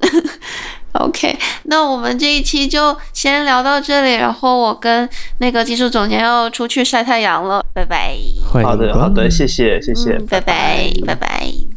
[0.93, 5.07] OK，那我们这一期就先聊到这里，然后我跟
[5.37, 8.17] 那个技术总监要出去晒太阳了，拜拜。
[8.43, 11.15] 好的，好的，谢谢，谢谢，嗯、拜拜，拜拜。
[11.15, 11.53] 拜拜。